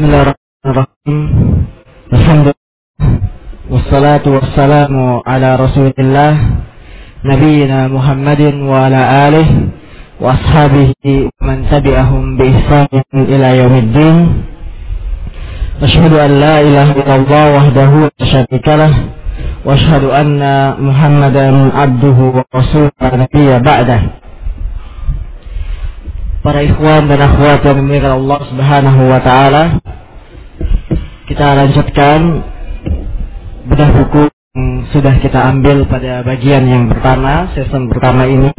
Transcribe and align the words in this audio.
Bismillahirrahmanirrahim. 0.00 1.20
Alhamdulillah. 2.08 3.12
Wassalatu 3.68 4.32
wassalamu 4.32 5.20
ala 5.28 5.60
Rasulillah 5.60 6.32
Nabiyyina 7.20 7.92
Muhammadin 7.92 8.64
wa 8.64 8.88
ala 8.88 9.28
alihi 9.28 9.68
wa 10.16 10.40
ashabihi 10.40 11.28
wa 11.28 11.44
man 11.44 11.68
tabi'ahum 11.68 12.40
bi 12.40 12.48
ihsanin 12.48 13.28
ila 13.28 13.48
yaumiddin. 13.60 14.16
Asyhadu 15.84 16.16
an 16.16 16.32
la 16.48 16.64
ilaha 16.64 16.92
illallah 16.96 17.44
wahdahu 17.60 18.08
la 18.08 18.24
syarika 18.24 18.80
lah 18.80 18.92
wa 19.68 19.76
asyhadu 19.76 20.16
anna 20.16 20.80
Muhammadan 20.80 21.76
abduhu 21.76 22.40
wa 22.40 22.48
rasuluhu 22.48 23.04
nabiyya 23.04 23.60
ba'dah. 23.60 24.19
Para 26.40 26.64
ikhwan 26.64 27.04
dan 27.04 27.20
akhwat 27.20 27.60
yang 27.68 27.84
dimuliakan 27.84 28.24
Allah 28.24 28.40
Subhanahu 28.48 29.02
wa 29.12 29.20
taala, 29.20 29.76
kita 31.28 31.52
lanjutkan 31.52 32.40
bedah 33.68 33.90
buku 33.92 34.24
yang 34.56 34.88
sudah 34.88 35.20
kita 35.20 35.36
ambil 35.36 35.84
pada 35.84 36.24
bagian 36.24 36.64
yang 36.64 36.88
pertama, 36.88 37.52
season 37.52 37.92
pertama 37.92 38.24
ini 38.24 38.56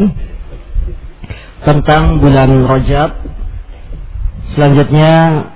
tentang 1.66 2.22
bulan 2.22 2.70
Rajab. 2.70 3.18
Selanjutnya 4.54 5.50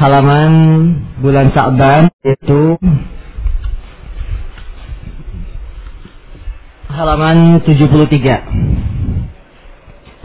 halaman 0.00 0.52
bulan 1.20 1.52
Sa'ban 1.52 2.08
yaitu 2.24 2.80
halaman 6.88 7.60
73 7.60 9.01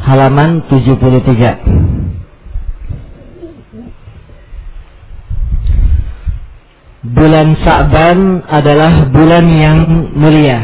halaman 0.08 0.64
73. 0.72 1.60
Bulan 7.08 7.56
Sa'ban 7.60 8.48
adalah 8.48 9.12
bulan 9.12 9.46
yang 9.52 9.78
mulia. 10.16 10.64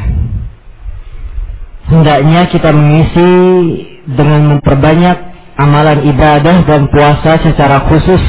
Hendaknya 1.91 2.47
kita 2.47 2.71
mengisi 2.71 3.31
dengan 4.07 4.55
memperbanyak 4.55 5.17
amalan 5.59 6.07
ibadah 6.07 6.63
dan 6.63 6.87
puasa 6.87 7.43
secara 7.43 7.83
khusus 7.91 8.23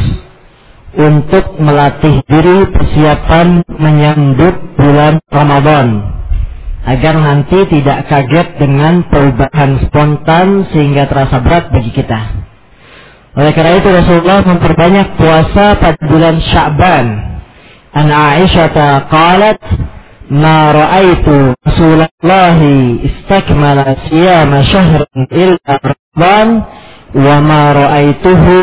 untuk 0.95 1.59
melatih 1.63 2.23
diri 2.27 2.67
persiapan 2.71 3.63
menyambut 3.79 4.55
bulan 4.79 5.19
Ramadan 5.31 5.87
agar 6.85 7.17
nanti 7.17 7.65
tidak 7.73 8.13
kaget 8.13 8.61
dengan 8.61 9.09
perubahan 9.09 9.89
spontan 9.89 10.69
sehingga 10.69 11.09
terasa 11.09 11.41
berat 11.41 11.73
bagi 11.73 11.91
kita. 11.97 12.45
Oleh 13.35 13.51
karena 13.51 13.83
itu 13.83 13.89
Rasulullah 13.91 14.47
memperbanyak 14.47 15.19
puasa 15.19 15.75
pada 15.81 15.99
bulan 16.07 16.39
Sya'ban. 16.39 17.07
An 17.95 18.07
Aisyah 18.13 18.71
qalat 19.11 19.59
ma 20.31 20.71
ra'aitu 20.71 21.57
Rasulullah 21.67 22.59
istakmala 23.03 23.99
siyama 24.07 24.63
syahran 24.63 25.21
illa 25.35 25.73
Ramadan 25.83 26.49
wa 27.17 27.37
ma 27.43 27.63
ra'aituhu 27.75 28.55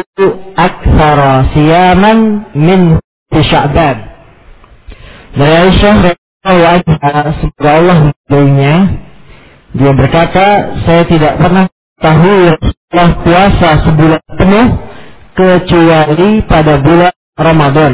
akthara 0.56 1.52
siyaman 1.52 2.47
min 2.56 2.95
Sya'ban. 3.33 3.97
Dari 5.35 5.53
Aisyah 5.67 6.20
Allah 6.42 6.81
semoga 7.38 7.70
Allah 7.70 7.97
menjadinya 8.09 8.75
dia 9.78 9.92
berkata 9.94 10.45
saya 10.89 11.06
tidak 11.06 11.38
pernah 11.38 11.70
tahu 12.02 12.38
setelah 12.58 13.09
puasa 13.22 13.70
sebulan 13.86 14.22
penuh 14.42 14.67
kecuali 15.38 16.42
pada 16.50 16.81
bulan 16.81 17.14
Ramadan 17.38 17.94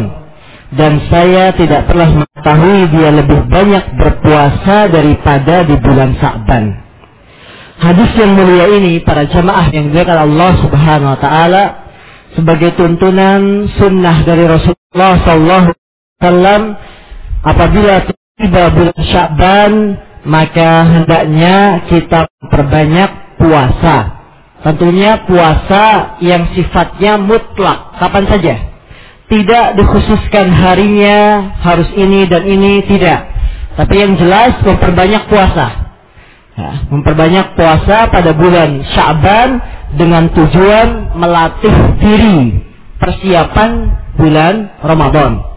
dan 0.79 1.03
saya 1.11 1.51
tidak 1.59 1.91
pernah 1.91 2.23
mengetahui 2.23 2.79
dia 2.87 3.09
lebih 3.19 3.39
banyak 3.51 3.83
berpuasa 3.99 4.91
daripada 4.95 5.67
di 5.67 5.75
bulan 5.79 6.15
Sa'ban. 6.15 6.65
Hadis 7.83 8.09
yang 8.15 8.31
mulia 8.31 8.67
ini 8.79 9.03
para 9.03 9.27
jamaah 9.27 9.75
yang 9.75 9.91
dimuliakan 9.91 10.19
Allah 10.23 10.51
Subhanahu 10.63 11.13
wa 11.13 11.19
taala 11.19 11.63
sebagai 12.31 12.79
tuntunan 12.79 13.67
sunnah 13.75 14.23
dari 14.23 14.47
Rasulullah 14.47 15.13
sallallahu 15.19 15.65
alaihi 15.67 16.15
wasallam 16.15 16.61
apabila 17.43 17.93
tiba 18.37 18.69
bulan 18.69 19.01
Sya'ban 19.01 19.73
maka 20.29 20.69
hendaknya 20.85 21.81
kita 21.89 22.29
perbanyak 22.53 23.41
puasa. 23.41 24.13
Tentunya 24.61 25.25
puasa 25.25 26.17
yang 26.21 26.53
sifatnya 26.53 27.17
mutlak, 27.17 27.97
kapan 27.97 28.25
saja. 28.29 28.55
Tidak 29.27 29.65
dikhususkan 29.79 30.53
harinya 30.53 31.49
harus 31.65 31.89
ini 31.97 32.29
dan 32.29 32.45
ini 32.45 32.85
tidak. 32.85 33.25
Tapi 33.73 33.95
yang 34.05 34.13
jelas 34.21 34.61
memperbanyak 34.61 35.23
puasa. 35.29 35.67
Ya, 36.57 36.71
memperbanyak 36.89 37.53
puasa 37.57 38.09
pada 38.09 38.31
bulan 38.37 38.85
Sya'ban 38.85 39.49
dengan 39.97 40.29
tujuan 40.33 41.17
melatih 41.17 41.75
diri 42.01 42.65
persiapan 43.01 43.71
bulan 44.17 44.77
Ramadan. 44.81 45.56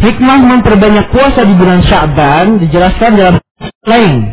Hikmah 0.00 0.40
memperbanyak 0.48 1.12
puasa 1.12 1.44
di 1.44 1.52
bulan 1.60 1.84
Sya'ban 1.84 2.56
dijelaskan 2.56 3.10
dalam 3.20 3.36
lain. 3.84 4.32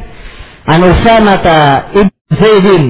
An 0.64 0.80
Usamata 0.84 1.92
ibn 1.92 2.16
Zaidin. 2.32 2.86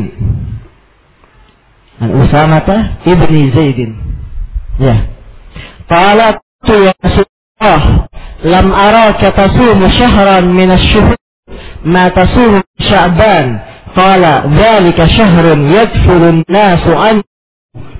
An 1.97 2.09
Usamata 2.21 3.01
ibn 3.09 3.33
Zaidin. 3.53 3.91
Ya. 4.77 5.09
Qala 5.89 6.37
tu 6.61 6.77
ya 6.77 6.93
Rasulullah 7.01 7.81
lam 8.45 8.67
kata 9.17 9.33
tasumu 9.33 9.89
syahran 9.89 10.53
min 10.53 10.69
asy-syuhur 10.69 11.17
ma 11.81 12.13
tasumu 12.13 12.61
Sya'ban. 12.77 13.57
Qala 13.97 14.45
dzalika 14.45 15.09
syahrun 15.09 15.73
yadfuru 15.73 16.25
an-nasu 16.29 16.93
an 16.93 17.25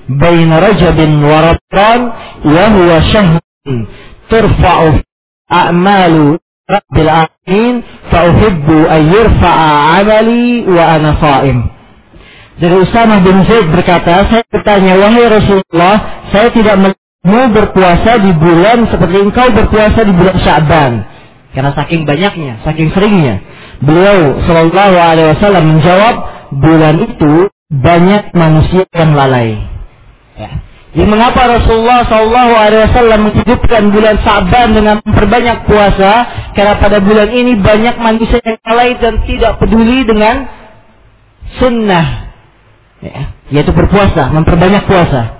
baina 0.06 0.62
Rajabin 0.62 1.18
wa 1.26 1.50
Ramadan 1.50 2.00
wa 2.46 2.64
huwa 2.70 3.02
syahrun 3.10 3.90
turfa'u 4.32 5.02
a'malu 5.50 6.40
rabbil 6.68 7.12
alamin 7.12 7.84
fa 8.12 8.28
uhibbu 8.28 8.78
'amali 8.92 10.68
wa. 10.68 11.00
Jadi 12.58 12.74
Usama 12.74 13.22
bin 13.22 13.46
Zaid 13.46 13.70
berkata, 13.70 14.26
saya 14.26 14.42
bertanya, 14.50 14.98
wahai 14.98 15.30
Rasulullah, 15.30 16.26
saya 16.34 16.50
tidak 16.50 16.98
mau 17.22 17.46
berpuasa 17.54 18.18
di 18.18 18.34
bulan 18.34 18.90
seperti 18.90 19.30
engkau 19.30 19.48
berpuasa 19.54 20.02
di 20.02 20.10
bulan 20.10 20.38
Syaban. 20.42 20.94
Karena 21.54 21.70
saking 21.78 22.10
banyaknya, 22.10 22.58
saking 22.66 22.90
seringnya. 22.98 23.46
Beliau 23.78 24.42
Shallallahu 24.42 24.96
Alaihi 24.98 25.38
Wasallam 25.38 25.64
menjawab, 25.78 26.16
bulan 26.58 26.96
itu 26.98 27.34
banyak 27.70 28.34
manusia 28.34 28.90
yang 28.90 29.14
lalai. 29.14 29.62
Ya. 30.34 30.67
Jadi 30.98 31.14
mengapa 31.14 31.46
Rasulullah 31.46 32.10
Shallallahu 32.10 32.54
Alaihi 32.58 32.90
Wasallam 32.90 33.20
menghidupkan 33.30 33.94
bulan 33.94 34.18
Sa'ban 34.26 34.74
dengan 34.74 34.98
memperbanyak 35.06 35.70
puasa? 35.70 36.26
Karena 36.58 36.74
pada 36.82 36.98
bulan 36.98 37.30
ini 37.30 37.54
banyak 37.54 38.02
manusia 38.02 38.42
yang 38.42 38.58
lalai 38.66 38.98
dan 38.98 39.22
tidak 39.30 39.62
peduli 39.62 40.10
dengan 40.10 40.50
sunnah, 41.62 42.34
ya, 43.06 43.30
yaitu 43.54 43.70
berpuasa, 43.78 44.34
memperbanyak 44.34 44.90
puasa. 44.90 45.38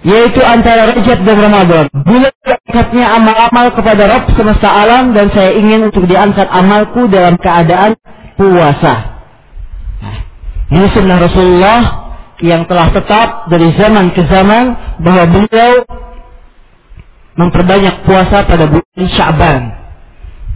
Yaitu 0.00 0.40
antara 0.40 0.96
Rajab 0.96 1.20
dan 1.20 1.36
Ramadan. 1.36 1.84
Bulan 1.92 2.32
angkatnya 2.48 3.20
amal-amal 3.20 3.68
kepada 3.76 4.02
Rabb 4.16 4.32
semesta 4.32 4.72
alam 4.72 5.12
dan 5.12 5.28
saya 5.28 5.52
ingin 5.60 5.92
untuk 5.92 6.08
diangkat 6.08 6.48
amalku 6.48 7.04
dalam 7.12 7.36
keadaan 7.36 8.00
puasa. 8.40 9.12
Nah, 10.00 10.16
ini 10.72 10.88
sunnah 10.96 11.20
Rasulullah 11.20 12.05
yang 12.44 12.68
telah 12.68 12.92
tetap 12.92 13.48
dari 13.48 13.72
zaman 13.80 14.12
ke 14.12 14.22
zaman 14.28 14.76
bahwa 15.00 15.24
beliau 15.32 15.72
memperbanyak 17.36 18.04
puasa 18.04 18.44
pada 18.44 18.64
bulan 18.68 19.06
Sya'ban. 19.12 19.62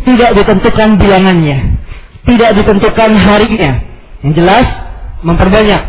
Tidak 0.01 0.31
ditentukan 0.33 0.97
bilangannya, 0.97 1.77
tidak 2.25 2.51
ditentukan 2.57 3.11
harinya. 3.17 3.73
Yang 4.21 4.33
jelas 4.37 4.67
memperbanyak. 5.25 5.83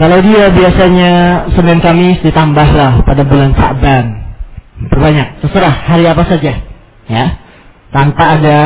Kalau 0.00 0.16
dia 0.24 0.48
biasanya 0.48 1.12
Senin 1.52 1.80
Kamis 1.84 2.24
ditambahlah 2.24 3.04
pada 3.04 3.20
bulan 3.24 3.52
Sya'ban. 3.52 4.04
Memperbanyak, 4.80 5.44
terserah 5.44 5.74
hari 5.92 6.08
apa 6.08 6.24
saja. 6.24 6.52
Ya. 7.04 7.24
Tanpa 7.92 8.38
ada 8.40 8.58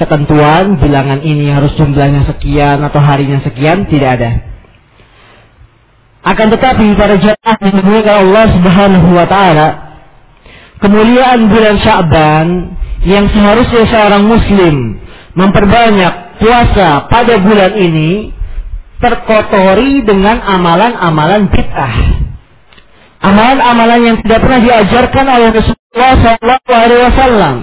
ketentuan 0.00 0.80
bilangan 0.80 1.22
ini 1.22 1.52
harus 1.52 1.70
jumlahnya 1.78 2.26
sekian 2.26 2.82
atau 2.82 2.98
harinya 2.98 3.38
sekian, 3.44 3.86
tidak 3.86 4.18
ada. 4.18 4.49
Akan 6.20 6.52
tetapi 6.52 6.92
para 7.00 7.16
jemaah 7.16 7.56
yang 7.64 7.74
dimuliakan 7.80 8.16
Allah 8.28 8.44
Subhanahu 8.52 9.08
wa 9.16 9.24
taala, 9.24 9.68
kemuliaan 10.84 11.48
bulan 11.48 11.80
Sya'ban 11.80 12.48
yang 13.08 13.24
seharusnya 13.32 13.88
seorang 13.88 14.28
muslim 14.28 15.00
memperbanyak 15.32 16.36
puasa 16.36 17.08
pada 17.08 17.40
bulan 17.40 17.72
ini 17.72 18.36
terkotori 19.00 20.04
dengan 20.04 20.44
amalan-amalan 20.44 21.48
bid'ah. 21.48 21.96
Amalan-amalan 23.20 24.00
yang 24.04 24.16
tidak 24.20 24.44
pernah 24.44 24.60
diajarkan 24.60 25.26
oleh 25.28 25.48
Rasulullah 25.56 26.12
SAW. 26.20 27.56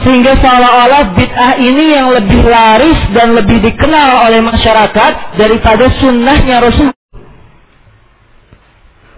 Sehingga 0.00 0.32
seolah-olah 0.40 1.12
bid'ah 1.12 1.60
ini 1.60 1.92
yang 1.92 2.08
lebih 2.16 2.40
laris 2.48 2.96
dan 3.12 3.36
lebih 3.36 3.60
dikenal 3.60 4.32
oleh 4.32 4.40
masyarakat 4.40 5.36
daripada 5.36 5.92
sunnahnya 6.00 6.64
Rasul. 6.64 6.88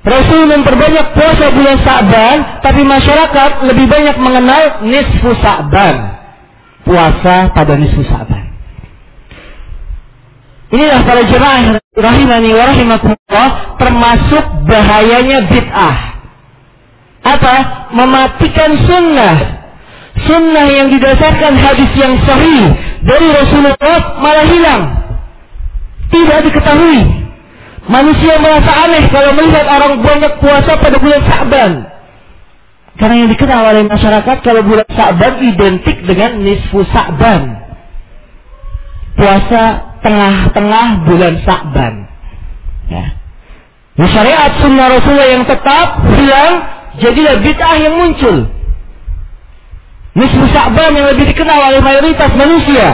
Rasul 0.05 0.45
memperbanyak 0.53 1.17
puasa 1.17 1.49
bulan 1.49 1.81
Sa'ban, 1.81 2.37
tapi 2.61 2.85
masyarakat 2.85 3.51
lebih 3.73 3.89
banyak 3.89 4.17
mengenal 4.21 4.85
nisfu 4.85 5.33
Sa'ban. 5.41 6.21
Puasa 6.85 7.49
pada 7.57 7.73
nisfu 7.81 8.05
Sa'ban. 8.05 8.45
Inilah 10.75 11.01
para 11.07 11.23
jemaah 11.25 11.81
rahimani 11.97 12.51
wa 12.53 12.65
rahimakumullah 12.69 13.49
termasuk 13.81 14.45
bahayanya 14.69 15.49
bid'ah. 15.49 15.97
Apa? 17.25 17.57
Mematikan 17.95 18.77
sunnah 18.85 19.65
sunnah 20.23 20.67
yang 20.71 20.89
didasarkan 20.95 21.55
hadis 21.59 21.91
yang 21.99 22.15
sahih 22.23 22.63
dari 23.03 23.29
Rasulullah 23.35 23.99
malah 24.23 24.47
hilang. 24.47 24.83
Tidak 26.15 26.39
diketahui. 26.47 27.24
Manusia 27.85 28.41
merasa 28.41 28.73
aneh 28.89 29.05
kalau 29.13 29.37
melihat 29.37 29.69
orang 29.69 30.01
banyak 30.01 30.33
puasa 30.41 30.73
pada 30.81 30.97
bulan 30.97 31.21
Sa'ban. 31.29 31.73
Karena 32.97 33.15
yang 33.27 33.31
dikenal 33.35 33.61
oleh 33.75 33.85
masyarakat 33.85 34.37
kalau 34.41 34.63
bulan 34.65 34.89
Sa'ban 34.89 35.45
identik 35.45 36.01
dengan 36.09 36.41
nisfu 36.41 36.81
Sa'ban. 36.89 37.61
Puasa 39.21 39.95
tengah-tengah 40.01 40.89
bulan 41.05 41.35
Sa'ban. 41.45 41.95
Ya. 42.89 43.05
Di 43.95 44.07
syariat 44.11 44.53
sunnah 44.65 44.87
Rasulullah 44.91 45.29
yang 45.29 45.45
tetap 45.45 45.87
hilang, 46.09 46.53
jadilah 46.99 47.37
bid'ah 47.45 47.77
yang 47.85 47.95
muncul. 48.01 48.37
Nisfu 50.17 50.45
Sya'ban 50.55 50.91
yang 50.95 51.07
lebih 51.13 51.37
dikenal 51.37 51.59
oleh 51.69 51.81
mayoritas 51.85 52.33
manusia. 52.33 52.87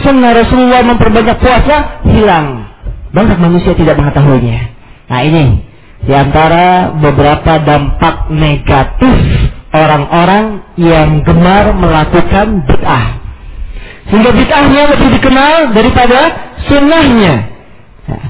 Sunnah 0.00 0.32
Rasulullah 0.32 0.80
memperbanyak 0.86 1.36
puasa 1.42 2.00
hilang. 2.06 2.67
Banyak 3.12 3.38
manusia 3.40 3.72
tidak 3.72 3.96
mengetahuinya. 3.96 4.60
Nah 5.08 5.20
ini 5.24 5.64
di 6.04 6.12
antara 6.14 6.94
beberapa 6.94 7.58
dampak 7.58 8.30
negatif 8.30 9.14
orang-orang 9.74 10.64
yang 10.78 11.24
gemar 11.26 11.74
melakukan 11.74 12.64
bid'ah. 12.64 13.18
Sehingga 14.08 14.32
bid'ahnya 14.32 14.82
lebih 14.96 15.08
dikenal 15.20 15.54
daripada 15.76 16.20
sunnahnya. 16.64 17.34
Nah, 18.08 18.24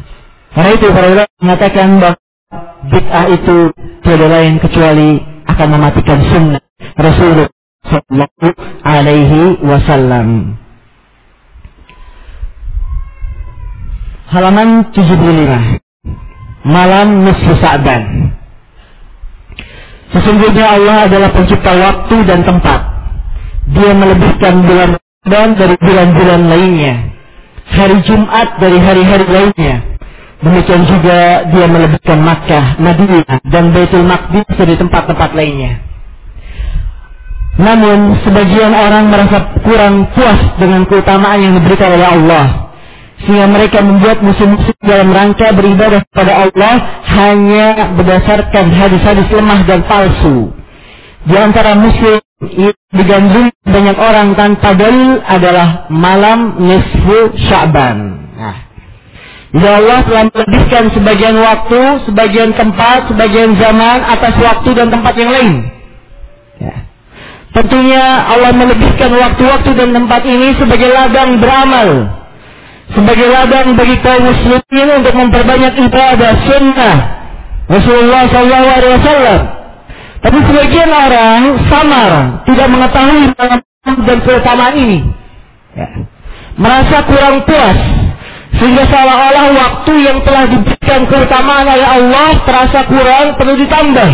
karena 0.55 0.71
itu 0.75 0.87
para 0.91 1.07
ulama 1.07 1.35
mengatakan 1.39 1.89
bahwa 2.03 2.19
bid'ah 2.91 3.27
itu 3.31 3.57
tidak 4.03 4.29
lain 4.33 4.55
kecuali 4.59 5.11
akan 5.47 5.69
mematikan 5.71 6.19
sunnah 6.29 6.63
Rasulullah 6.99 7.51
sallallahu 7.87 8.49
alaihi 8.83 9.41
wasallam. 9.63 10.59
Halaman 14.29 14.93
75. 14.93 15.81
Malam 16.69 17.25
nisfu 17.25 17.53
Sa'ban. 17.65 18.29
Sesungguhnya 20.13 20.69
Allah 20.69 21.09
adalah 21.09 21.33
pencipta 21.33 21.73
waktu 21.73 22.29
dan 22.29 22.45
tempat. 22.45 22.81
Dia 23.73 23.97
melebihkan 23.97 24.69
bulan 24.69 25.01
Ramadan 25.01 25.49
dari 25.57 25.75
bulan-bulan 25.81 26.41
lainnya. 26.45 26.95
Hari 27.73 28.05
Jumat 28.05 28.61
dari 28.61 28.77
hari-hari 28.77 29.27
lainnya. 29.33 29.97
Demikian 30.45 30.85
juga 30.85 31.49
dia 31.49 31.65
melebihkan 31.65 32.21
Makkah, 32.21 32.77
Madinah, 32.85 33.41
dan 33.49 33.73
Baitul 33.73 34.05
Maqdis 34.05 34.45
dari 34.61 34.77
tempat-tempat 34.77 35.33
lainnya. 35.33 35.81
Namun 37.57 38.21
sebagian 38.29 38.77
orang 38.77 39.09
merasa 39.09 39.57
kurang 39.65 40.05
puas 40.13 40.53
dengan 40.61 40.85
keutamaan 40.85 41.41
yang 41.41 41.57
diberikan 41.57 41.97
oleh 41.97 42.09
Allah. 42.13 42.68
Sehingga 43.19 43.51
mereka 43.51 43.83
membuat 43.83 44.23
musim-musim 44.23 44.75
dalam 44.79 45.11
rangka 45.11 45.51
beribadah 45.51 46.07
kepada 46.07 46.33
Allah 46.47 46.75
hanya 47.19 47.91
berdasarkan 47.99 48.71
hadis-hadis 48.71 49.27
lemah 49.35 49.61
dan 49.67 49.83
palsu. 49.85 50.55
Di 51.27 51.35
antara 51.35 51.75
muslim 51.75 52.23
yang 52.55 52.77
digandrungi 52.95 53.51
banyak 53.67 53.99
orang 53.99 54.39
tanpa 54.39 54.71
dalil 54.79 55.19
adalah 55.27 55.91
malam 55.91 56.63
nisfu 56.63 57.35
Sya'ban. 57.51 57.99
Nah, 58.39 58.59
Ya 59.49 59.81
Allah 59.81 60.05
telah 60.05 60.25
melebihkan 60.29 60.93
sebagian 60.93 61.41
waktu, 61.41 61.81
sebagian 62.05 62.53
tempat, 62.53 63.09
sebagian 63.09 63.57
zaman 63.57 64.05
atas 64.05 64.37
waktu 64.37 64.77
dan 64.77 64.93
tempat 64.93 65.15
yang 65.17 65.33
lain. 65.33 65.55
Ya. 66.61 66.85
Tentunya 67.57 68.29
Allah 68.29 68.53
melebihkan 68.53 69.09
waktu-waktu 69.09 69.73
dan 69.73 69.97
tempat 69.97 70.23
ini 70.29 70.53
sebagai 70.61 70.93
ladang 70.93 71.41
beramal. 71.41 71.89
Sebagai 72.89 73.29
ladang 73.29 73.77
bagi 73.77 73.97
kaum 74.01 74.23
muslimin 74.25 74.89
untuk 75.05 75.13
memperbanyak 75.13 75.77
ibadah 75.77 76.33
sunnah 76.49 76.97
Rasulullah 77.69 78.25
SAW. 78.33 79.41
Tapi 80.19 80.39
sebagian 80.51 80.91
orang 80.91 81.41
samar, 81.69 82.43
tidak 82.49 82.67
mengetahui 82.73 83.23
dan 84.03 84.19
keutamaan 84.25 84.75
ini. 84.75 84.99
Ya. 85.77 85.87
Merasa 86.59 87.07
kurang 87.07 87.47
puas, 87.47 87.79
sehingga 88.59 88.83
seolah-olah 88.89 89.47
waktu 89.55 89.93
yang 90.03 90.19
telah 90.27 90.51
diberikan 90.51 91.07
keutamaan 91.07 91.71
oleh 91.71 91.87
Allah 91.87 92.35
terasa 92.43 92.83
kurang, 92.91 93.39
perlu 93.39 93.55
ditambah. 93.63 94.11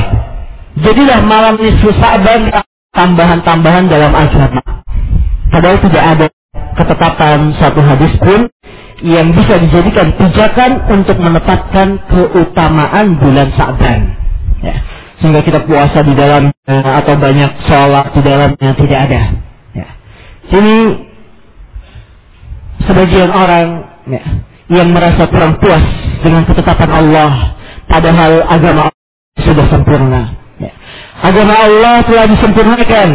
Jadilah 0.84 1.24
malam 1.24 1.56
nisfu 1.56 1.88
Sa'ban 1.96 2.52
tambahan-tambahan 2.92 3.88
dalam 3.88 4.12
agama. 4.12 4.60
Padahal 5.48 5.78
tidak 5.88 6.04
ada 6.04 6.26
ketetapan 6.74 7.54
satu 7.56 7.80
hadis 7.80 8.12
pun 8.18 8.50
yang 9.02 9.34
bisa 9.34 9.58
dijadikan 9.58 10.14
pijakan 10.14 10.86
untuk 10.86 11.18
menetapkan 11.18 11.98
keutamaan 12.06 13.18
bulan 13.18 13.50
Sa'ban. 13.58 14.00
Ya. 14.62 14.76
Sehingga 15.18 15.42
kita 15.42 15.66
puasa 15.66 16.04
di 16.04 16.14
dalam 16.14 16.52
atau 16.68 17.14
banyak 17.18 17.50
sholat 17.66 18.14
di 18.14 18.20
dalamnya 18.22 18.70
tidak 18.76 18.98
ada. 19.10 19.22
Ya. 19.74 19.88
Sini 20.52 20.76
sebagian 22.86 23.30
orang 23.34 23.66
ya, 24.06 24.22
yang 24.70 24.92
merasa 24.94 25.26
kurang 25.26 25.58
puas 25.58 25.82
dengan 26.22 26.46
ketetapan 26.46 26.90
Allah 26.92 27.32
padahal 27.88 28.46
agama 28.46 28.92
sudah 29.40 29.66
sempurna 29.68 30.44
agama 31.24 31.54
Allah 31.56 31.94
telah 32.04 32.26
disempurnakan. 32.28 33.10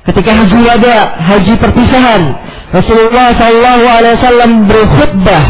Ketika 0.00 0.32
haji 0.32 0.58
wada, 0.64 0.98
haji 1.28 1.54
perpisahan, 1.60 2.22
Rasulullah 2.72 3.36
Shallallahu 3.36 3.84
Alaihi 3.84 4.14
Wasallam 4.16 4.50
berkhutbah 4.64 5.44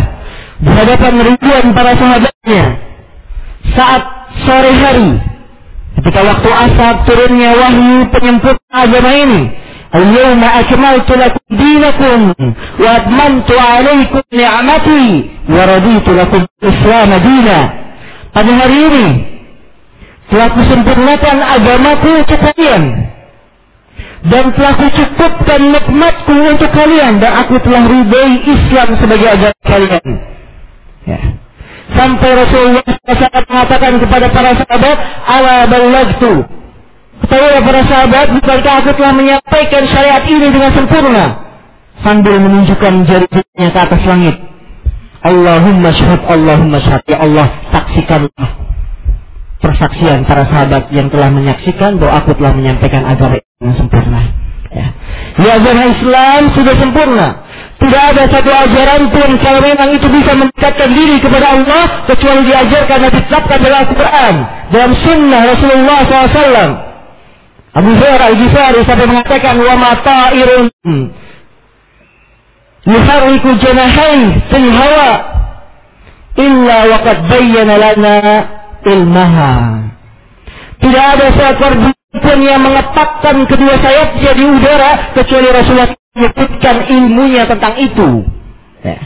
di 0.61 0.71
hadapan 0.75 1.15
ribuan 1.25 1.65
para 1.73 1.93
sahabatnya 1.97 2.65
saat 3.77 4.03
sore 4.45 4.73
hari 4.75 5.11
ketika 6.01 6.21
waktu 6.25 6.51
asar 6.51 6.95
turunnya 7.07 7.51
wahyu 7.57 8.09
penyempurna 8.13 8.75
agama 8.75 9.11
ini 9.15 9.43
lakum 9.91 11.45
dinakum 11.51 12.21
wa 12.79 12.89
atmamtu 12.95 13.55
alaikum 13.59 14.23
ni'mati 14.31 15.05
wa 15.51 15.63
raditu 15.67 16.11
lakum 16.15 16.43
Islam 16.63 17.11
dina. 17.23 17.59
Pada 18.31 18.53
hari 18.55 18.79
ini 18.87 19.07
telah 20.31 20.49
kusempurnakan 20.55 21.37
agamaku 21.43 22.09
untuk 22.23 22.39
kalian 22.39 22.83
dan 24.21 24.53
telah 24.53 24.75
kucukupkan 24.77 25.61
nikmatku 25.73 26.35
untuk 26.37 26.71
kalian 26.77 27.17
dan 27.25 27.41
aku 27.41 27.57
telah 27.65 27.89
ridai 27.89 28.33
Islam 28.45 28.89
sebagai 29.01 29.29
agama 29.33 29.61
kalian. 29.65 30.05
Ya. 31.09 31.19
Sampai 31.97 32.31
Rasulullah 32.37 32.85
SAW 32.85 33.49
mengatakan 33.49 33.93
kepada 33.99 34.27
para 34.31 34.51
sahabat, 34.55 34.97
"Ala 35.27 35.57
ballagtu." 35.67 36.33
Ketahuilah 37.21 37.63
para 37.65 37.81
sahabat, 37.85 38.27
bukankah 38.33 38.75
aku 38.81 38.91
telah 38.97 39.13
menyampaikan 39.13 39.83
syariat 39.89 40.25
ini 40.25 40.49
dengan 40.49 40.71
sempurna? 40.73 41.25
Sambil 42.01 42.41
menunjukkan 42.41 43.05
jari-jarinya 43.05 43.69
ke 43.73 43.79
atas 43.81 44.03
langit. 44.09 44.37
Allahumma 45.21 45.93
syahad, 45.93 46.21
Allahumma 46.25 46.81
syahad. 46.81 47.05
Ya 47.05 47.21
Allah, 47.21 47.47
saksikanlah 47.69 48.49
persaksian 49.61 50.25
para 50.25 50.49
sahabat 50.49 50.89
yang 50.91 51.13
telah 51.13 51.29
menyaksikan 51.29 52.01
bahwa 52.01 52.25
aku 52.25 52.33
telah 52.41 52.53
menyampaikan 52.57 53.05
agama 53.05 53.39
yang 53.61 53.77
sempurna. 53.77 54.21
Ya. 54.71 54.87
ya 55.37 55.51
agama 55.61 55.83
Islam 55.93 56.41
sudah 56.57 56.75
sempurna. 56.81 57.29
Tidak 57.81 58.03
ada 58.13 58.29
satu 58.29 58.51
ajaran 58.53 59.09
pun 59.09 59.31
kalau 59.41 59.61
memang 59.65 59.89
itu 59.97 60.05
bisa 60.09 60.37
mendekatkan 60.37 60.91
diri 60.93 61.17
kepada 61.17 61.47
Allah 61.57 61.85
kecuali 62.05 62.45
diajarkan 62.45 62.99
dan 63.09 63.11
ditetapkan 63.13 63.59
dalam 63.65 63.79
Al-Quran 63.89 64.35
dalam 64.69 64.93
Sunnah 65.01 65.41
Rasulullah 65.49 65.99
SAW. 66.05 66.73
Abu 67.71 67.91
Hurairah 67.95 68.27
Al-Ghifari 68.35 68.81
sampai 68.85 69.07
mengatakan 69.07 69.55
wa 69.63 69.75
ma 69.79 69.93
ta'irun 70.03 70.67
yuharriku 72.85 73.49
janahain 73.63 74.21
fil 74.51 74.71
hawa 74.75 75.11
illa 76.37 76.79
waqad 76.97 77.19
bayyana 77.29 77.75
lana 77.79 78.17
ilmaha. 78.87 79.55
Tidak 80.81 81.05
ada 81.17 81.27
seekor 81.37 81.73
pun 82.11 82.39
yang 82.43 82.61
mengepakkan 82.65 83.47
kedua 83.47 83.75
sayapnya 83.79 84.33
di 84.35 84.45
udara 84.49 85.15
kecuali 85.15 85.49
Rasulullah 85.53 85.91
menyebutkan 86.17 86.77
ilmunya 86.91 87.43
tentang 87.47 87.75
itu. 87.79 88.09
Ya. 88.83 88.99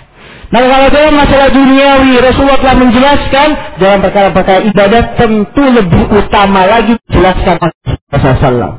Nah 0.48 0.60
kalau 0.70 0.88
dalam 0.88 1.14
masalah 1.18 1.48
duniawi 1.50 2.14
Rasulullah 2.22 2.60
telah 2.62 2.76
menjelaskan 2.78 3.48
dalam 3.82 3.98
perkara-perkara 4.00 4.60
ibadat 4.70 5.18
tentu 5.18 5.64
lebih 5.66 6.02
utama 6.14 6.62
lagi 6.64 6.94
dijelaskan 7.10 7.54
Rasulullah. 8.08 8.72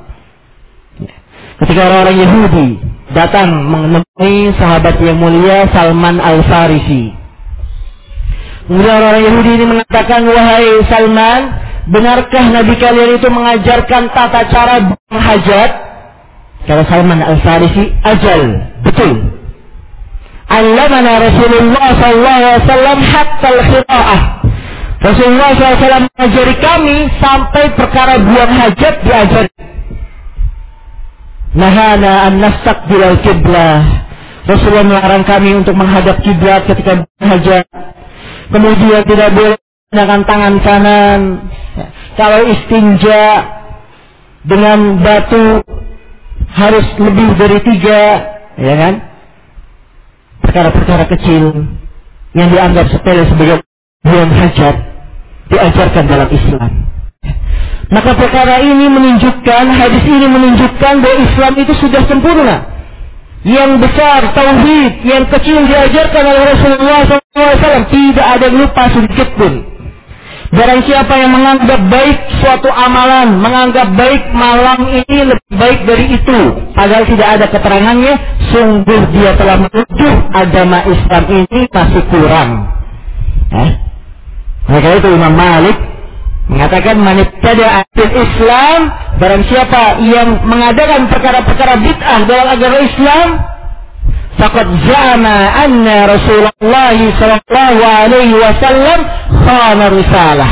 Ya. 1.03 1.15
Ketika 1.61 1.81
orang-orang 1.85 2.17
Yahudi 2.23 2.69
datang 3.13 3.49
menemui 3.67 4.55
sahabat 4.57 4.97
yang 5.03 5.19
mulia 5.19 5.69
Salman 5.69 6.17
Al-Farisi. 6.17 7.24
Kemudian 8.65 8.97
orang 8.97 9.21
Yahudi 9.21 9.51
ini 9.61 9.65
mengatakan, 9.77 10.25
wahai 10.25 10.81
Salman, 10.89 11.41
benarkah 11.85 12.45
Nabi 12.49 12.73
kalian 12.81 13.21
itu 13.21 13.27
mengajarkan 13.29 14.09
tata 14.09 14.41
cara 14.49 14.75
berhajat? 14.89 15.69
Kata 16.65 16.83
Salman 16.89 17.21
Al-Farisi, 17.21 17.93
ajal, 18.01 18.41
betul. 18.81 19.37
Allamana 20.49 21.29
Rasulullah 21.29 21.87
SAW 21.93 23.01
hatta 23.05 23.47
al-khita'ah. 23.53 24.21
Rasulullah 25.01 25.49
SAW 25.53 26.05
mengajari 26.09 26.55
kami 26.57 26.97
sampai 27.21 27.63
perkara 27.77 28.17
buang 28.17 28.49
hajat 28.49 28.95
diajari. 29.05 29.53
Nahana 31.53 32.29
an 32.29 32.33
nastaqbil 32.41 33.01
al-qiblah. 33.13 33.77
Rasulullah 34.49 34.85
melarang 34.85 35.25
kami 35.25 35.53
untuk 35.53 35.77
menghadap 35.77 36.17
kiblat 36.25 36.65
ketika 36.65 37.05
berhajat. 37.21 37.65
Kemudian 38.49 39.01
tidak 39.05 39.29
boleh 39.33 39.57
menggunakan 39.57 40.21
tangan 40.27 40.55
kanan. 40.61 41.21
Kalau 42.15 42.39
istinja 42.47 43.23
dengan 44.45 45.01
batu 45.01 45.63
harus 46.55 46.85
lebih 47.01 47.27
dari 47.35 47.59
tiga, 47.65 48.01
ya 48.55 48.73
kan? 48.79 48.93
Perkara-perkara 50.45 51.03
kecil 51.11 51.65
yang 52.37 52.47
dianggap 52.51 52.91
sepele 52.93 53.25
sebagai 53.27 53.65
buang 54.05 54.31
hajat 54.31 54.75
diajarkan 55.49 56.03
dalam 56.05 56.29
Islam. 56.29 56.71
Maka 57.85 58.11
perkara 58.17 58.61
ini 58.65 58.89
menunjukkan, 58.89 59.65
hadis 59.77 60.03
ini 60.05 60.25
menunjukkan 60.25 60.93
bahwa 61.01 61.17
Islam 61.21 61.53
itu 61.61 61.73
sudah 61.77 62.01
sempurna 62.09 62.74
yang 63.45 63.77
besar 63.77 64.33
tauhid 64.33 65.05
yang 65.05 65.29
kecil 65.29 65.69
diajarkan 65.69 66.23
oleh 66.25 66.43
Rasulullah 66.49 67.01
SAW 67.05 67.85
tidak 67.93 68.25
ada 68.25 68.47
lupa 68.49 68.89
sedikit 68.89 69.29
pun. 69.37 69.53
Barang 70.49 70.81
siapa 70.87 71.13
yang 71.19 71.35
menganggap 71.35 71.81
baik 71.91 72.17
suatu 72.41 72.69
amalan, 72.71 73.37
menganggap 73.43 73.91
baik 73.93 74.33
malam 74.33 74.87
ini 74.87 75.17
lebih 75.29 75.51
baik 75.51 75.79
dari 75.83 76.05
itu, 76.15 76.39
padahal 76.73 77.05
tidak 77.05 77.27
ada 77.37 77.45
keterangannya, 77.51 78.13
sungguh 78.49 79.01
dia 79.13 79.35
telah 79.35 79.57
menuduh 79.61 80.15
agama 80.31 80.79
Islam 80.87 81.23
ini 81.27 81.61
masih 81.69 82.03
kurang. 82.07 82.49
Eh? 83.51 83.71
Maka 84.65 84.87
itu 84.97 85.07
Imam 85.11 85.33
Malik 85.33 85.77
Mengatakan 86.45 87.01
manibtada 87.01 87.81
fil 87.97 88.13
Islam 88.13 88.79
barang 89.17 89.43
siapa 89.49 89.97
yang 90.05 90.45
mengadakan 90.45 91.09
perkara-perkara 91.09 91.73
bid'ah 91.81 92.19
dalam 92.29 92.47
agama 92.53 92.77
Islam 92.85 93.27
faqad 94.37 94.67
za'ama 94.85 95.37
anna 95.65 95.97
Rasulullah 96.05 96.93
sallallahu 96.93 97.81
alaihi 97.81 98.35
wasallam 98.37 98.99
khana 99.41 99.85
risalah. 99.89 100.51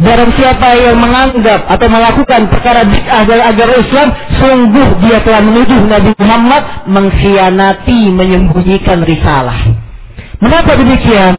Barang 0.00 0.32
siapa 0.32 0.68
yang 0.80 0.96
menganggap 0.96 1.68
atau 1.68 1.86
melakukan 1.86 2.48
perkara 2.48 2.82
bid'ah 2.88 3.22
dalam 3.28 3.46
agama 3.52 3.74
Islam, 3.78 4.08
sungguh 4.42 4.88
dia 5.06 5.20
telah 5.22 5.44
menuduh 5.44 5.80
Nabi 5.86 6.10
Muhammad 6.18 6.62
mengkhianati, 6.88 8.08
menyembunyikan 8.10 9.04
risalah. 9.04 9.60
Mengapa 10.40 10.72
demikian? 10.72 11.36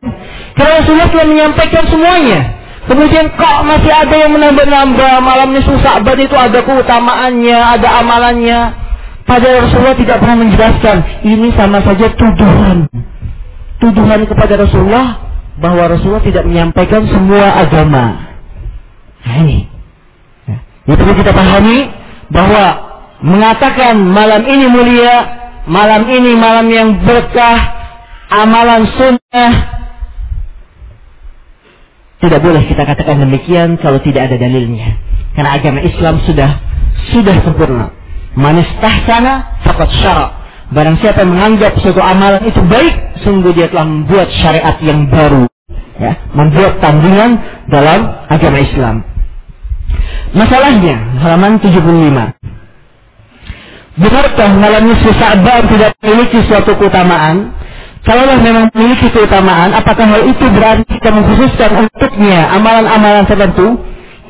Karena 0.53 0.73
Rasulullah 0.77 1.09
telah 1.09 1.27
menyampaikan 1.27 1.83
semuanya. 1.89 2.60
Kemudian 2.81 3.29
kok 3.37 3.61
masih 3.61 3.93
ada 3.93 4.15
yang 4.17 4.33
menambah-nambah 4.33 5.13
malam 5.21 5.53
nisfu 5.53 5.77
Sa'ban 5.85 6.17
itu 6.17 6.33
ada 6.33 6.65
keutamaannya, 6.65 7.59
ada 7.77 7.87
amalannya. 8.01 8.59
Padahal 9.29 9.69
Rasulullah 9.69 9.97
tidak 9.97 10.17
pernah 10.17 10.37
menjelaskan. 10.41 10.97
Ini 11.21 11.47
sama 11.53 11.79
saja 11.85 12.09
tuduhan. 12.17 12.89
Tuduhan 13.77 14.25
kepada 14.25 14.65
Rasulullah 14.65 15.07
bahwa 15.61 15.93
Rasulullah 15.93 16.25
tidak 16.25 16.43
menyampaikan 16.49 17.05
semua 17.05 17.61
agama. 17.61 18.33
Nah 19.21 19.35
ini. 19.45 19.69
Ya. 20.49 20.57
Ini 20.89 20.95
perlu 20.97 21.13
kita 21.13 21.31
pahami 21.37 21.79
bahwa 22.33 22.65
mengatakan 23.21 23.93
malam 24.01 24.41
ini 24.49 24.65
mulia, 24.65 25.15
malam 25.69 26.09
ini 26.09 26.33
malam 26.33 26.65
yang 26.73 26.89
berkah, 27.05 27.61
amalan 28.33 28.89
sunnah, 28.97 29.51
tidak 32.21 32.39
boleh 32.45 32.61
kita 32.69 32.85
katakan 32.85 33.17
demikian 33.25 33.81
kalau 33.81 33.97
tidak 33.97 34.29
ada 34.29 34.37
dalilnya. 34.37 35.01
Karena 35.33 35.57
agama 35.57 35.81
Islam 35.81 36.21
sudah 36.21 36.61
sudah 37.09 37.35
sempurna. 37.41 37.89
Manistah 38.37 38.95
sana 39.09 39.57
fakat 39.65 39.89
syarak. 39.99 40.31
Barang 40.71 40.95
siapa 41.03 41.27
yang 41.27 41.35
menganggap 41.35 41.75
suatu 41.83 41.99
amalan 41.99 42.47
itu 42.47 42.63
baik, 42.63 43.19
sungguh 43.27 43.51
dia 43.51 43.67
telah 43.67 43.83
membuat 43.83 44.31
syariat 44.31 44.79
yang 44.79 45.09
baru. 45.11 45.43
Ya, 45.99 46.15
membuat 46.31 46.79
tandingan 46.79 47.41
dalam 47.67 48.07
agama 48.31 48.57
Islam. 48.63 49.03
Masalahnya, 50.31 50.95
halaman 51.19 51.59
75. 51.59 52.39
Benarkah 53.99 54.51
malam 54.55 54.87
nisfu 54.87 55.11
Sa'ban 55.19 55.67
tidak 55.67 55.91
memiliki 55.99 56.39
suatu 56.47 56.71
keutamaan? 56.79 57.51
Kalaulah 58.01 58.41
memang 58.41 58.65
memiliki 58.73 59.13
keutamaan, 59.13 59.77
apakah 59.77 60.09
hal 60.09 60.25
itu 60.25 60.45
berarti 60.49 60.89
kita 60.89 61.09
mengkhususkan 61.13 61.85
untuknya 61.85 62.49
amalan-amalan 62.49 63.29
tertentu? 63.29 63.77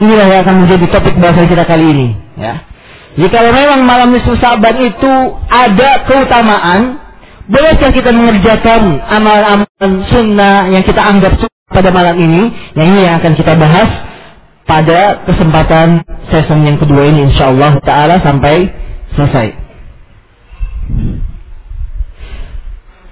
Inilah 0.04 0.28
yang 0.28 0.42
akan 0.44 0.56
menjadi 0.66 0.86
topik 0.92 1.16
bahasa 1.22 1.48
kita 1.48 1.64
kali 1.64 1.86
ini. 1.94 2.08
Ya. 2.36 2.68
Jika 3.16 3.38
memang 3.44 3.88
malam 3.88 4.12
nisfu 4.12 4.36
Saban 4.40 4.76
itu 4.82 5.14
ada 5.48 6.04
keutamaan, 6.04 7.00
bolehkah 7.48 7.96
kita 7.96 8.12
mengerjakan 8.12 9.04
amalan-amalan 9.08 9.92
sunnah 10.12 10.68
yang 10.68 10.84
kita 10.84 11.00
anggap 11.00 11.40
pada 11.72 11.96
malam 11.96 12.20
ini? 12.20 12.52
Yang 12.76 12.88
ini 12.92 13.00
yang 13.08 13.16
akan 13.24 13.34
kita 13.40 13.54
bahas 13.56 13.90
pada 14.68 15.28
kesempatan 15.28 16.04
season 16.28 16.64
yang 16.68 16.76
kedua 16.80 17.08
ini 17.08 17.32
insya 17.32 17.52
Allah 17.52 17.80
Taala 17.84 18.20
sampai 18.20 18.68
selesai. 19.16 19.48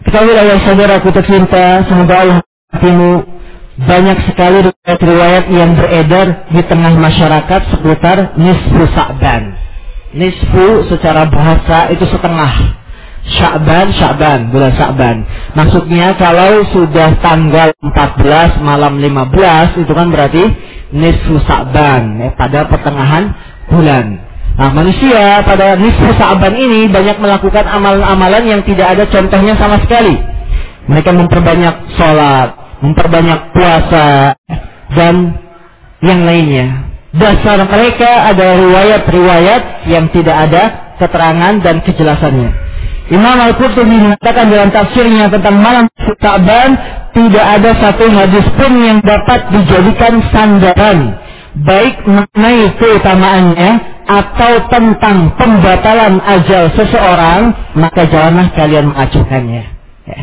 Ketahuilah 0.09 0.41
ya 0.41 0.57
saudaraku 0.65 1.13
tercinta, 1.13 1.85
semoga 1.85 2.25
Allah 2.25 2.37
hatimu 2.73 3.29
banyak 3.77 4.17
sekali 4.25 4.65
riwayat 4.89 5.53
yang 5.53 5.77
beredar 5.77 6.49
di 6.49 6.65
tengah 6.65 6.97
masyarakat 6.97 7.61
seputar 7.69 8.33
nisfu 8.33 8.89
Sa'ban. 8.97 9.53
Nisfu 10.17 10.89
secara 10.89 11.29
bahasa 11.29 11.93
itu 11.93 12.09
setengah. 12.09 12.73
Sya'ban, 13.37 13.93
Sya'ban, 13.93 14.49
bulan 14.49 14.73
Sya'ban. 14.73 15.17
Maksudnya 15.53 16.17
kalau 16.17 16.65
sudah 16.73 17.13
tanggal 17.21 17.69
14 17.77 18.65
malam 18.65 18.97
15 18.97 19.77
itu 19.85 19.93
kan 19.93 20.09
berarti 20.09 20.43
nisfu 20.89 21.37
Sa'ban 21.45 22.17
ya, 22.17 22.29
pada 22.33 22.65
pertengahan 22.65 23.37
bulan. 23.69 24.25
Nah 24.59 24.75
manusia 24.75 25.39
pada 25.47 25.79
nisfu 25.79 26.11
sa'ban 26.19 26.51
ini 26.51 26.91
banyak 26.91 27.15
melakukan 27.23 27.63
amalan-amalan 27.63 28.43
yang 28.43 28.61
tidak 28.67 28.91
ada 28.91 29.07
contohnya 29.07 29.55
sama 29.55 29.79
sekali. 29.79 30.19
Mereka 30.91 31.15
memperbanyak 31.15 31.95
sholat, 31.95 32.59
memperbanyak 32.83 33.55
puasa, 33.55 34.35
dan 34.99 35.15
yang 36.03 36.27
lainnya. 36.27 36.91
Dasar 37.15 37.63
mereka 37.71 38.35
ada 38.35 38.59
riwayat-riwayat 38.59 39.87
yang 39.87 40.11
tidak 40.11 40.35
ada 40.51 40.63
keterangan 40.99 41.55
dan 41.63 41.79
kejelasannya. 41.79 42.51
Imam 43.09 43.39
Al-Qurtubi 43.39 43.95
mengatakan 43.95 44.51
dalam 44.53 44.69
tafsirnya 44.69 45.31
tentang 45.31 45.55
malam 45.57 45.87
Sa'ban 46.19 46.75
tidak 47.15 47.45
ada 47.57 47.71
satu 47.79 48.05
hadis 48.11 48.45
pun 48.53 48.71
yang 48.75 48.99
dapat 49.01 49.49
dijadikan 49.55 50.21
sandaran 50.29 51.17
baik 51.65 52.05
mengenai 52.05 52.69
keutamaannya 52.77 53.71
atau 54.09 54.65
tentang 54.73 55.37
pembatalan 55.37 56.17
ajal 56.25 56.73
seseorang, 56.73 57.53
maka 57.77 58.09
janganlah 58.09 58.49
kalian 58.57 58.89
mengacuhkannya. 58.89 59.63
Ya. 60.09 60.19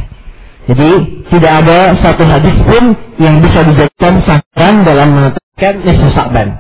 Jadi 0.67 0.91
tidak 1.31 1.53
ada 1.63 1.95
satu 2.03 2.27
hadis 2.27 2.57
pun 2.67 2.99
yang 3.23 3.39
bisa 3.39 3.63
dijadikan 3.63 4.19
sandaran 4.27 4.83
dalam 4.83 5.09
menentukan 5.15 5.75
nisfu 5.87 6.11
Sa'ban. 6.11 6.59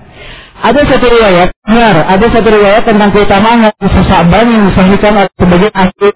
Ada 0.56 0.88
satu 0.88 1.06
riwayat, 1.11 1.50
benar, 1.66 2.06
ada 2.06 2.26
satu 2.30 2.49
riwayat 2.49 2.87
tentang 2.87 3.11
keutamaan 3.11 3.66
nisfu 3.75 4.02
Sa'ban 4.06 4.47
yang 4.47 4.62
disahihkan 4.71 5.12
oleh 5.18 5.33
sebagian 5.35 5.75
ahli 5.75 6.09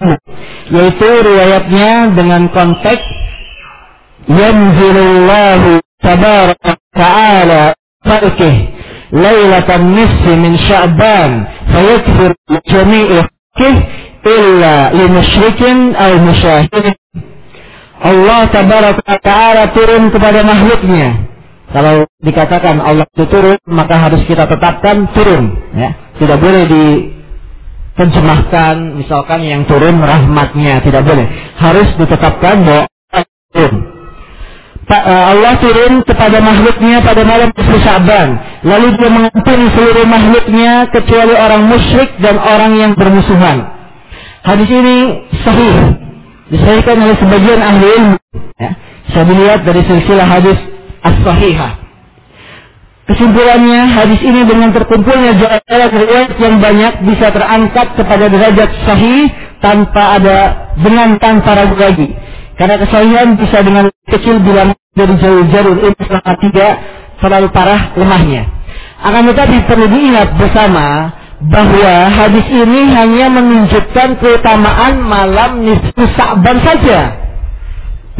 yaitu 0.71 1.11
riwayatnya 1.27 1.91
dengan 2.15 2.43
konteks 2.55 3.03
yanzilullahu 4.31 5.83
tabaraka 5.99 6.79
ta'ala 6.95 7.75
lailatan 9.13 9.95
nisfi 9.95 10.33
min 10.39 10.55
fayakfir 11.71 12.33
jami'i 12.67 13.21
kih 13.59 13.77
illa 14.27 14.95
li 14.95 15.07
musyrikin 15.11 15.95
aw 15.99 16.13
musyahidin 16.23 16.95
Allah 18.01 18.49
tabaraka 18.49 19.21
ta'ala 19.21 19.77
turun 19.77 20.09
kepada 20.09 20.41
makhluknya. 20.41 21.29
Kalau 21.71 22.09
dikatakan 22.25 22.81
Allah 22.81 23.05
itu 23.13 23.29
turun 23.29 23.61
maka 23.69 24.09
harus 24.09 24.25
kita 24.25 24.49
tetapkan 24.49 25.05
turun 25.13 25.53
ya. 25.77 25.93
Tidak 26.17 26.39
boleh 26.41 26.65
di 26.65 26.85
terjemahkan 28.01 28.97
misalkan 28.97 29.45
yang 29.45 29.69
turun 29.69 30.01
rahmatnya 30.01 30.81
tidak 30.81 31.05
boleh. 31.05 31.29
Harus 31.61 31.93
ditetapkan 32.01 32.65
bahwa 32.65 32.85
turun 33.53 34.00
Allah 34.91 35.55
turun 35.63 36.03
kepada 36.03 36.43
makhluknya 36.43 36.99
pada 36.99 37.23
malam 37.23 37.55
ke 37.55 37.63
Syaban. 37.63 38.43
Lalu 38.67 38.99
dia 38.99 39.07
mengampuni 39.07 39.67
seluruh 39.71 40.07
makhluknya 40.07 40.91
kecuali 40.91 41.35
orang 41.39 41.63
musyrik 41.71 42.11
dan 42.19 42.43
orang 42.43 42.75
yang 42.75 42.93
bermusuhan. 42.99 43.71
Hadis 44.43 44.67
ini 44.67 44.97
sahih. 45.47 45.75
Disahihkan 46.51 46.97
oleh 46.99 47.17
sebagian 47.23 47.61
ahli 47.63 47.87
ilmu. 47.87 48.19
Ya. 48.59 48.71
saya 49.15 49.25
dilihat 49.27 49.61
dari 49.63 49.81
silsilah 49.87 50.27
hadis 50.27 50.59
as-sahihah. 51.07 51.73
Kesimpulannya, 53.11 53.91
hadis 53.91 54.23
ini 54.23 54.47
dengan 54.47 54.71
terkumpulnya 54.71 55.35
jalan 55.35 55.91
riwayat 55.91 56.31
yang 56.39 56.63
banyak 56.63 56.95
bisa 57.11 57.35
terangkat 57.35 57.99
kepada 57.99 58.31
derajat 58.31 58.71
sahih 58.87 59.27
tanpa 59.59 60.19
ada 60.19 60.39
dengan 60.79 61.19
tanpa 61.19 61.59
ragu 61.59 61.75
lagi. 61.75 62.15
Karena 62.61 62.77
kesahihan 62.77 63.41
bisa 63.41 63.65
dengan 63.65 63.89
kecil 64.05 64.37
bilang 64.45 64.77
dari 64.93 65.17
jauh 65.17 65.49
jalur 65.49 65.81
ini 65.81 65.97
selama 65.97 66.33
tiga 66.45 66.69
terlalu 67.25 67.49
parah 67.57 67.97
lemahnya. 67.97 68.45
Akan 69.01 69.33
tetapi 69.33 69.65
perlu 69.65 69.89
diingat 69.89 70.37
bersama 70.37 71.09
bahwa 71.41 71.95
hadis 72.13 72.45
ini 72.53 72.85
hanya 72.93 73.33
menunjukkan 73.33 74.21
keutamaan 74.21 75.01
malam 75.01 75.65
nisfu 75.65 76.05
Sa'ban 76.21 76.61
saja. 76.61 77.17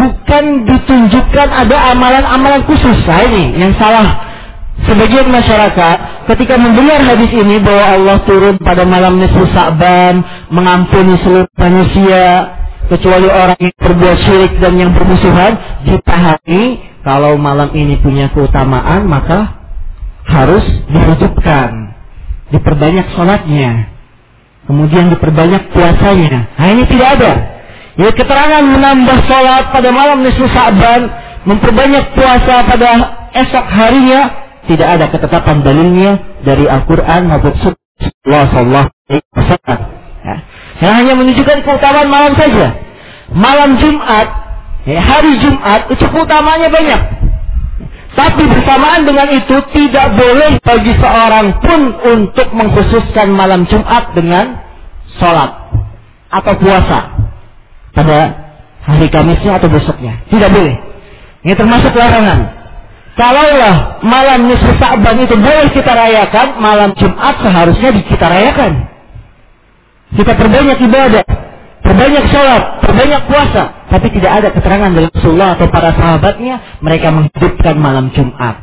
Bukan 0.01 0.65
ditunjukkan 0.65 1.49
ada 1.53 1.93
amalan-amalan 1.93 2.65
khusus. 2.65 2.97
Nah 3.05 3.21
ini 3.29 3.61
yang 3.61 3.77
salah 3.77 4.33
Sebagian 4.81 5.29
masyarakat 5.29 6.25
ketika 6.33 6.57
mendengar 6.57 7.05
hadis 7.05 7.29
ini 7.37 7.61
bahwa 7.61 7.85
Allah 7.85 8.17
turun 8.25 8.57
pada 8.57 8.89
malam 8.89 9.21
nisfu 9.21 9.45
Sa'ban 9.53 10.25
mengampuni 10.49 11.21
seluruh 11.21 11.53
manusia 11.61 12.57
kecuali 12.91 13.31
orang 13.31 13.59
yang 13.63 13.75
berbuat 13.79 14.19
syirik 14.27 14.53
dan 14.59 14.75
yang 14.75 14.91
bermusuhan 14.91 15.55
dipahami 15.87 16.83
kalau 17.07 17.39
malam 17.39 17.71
ini 17.73 17.97
punya 18.03 18.29
keutamaan 18.35 19.07
maka 19.07 19.57
harus 20.27 20.67
dihidupkan 20.91 21.95
diperbanyak 22.51 23.07
sholatnya. 23.15 23.95
Kemudian 24.67 25.11
diperbanyak 25.11 25.71
puasanya. 25.75 26.51
Nah 26.55 26.67
ini 26.71 26.85
tidak 26.87 27.09
ada. 27.19 27.33
Ya 27.99 28.11
keterangan 28.15 28.63
menambah 28.63 29.19
sholat 29.27 29.75
pada 29.75 29.91
malam 29.91 30.23
nisfu 30.23 30.47
Sa'ban 30.51 31.11
memperbanyak 31.47 32.15
puasa 32.15 32.63
pada 32.69 32.91
esok 33.35 33.67
harinya 33.67 34.23
tidak 34.69 34.89
ada 34.99 35.07
ketetapan 35.11 35.57
dalilnya 35.65 36.11
dari 36.47 36.69
Al-Quran 36.71 37.27
maupun 37.27 37.55
Sunnah 37.59 38.47
Sallallahu 38.53 38.89
Alaihi 39.11 39.27
Wasallam. 39.35 40.00
Ya. 40.81 40.89
Yang 40.89 40.95
hanya 41.05 41.15
menunjukkan 41.21 41.59
keutamaan 41.61 42.09
malam 42.09 42.33
saja. 42.41 42.67
Malam 43.31 43.79
Jumat, 43.79 44.27
ya, 44.89 44.99
hari 44.99 45.39
Jumat 45.39 45.87
itu 45.93 46.05
keutamanya 46.09 46.73
banyak. 46.73 47.01
Tapi 48.11 48.43
bersamaan 48.43 49.07
dengan 49.07 49.29
itu 49.31 49.57
tidak 49.71 50.19
boleh 50.19 50.59
bagi 50.67 50.93
seorang 50.99 51.47
pun 51.63 51.81
untuk 52.03 52.49
mengkhususkan 52.51 53.31
malam 53.31 53.71
Jumat 53.71 54.11
dengan 54.19 54.59
sholat 55.21 55.71
atau 56.27 56.53
puasa 56.59 56.99
pada 57.95 58.19
hari 58.83 59.07
Kamisnya 59.07 59.63
atau 59.63 59.71
besoknya. 59.71 60.27
Tidak 60.27 60.51
boleh. 60.51 60.75
Ini 61.47 61.55
termasuk 61.55 61.95
larangan. 61.95 62.59
Kalaulah 63.15 64.01
malam 64.03 64.49
nisfu 64.49 64.73
Sa'ban 64.81 65.19
itu 65.21 65.37
boleh 65.37 65.69
kita 65.71 65.93
rayakan, 65.93 66.57
malam 66.59 66.91
Jumat 66.97 67.37
seharusnya 67.43 67.91
kita 68.01 68.27
rayakan. 68.27 68.91
Kita 70.11 70.33
perbanyak 70.35 70.79
ibadah, 70.83 71.25
perbanyak 71.87 72.25
sholat, 72.35 72.63
perbanyak 72.83 73.23
puasa. 73.31 73.63
Tapi 73.91 74.07
tidak 74.15 74.33
ada 74.43 74.49
keterangan 74.51 74.91
dari 74.91 75.07
Rasulullah 75.11 75.55
atau 75.55 75.67
para 75.71 75.91
sahabatnya, 75.95 76.79
mereka 76.83 77.15
menghidupkan 77.15 77.75
malam 77.79 78.11
Jumat. 78.15 78.59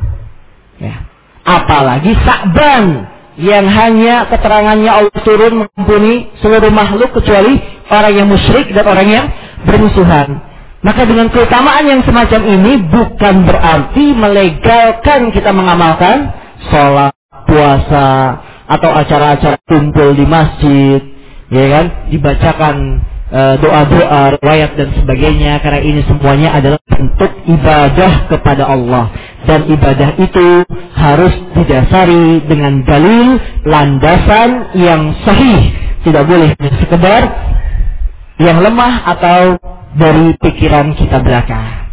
Ya. 0.80 1.08
Apalagi 1.48 2.12
Sa'ban 2.24 3.08
yang 3.38 3.64
hanya 3.70 4.28
keterangannya 4.28 4.90
Allah 4.90 5.20
turun 5.24 5.64
mengampuni 5.64 6.28
seluruh 6.42 6.74
makhluk 6.74 7.14
kecuali 7.16 7.56
orang 7.88 8.12
yang 8.12 8.26
musyrik 8.28 8.68
dan 8.74 8.84
orang 8.84 9.08
yang 9.08 9.26
bermusuhan. 9.64 10.44
Maka 10.78 11.02
dengan 11.08 11.26
keutamaan 11.32 11.84
yang 11.90 12.02
semacam 12.06 12.40
ini 12.46 12.72
bukan 12.86 13.34
berarti 13.46 14.14
melegalkan 14.14 15.34
kita 15.34 15.50
mengamalkan 15.50 16.30
sholat, 16.70 17.14
puasa, 17.50 18.38
atau 18.68 18.90
acara-acara 18.92 19.58
kumpul 19.66 20.14
di 20.14 20.22
masjid, 20.28 21.00
ya 21.48 21.64
kan, 21.68 21.86
dibacakan 22.12 22.76
e, 23.32 23.40
doa-doa, 23.60 24.36
riwayat 24.40 24.76
dan 24.76 24.88
sebagainya, 24.96 25.60
karena 25.60 25.80
ini 25.84 26.00
semuanya 26.04 26.56
adalah 26.56 26.80
bentuk 26.88 27.32
ibadah 27.48 28.12
kepada 28.28 28.64
Allah. 28.68 29.12
Dan 29.48 29.68
ibadah 29.68 30.16
itu 30.20 30.64
harus 30.96 31.34
didasari 31.56 32.44
dengan 32.44 32.84
dalil 32.84 33.40
landasan 33.64 34.76
yang 34.76 35.16
sahih. 35.24 35.72
Tidak 36.04 36.24
boleh 36.24 36.52
sekedar 36.84 37.22
yang 38.38 38.62
lemah 38.62 39.02
atau 39.18 39.58
dari 39.98 40.36
pikiran 40.38 40.94
kita 40.94 41.18
belaka. 41.24 41.88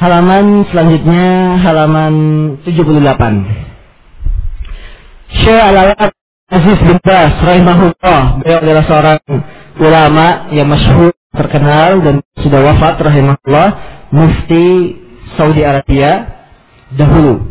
Halaman 0.00 0.64
selanjutnya 0.72 1.60
halaman 1.60 2.14
78. 2.64 3.68
Syekh 5.30 5.60
Al-Alaq 5.60 6.19
Aziz 6.50 6.82
bin 6.82 6.98
Bas 7.06 7.30
rahimahullah, 7.46 8.42
beliau 8.42 8.58
adalah 8.58 8.84
seorang 8.90 9.18
ulama 9.78 10.50
yang 10.50 10.66
masyhur 10.66 11.14
terkenal 11.30 12.02
dan 12.02 12.26
sudah 12.42 12.58
wafat 12.66 12.98
rahimahullah, 12.98 13.68
mufti 14.10 14.98
Saudi 15.38 15.62
Arabia 15.62 16.26
dahulu. 16.98 17.46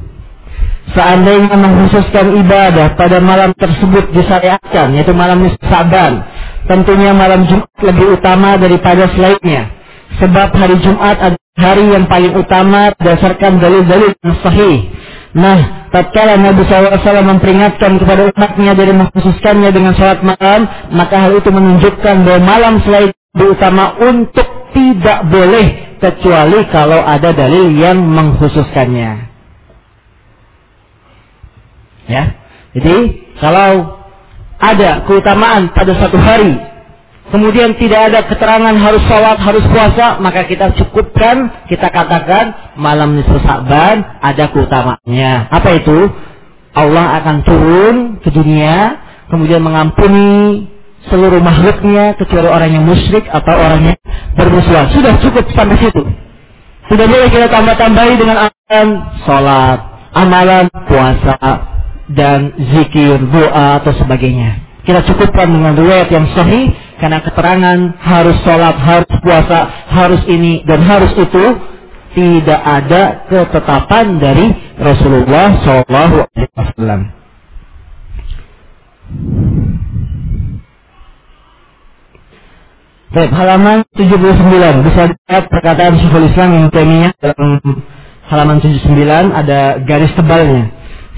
Seandainya 0.91 1.55
mengkhususkan 1.55 2.43
ibadah 2.43 2.99
pada 2.99 3.23
malam 3.23 3.55
tersebut 3.55 4.11
disyariatkan, 4.11 4.91
yaitu 4.91 5.15
malam 5.15 5.47
Saban, 5.63 6.27
tentunya 6.67 7.15
malam 7.15 7.47
Jumat 7.47 7.71
lebih 7.79 8.19
utama 8.19 8.59
daripada 8.59 9.07
selainnya. 9.15 9.79
Sebab 10.19 10.51
hari 10.51 10.75
Jumat 10.83 11.15
adalah 11.23 11.55
hari 11.55 11.87
yang 11.95 12.03
paling 12.03 12.35
utama 12.35 12.91
berdasarkan 12.99 13.63
dalil-dalil 13.63 14.11
yang 14.11 14.35
sahih. 14.43 14.91
Nah, 15.29 15.89
tatkala 15.93 16.41
Nabi 16.41 16.65
SAW 16.65 17.21
memperingatkan 17.21 18.01
kepada 18.01 18.33
umatnya 18.33 18.73
dari 18.73 18.93
mengkhususkannya 18.97 19.69
dengan 19.69 19.93
sholat 19.93 20.25
malam, 20.25 20.65
maka 20.89 21.21
hal 21.21 21.37
itu 21.37 21.53
menunjukkan 21.53 22.15
bahwa 22.25 22.41
malam 22.41 22.73
selain 22.81 23.13
lebih 23.37 23.53
utama 23.53 23.93
untuk 24.01 24.73
tidak 24.73 25.29
boleh 25.29 25.97
kecuali 26.01 26.65
kalau 26.73 26.97
ada 27.05 27.29
dalil 27.29 27.69
yang 27.77 28.01
mengkhususkannya. 28.01 29.29
Ya. 32.09 32.23
Jadi 32.73 32.97
kalau 33.37 34.01
ada 34.57 35.05
keutamaan 35.05 35.69
pada 35.77 35.93
satu 35.93 36.17
hari, 36.17 36.57
kemudian 37.29 37.77
tidak 37.77 38.11
ada 38.11 38.19
keterangan 38.25 38.75
harus 38.75 39.03
sholat, 39.05 39.37
harus 39.41 39.65
puasa, 39.69 40.17
maka 40.21 40.45
kita 40.45 40.73
cukupkan, 40.77 41.65
kita 41.69 41.89
katakan 41.89 42.75
malam 42.77 43.17
nisfu 43.17 43.37
Sa'ban 43.41 44.01
ada 44.21 44.49
keutamaannya. 44.51 45.33
Apa 45.49 45.69
itu? 45.77 46.09
Allah 46.73 47.17
akan 47.23 47.35
turun 47.45 47.95
ke 48.21 48.29
dunia, 48.29 49.01
kemudian 49.33 49.61
mengampuni 49.61 50.69
seluruh 51.09 51.41
makhluknya 51.41 52.13
kecuali 52.19 52.47
orang 52.49 52.71
yang 52.75 52.85
musyrik 52.85 53.25
atau 53.25 53.53
orang 53.55 53.93
yang 53.93 53.99
bermusuhan. 54.37 54.91
Sudah 54.93 55.17
cukup 55.23 55.45
sampai 55.55 55.77
situ. 55.79 56.03
Tidak 56.89 57.07
boleh 57.07 57.29
kita 57.29 57.47
tambah-tambahi 57.49 58.13
dengan 58.17 58.49
amalan 58.49 58.87
sholat, 59.25 59.79
amalan 60.13 60.65
puasa, 60.89 61.37
dan 62.09 62.57
zikir, 62.57 63.21
doa 63.29 63.77
atau 63.81 63.93
sebagainya. 63.93 64.65
Kita 64.81 65.05
cukupkan 65.05 65.45
dengan 65.45 65.77
riwayat 65.77 66.09
yang 66.09 66.25
sahih 66.33 66.73
karena 66.99 67.23
keterangan 67.23 67.79
harus 67.97 68.37
sholat, 68.43 68.75
harus 68.77 69.13
puasa, 69.23 69.59
harus 69.89 70.21
ini 70.27 70.61
dan 70.67 70.83
harus 70.83 71.15
itu 71.15 71.45
tidak 72.13 72.61
ada 72.61 73.01
ketetapan 73.31 74.19
dari 74.19 74.51
Rasulullah 74.75 75.47
Shallallahu 75.63 76.15
Alaihi 76.27 76.51
Wasallam. 76.53 77.01
Baik, 83.09 83.33
halaman 83.33 83.81
79 83.97 84.85
bisa 84.85 85.01
lihat 85.09 85.43
perkataan 85.49 85.97
Syekhul 85.97 86.29
Islam 86.29 86.49
yang 86.53 86.65
Taimiyah 86.69 87.13
dalam 87.17 87.57
halaman 88.29 88.57
79 88.61 89.33
ada 89.33 89.81
garis 89.81 90.13
tebalnya. 90.13 90.69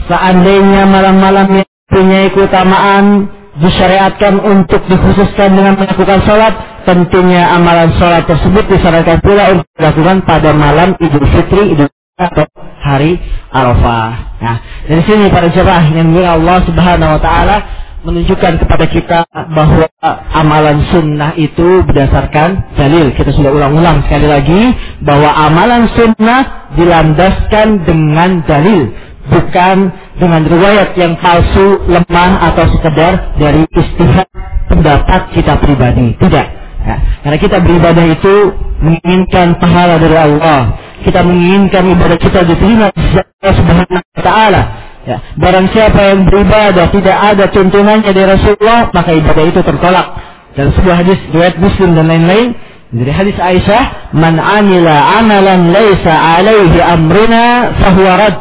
Seandainya 0.07 0.87
malam-malam 0.87 1.59
yang 1.59 1.67
punya 1.91 2.31
keutamaan 2.31 3.27
disyariatkan 3.59 4.39
untuk 4.39 4.85
dikhususkan 4.87 5.55
dengan 5.57 5.75
melakukan 5.75 6.23
sholat, 6.23 6.53
tentunya 6.87 7.51
amalan 7.51 7.91
sholat 7.99 8.23
tersebut 8.23 8.63
disarankan 8.71 9.19
pula 9.19 9.51
untuk 9.51 9.67
dilakukan 9.75 10.17
pada 10.23 10.55
malam 10.55 10.95
Idul 11.03 11.27
Fitri, 11.27 11.75
Idul 11.75 11.91
atau 12.15 12.45
hari 12.79 13.17
Arafah. 13.49 14.11
Nah, 14.39 14.55
dari 14.85 15.03
sini 15.03 15.25
para 15.27 15.49
jemaah 15.49 15.85
yang 15.89 16.13
Allah 16.21 16.57
Subhanahu 16.69 17.17
wa 17.17 17.21
taala 17.21 17.57
menunjukkan 18.01 18.65
kepada 18.65 18.85
kita 18.89 19.19
bahwa 19.53 19.85
amalan 20.33 20.81
sunnah 20.89 21.37
itu 21.37 21.85
berdasarkan 21.85 22.73
dalil. 22.73 23.13
Kita 23.13 23.29
sudah 23.29 23.53
ulang-ulang 23.53 24.01
sekali 24.09 24.25
lagi 24.25 24.61
bahwa 25.05 25.29
amalan 25.29 25.85
sunnah 25.93 26.73
dilandaskan 26.73 27.85
dengan 27.85 28.41
dalil, 28.49 28.89
bukan 29.31 29.77
dengan 30.19 30.41
riwayat 30.43 30.93
yang 30.99 31.15
palsu, 31.17 31.81
lemah 31.87 32.31
atau 32.51 32.67
sekedar 32.75 33.39
dari 33.39 33.63
istihad 33.71 34.27
pendapat 34.67 35.31
kita 35.31 35.55
pribadi. 35.57 36.13
Tidak. 36.19 36.47
Ya, 36.81 36.95
karena 37.23 37.37
kita 37.39 37.57
beribadah 37.63 38.05
itu 38.09 38.35
menginginkan 38.83 39.55
pahala 39.61 39.95
dari 40.01 40.17
Allah. 40.17 40.75
Kita 41.01 41.23
menginginkan 41.23 41.87
ibadah 41.97 42.17
kita 42.19 42.45
diterima 42.45 42.93
Allah 42.93 43.55
Subhanahu 43.57 43.89
wa 43.89 44.21
taala 44.21 44.61
Ya, 45.01 45.17
barang 45.33 45.73
siapa 45.73 46.13
yang 46.13 46.29
beribadah 46.29 46.93
tidak 46.93 47.17
ada 47.17 47.49
tuntunannya 47.49 48.13
dari 48.13 48.27
Rasulullah, 48.37 48.93
maka 48.93 49.09
ibadah 49.17 49.43
itu 49.49 49.61
tertolak. 49.65 50.07
Dan 50.53 50.69
sebuah 50.77 51.01
hadis 51.01 51.17
riwayat 51.33 51.57
Muslim 51.57 51.97
dan 51.97 52.05
lain-lain 52.05 52.53
dari 52.93 53.09
hadis 53.09 53.33
Aisyah, 53.33 54.13
"Man 54.13 54.37
'amila 54.37 54.93
'amalan 54.93 55.73
laisa 55.73 56.13
'alaihi 56.13 56.77
amruna 56.85 57.73
fahuwa 57.81 58.13
rad." 58.19 58.35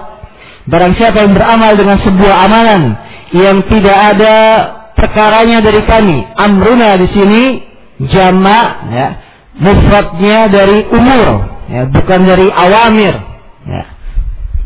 Barang 0.68 0.92
siapa 0.98 1.24
yang 1.24 1.32
beramal 1.32 1.72
dengan 1.78 1.98
sebuah 2.04 2.34
amalan 2.44 2.82
yang 3.32 3.64
tidak 3.70 3.98
ada 4.16 4.36
perkaranya 4.92 5.64
dari 5.64 5.80
kami, 5.88 6.26
amruna 6.36 7.00
di 7.00 7.08
sini 7.14 7.42
jamak 8.10 8.66
ya, 8.92 9.08
mufradnya 9.56 10.38
dari 10.52 10.84
umur, 10.92 11.26
ya, 11.72 11.82
bukan 11.88 12.20
dari 12.28 12.48
awamir. 12.52 13.14
Ya. 13.64 13.84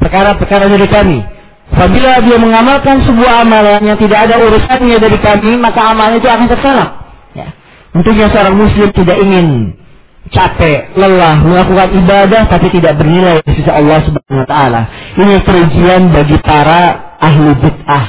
Perkara-perkara 0.03 0.67
dari 0.67 0.87
kami. 0.91 1.19
Apabila 1.75 2.23
dia 2.23 2.37
mengamalkan 2.39 3.03
sebuah 3.03 3.43
amalan 3.43 3.83
yang 3.83 3.99
tidak 3.99 4.31
ada 4.31 4.37
urusannya 4.39 4.99
dari 5.01 5.19
kami, 5.19 5.59
maka 5.59 5.81
amalan 5.91 6.21
itu 6.23 6.29
akan 6.29 6.47
tertolak. 6.47 6.91
Ya. 7.35 7.51
Tentunya 7.95 8.27
seorang 8.31 8.55
muslim 8.59 8.89
tidak 8.95 9.17
ingin 9.23 9.79
capek, 10.33 10.97
lelah, 10.97 11.41
melakukan 11.45 11.89
ibadah 12.01 12.43
tapi 12.49 12.73
tidak 12.73 12.97
bernilai 12.97 13.45
di 13.45 13.61
sisi 13.61 13.71
Allah 13.71 14.01
Subhanahu 14.07 14.43
wa 14.45 14.49
taala. 14.49 14.81
Ini 15.21 15.35
kerugian 15.45 16.13
bagi 16.15 16.37
para 16.41 17.15
ahli 17.21 17.53
bid'ah. 17.61 18.05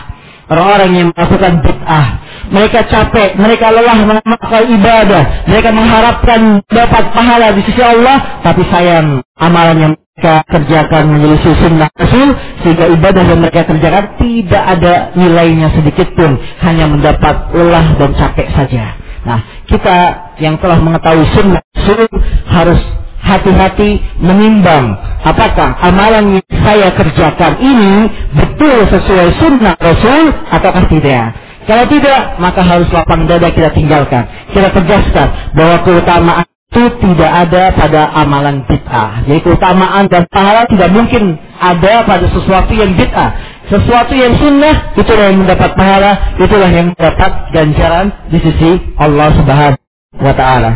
Orang-orang 0.46 0.92
yang 0.94 1.08
melakukan 1.12 1.54
bid'ah. 1.66 2.08
Mereka 2.46 2.80
capek, 2.86 3.42
mereka 3.42 3.74
lelah 3.74 3.98
melakukan 4.06 4.64
ibadah. 4.70 5.24
Mereka 5.50 5.70
mengharapkan 5.74 6.62
dapat 6.70 7.04
pahala 7.10 7.58
di 7.58 7.62
sisi 7.66 7.82
Allah, 7.82 8.46
tapi 8.46 8.62
sayang 8.70 9.26
amalan 9.42 9.78
yang 9.82 9.94
mereka 9.98 10.48
kerjakan 10.48 11.04
menyelisih 11.12 11.54
sunnah 11.60 11.92
Rasul 11.92 12.32
sehingga 12.64 12.88
ibadah 12.88 13.24
yang 13.28 13.40
mereka 13.44 13.68
kerjakan 13.68 14.16
tidak 14.16 14.64
ada 14.64 14.94
nilainya 15.12 15.76
sedikit 15.76 16.08
pun 16.16 16.40
hanya 16.64 16.88
mendapat 16.88 17.52
lelah 17.52 18.00
dan 18.00 18.16
capek 18.16 18.48
saja. 18.56 18.96
Nah, 19.26 19.42
kita 19.70 19.98
yang 20.42 20.56
telah 20.62 20.80
mengetahui 20.82 21.26
sunnah 21.34 21.62
Rasul 21.76 22.06
harus 22.50 22.82
hati-hati 23.26 23.98
menimbang 24.22 24.94
apakah 25.26 25.74
amalan 25.82 26.38
yang 26.38 26.48
saya 26.62 26.94
kerjakan 26.94 27.58
ini 27.58 27.94
betul 28.38 28.86
sesuai 28.86 29.28
sunnah 29.42 29.74
Rasul 29.82 30.30
ataukah 30.54 30.86
tidak. 30.90 31.26
Kalau 31.66 31.86
tidak, 31.90 32.38
maka 32.38 32.62
harus 32.62 32.86
lapang 32.94 33.26
dada 33.26 33.50
kita 33.50 33.74
tinggalkan. 33.74 34.30
Kita 34.54 34.70
tegaskan 34.70 35.58
bahwa 35.58 35.82
keutamaan 35.82 36.46
itu 36.70 36.84
tidak 37.02 37.32
ada 37.48 37.64
pada 37.74 38.02
amalan 38.22 38.62
bid'ah. 38.70 39.26
Jadi 39.26 39.40
keutamaan 39.42 40.06
dan 40.06 40.30
pahala 40.30 40.70
tidak 40.70 40.94
mungkin 40.94 41.42
ada 41.58 42.06
pada 42.06 42.30
sesuatu 42.30 42.70
yang 42.76 42.94
bid'ah. 42.94 43.55
Sesuatu 43.66 44.14
yang 44.14 44.38
sunnah 44.38 44.94
itulah 44.94 45.26
yang 45.34 45.42
mendapat 45.42 45.74
pahala, 45.74 46.38
itulah 46.38 46.70
yang 46.70 46.94
mendapat 46.94 47.50
ganjaran 47.50 48.14
di 48.30 48.38
sisi 48.38 48.94
Allah 49.02 49.34
Subhanahu 49.34 50.22
wa 50.22 50.34
taala. 50.38 50.72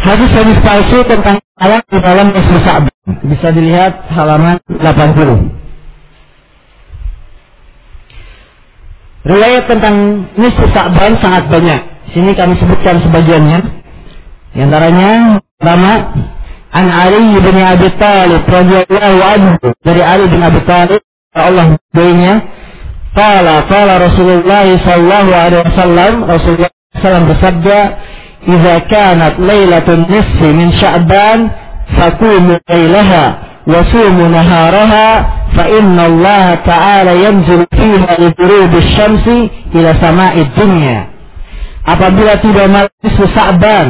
Hadis-hadis 0.00 0.60
palsu 0.64 1.00
tentang 1.08 1.40
alam 1.60 1.80
di 1.88 1.98
dalam 2.00 2.32
Ismu 2.32 2.88
bisa 3.28 3.48
dilihat 3.52 4.12
halaman 4.12 4.60
80. 4.68 5.60
Riwayat 9.20 9.68
tentang 9.68 10.24
nisfu 10.40 10.64
Sa'ban 10.72 11.20
sangat 11.20 11.52
banyak. 11.52 11.80
Sini 12.16 12.32
kami 12.32 12.56
sebutkan 12.56 13.04
sebagiannya. 13.04 13.60
Di 14.56 14.58
antaranya 14.64 15.38
pertama 15.60 15.92
An 16.72 16.86
Ali 16.86 17.34
bin 17.42 17.56
Abi 17.58 17.88
Thalib 17.98 18.42
radhiyallahu 18.46 19.18
anhu. 19.34 19.66
Dari 19.82 20.02
Ali 20.02 20.24
bin 20.30 20.40
Abi 20.42 20.60
Thalib 20.70 21.02
Allah 21.34 21.66
ridhonya 21.74 22.34
qala 23.14 23.54
qala 23.70 23.92
Rasulullah 24.06 24.66
sallallahu 24.86 25.30
alaihi 25.34 25.62
wasallam 25.66 26.12
Rasulullah 26.26 26.70
sallam 27.02 27.24
bersabda 27.30 27.78
idza 28.46 28.74
kanat 28.90 29.34
lailatun 29.38 30.06
nisfi 30.10 30.48
min 30.58 30.68
sya'ban 30.78 31.50
faqumu 31.98 32.58
lailaha 32.66 33.24
wa 33.66 33.82
sumu 33.90 34.30
naharaha 34.30 35.08
fa 35.54 35.64
inna 35.70 36.02
Allah 36.10 36.46
ta'ala 36.66 37.12
yanzil 37.14 37.66
fiha 37.74 38.14
ghurubi 38.38 38.78
syamsi 38.94 39.38
ila 39.74 39.90
sama'id 40.02 40.50
dunya. 40.54 41.10
Apabila 41.86 42.38
tiba 42.42 42.66
malam 42.70 42.90
Sya'ban 43.06 43.88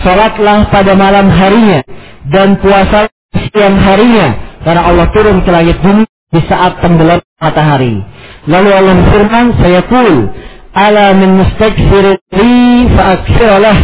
Salatlah 0.00 0.70
pada 0.70 0.92
malam 0.96 1.28
harinya 1.28 1.82
dan 2.30 2.56
puasa 2.62 3.10
siang 3.34 3.76
harinya 3.78 4.58
karena 4.64 4.82
Allah 4.86 5.06
turun 5.12 5.42
ke 5.44 5.50
langit 5.50 5.76
bumi 5.82 6.06
di 6.30 6.40
saat 6.46 6.78
tenggelam 6.78 7.20
matahari. 7.42 7.98
Lalu 8.46 8.70
Allah 8.70 8.94
berfirman, 9.02 9.46
saya 9.58 9.82
kul, 9.84 10.30
ala 10.72 11.12
min 11.18 11.42
mustakfir 11.42 12.16
li 12.38 12.86
fa'akfiralah, 12.94 13.78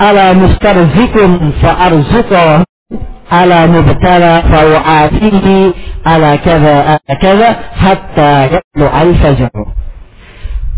ala 0.00 0.26
mustarzikum 0.34 1.52
fa'arzuqah, 1.60 2.64
ala 3.30 3.58
mubtala 3.68 4.32
fa'u'afihi, 4.48 5.58
ala 6.02 6.30
kaza, 6.40 6.76
ala 6.96 7.12
kaza, 7.20 7.48
hatta 7.76 8.30
yatlu 8.58 8.86
al-fajr. 8.88 9.52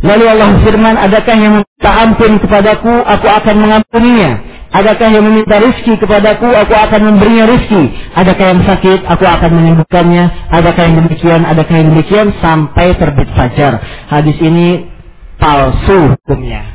Lalu 0.04 0.24
Allah 0.28 0.50
firman, 0.60 0.94
adakah 1.00 1.36
yang 1.38 1.64
minta 1.64 1.90
ampun 2.04 2.36
kepadaku, 2.36 2.92
aku 3.08 3.24
akan 3.24 3.56
mengampuninya. 3.56 4.32
Adakah 4.74 5.06
yang 5.06 5.22
meminta 5.22 5.62
rizki 5.62 5.94
kepadaku, 5.94 6.50
aku 6.50 6.74
akan 6.74 7.14
memberinya 7.14 7.46
rizki. 7.46 7.94
Adakah 8.10 8.58
yang 8.58 8.60
sakit, 8.66 9.06
aku 9.06 9.22
akan 9.22 9.50
menyembuhkannya. 9.54 10.50
Adakah 10.50 10.82
yang 10.82 10.96
demikian, 10.98 11.40
adakah 11.46 11.74
yang 11.78 11.88
demikian, 11.94 12.26
sampai 12.42 12.98
terbit 12.98 13.30
fajar. 13.38 13.78
Hadis 14.10 14.34
ini 14.42 14.90
palsu 15.38 16.18
hukumnya. 16.18 16.74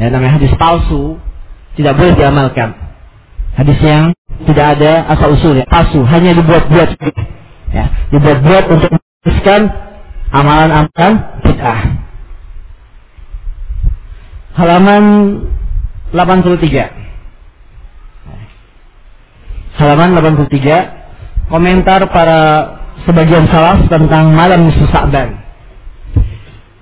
Ya, 0.00 0.08
namanya 0.08 0.40
hadis 0.40 0.56
palsu, 0.56 1.20
tidak 1.76 2.00
boleh 2.00 2.16
diamalkan. 2.16 2.72
Hadis 3.60 3.76
yang 3.84 4.16
tidak 4.48 4.80
ada 4.80 5.04
asal 5.12 5.36
usulnya, 5.36 5.68
palsu, 5.68 6.00
hanya 6.08 6.32
dibuat-buat. 6.32 6.96
Ya, 7.76 8.08
dibuat-buat 8.08 8.64
untuk 8.72 8.88
menuliskan 8.96 9.68
amalan-amalan 10.32 11.12
bid'ah. 11.44 11.80
Halaman 14.56 15.04
83 16.16 17.07
halaman 19.78 20.18
83 20.18 21.48
komentar 21.48 22.04
para 22.10 22.40
sebagian 23.06 23.46
salaf 23.48 23.86
tentang 23.88 24.34
malam 24.34 24.68
nisfu 24.68 24.84
Sa'ban. 24.90 25.38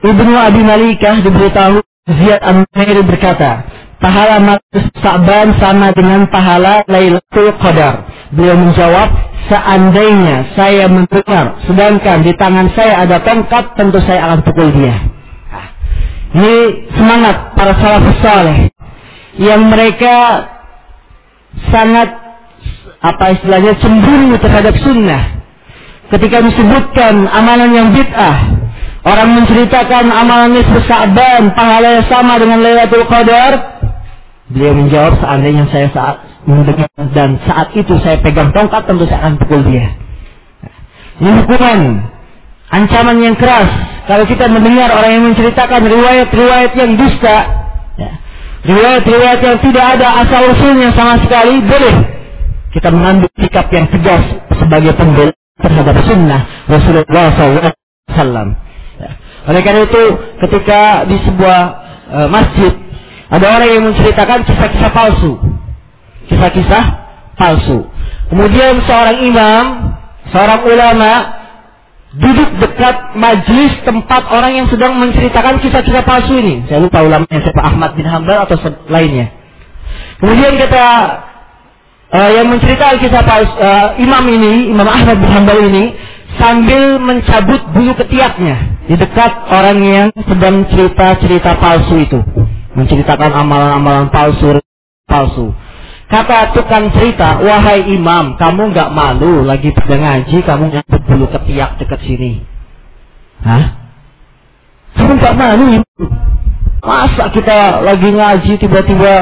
Ibnu 0.03 0.35
Abi 0.35 0.63
Malikah 0.65 1.21
diberitahu 1.23 1.85
Ziyad 2.07 2.41
An-Nairi 2.43 3.03
berkata, 3.05 3.67
pahala 4.01 4.39
malam 4.41 4.83
Sa'ban 5.03 5.55
sama 5.61 5.93
dengan 5.93 6.27
pahala 6.31 6.83
Lailatul 6.89 7.53
Qadar. 7.61 8.07
Beliau 8.35 8.59
menjawab, 8.59 9.09
seandainya 9.47 10.51
saya 10.59 10.91
mendengar, 10.91 11.63
sedangkan 11.67 12.27
di 12.27 12.33
tangan 12.35 12.75
saya 12.75 13.07
ada 13.07 13.23
tongkat, 13.23 13.79
tentu 13.79 14.03
saya 14.03 14.31
akan 14.31 14.41
pukul 14.43 14.75
dia. 14.75 14.99
Nah, 15.53 15.67
ini 16.35 16.55
semangat 16.91 17.55
para 17.55 17.73
salafus 17.79 18.19
saleh 18.19 18.59
yang 19.39 19.71
mereka 19.71 20.15
sangat 21.71 22.26
apa 23.01 23.37
istilahnya 23.37 23.77
cemburu 23.81 24.37
terhadap 24.41 24.75
sunnah. 24.81 25.23
Ketika 26.07 26.39
disebutkan 26.39 27.27
amalan 27.27 27.71
yang 27.75 27.89
bid'ah, 27.91 28.37
orang 29.03 29.43
menceritakan 29.43 30.07
amalan 30.07 30.55
nisfu 30.55 30.79
Sa'ban, 30.87 31.51
pahala 31.53 31.99
yang 31.99 32.07
sama 32.07 32.39
dengan 32.39 32.63
Lailatul 32.63 33.05
Qadar, 33.11 33.83
beliau 34.47 34.75
menjawab 34.79 35.19
seandainya 35.19 35.67
saya 35.75 35.91
saat 35.91 36.17
mendengar 36.47 36.87
dan 37.11 37.43
saat 37.43 37.75
itu 37.75 37.91
saya 38.07 38.23
pegang 38.23 38.55
tongkat 38.55 38.87
tentu 38.87 39.03
saya 39.11 39.19
akan 39.27 39.35
pukul 39.43 39.67
dia. 39.67 39.99
Ini 41.19 41.43
hukuman 41.43 42.07
ancaman 42.71 43.17
yang 43.19 43.35
keras 43.35 43.67
kalau 44.07 44.23
kita 44.31 44.47
mendengar 44.47 44.95
orang 44.95 45.11
yang 45.11 45.25
menceritakan 45.27 45.83
riwayat-riwayat 45.91 46.73
yang 46.79 46.95
dusta, 46.95 47.37
ya, 47.99 48.11
riwayat-riwayat 48.63 49.41
yang 49.43 49.59
tidak 49.59 49.85
ada 49.99 50.23
asal 50.23 50.55
usulnya 50.55 50.95
sama 50.95 51.19
sekali, 51.27 51.59
boleh 51.67 52.16
kita 52.77 52.93
mengambil 52.93 53.33
sikap 53.41 53.73
yang 53.73 53.89
tegas 53.89 54.23
sebagai 54.53 54.93
pembela 54.93 55.33
terhadap 55.57 55.97
sunnah 56.05 56.41
Rasulullah 56.69 57.27
SAW. 57.33 58.49
Ya. 59.01 59.11
Oleh 59.49 59.61
karena 59.65 59.89
itu, 59.89 60.03
ketika 60.45 61.09
di 61.09 61.17
sebuah 61.25 61.61
uh, 62.13 62.29
masjid 62.29 62.73
ada 63.33 63.47
orang 63.49 63.69
yang 63.73 63.83
menceritakan 63.89 64.45
kisah-kisah 64.45 64.91
palsu, 64.93 65.33
kisah-kisah 66.29 66.85
palsu. 67.41 67.89
Kemudian 68.29 68.85
seorang 68.85 69.19
imam, 69.25 69.65
seorang 70.29 70.61
ulama 70.69 71.13
duduk 72.17 72.61
dekat 72.61 73.17
majlis 73.17 73.73
tempat 73.89 74.29
orang 74.29 74.53
yang 74.63 74.67
sedang 74.69 75.01
menceritakan 75.01 75.65
kisah-kisah 75.65 76.05
palsu 76.05 76.37
ini. 76.37 76.69
Saya 76.69 76.85
lupa 76.85 77.01
ulamanya 77.01 77.41
siapa 77.41 77.65
Ahmad 77.65 77.97
bin 77.97 78.05
Hambal 78.05 78.45
atau 78.45 78.61
lainnya. 78.93 79.33
Kemudian 80.21 80.61
kata 80.61 80.85
uh, 82.13 82.31
yang 82.31 82.47
menceritakan 82.51 83.03
kisah 83.03 83.23
uh, 83.23 83.89
imam 83.99 84.25
ini, 84.31 84.71
Imam 84.71 84.87
Ahmad 84.87 85.19
bin 85.19 85.31
Hambal 85.31 85.59
ini 85.67 85.95
sambil 86.37 87.01
mencabut 87.01 87.65
bulu 87.73 87.97
ketiaknya 87.97 88.85
di 88.87 88.95
dekat 88.95 89.33
orang 89.49 89.79
yang 89.83 90.09
sedang 90.29 90.69
cerita-cerita 90.69 91.57
palsu 91.59 91.97
itu, 92.03 92.21
menceritakan 92.77 93.31
amalan-amalan 93.33 94.13
palsu 94.13 94.61
palsu. 95.09 95.55
Kata 96.07 96.55
tukang 96.55 96.95
cerita, 96.95 97.43
wahai 97.43 97.83
imam, 97.91 98.39
kamu 98.39 98.71
nggak 98.71 98.95
malu 98.95 99.43
lagi 99.43 99.75
pada 99.75 99.99
ngaji, 99.99 100.39
kamu 100.47 100.65
nyabut 100.71 101.03
bulu 101.03 101.27
ketiak 101.35 101.83
dekat 101.83 101.99
sini. 102.07 102.47
Hah? 103.43 103.75
Kamu 104.95 105.19
nggak 105.19 105.35
malu? 105.35 105.83
Masa 106.87 107.27
kita 107.35 107.83
lagi 107.83 108.15
ngaji 108.15 108.53
tiba-tiba 108.63 109.15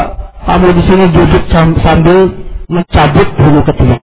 kamu 0.45 0.77
di 0.77 0.83
sini 0.85 1.05
duduk 1.09 1.49
sambil 1.81 2.44
mencabut 2.69 3.29
bulu 3.37 3.61
ketiak? 3.67 4.01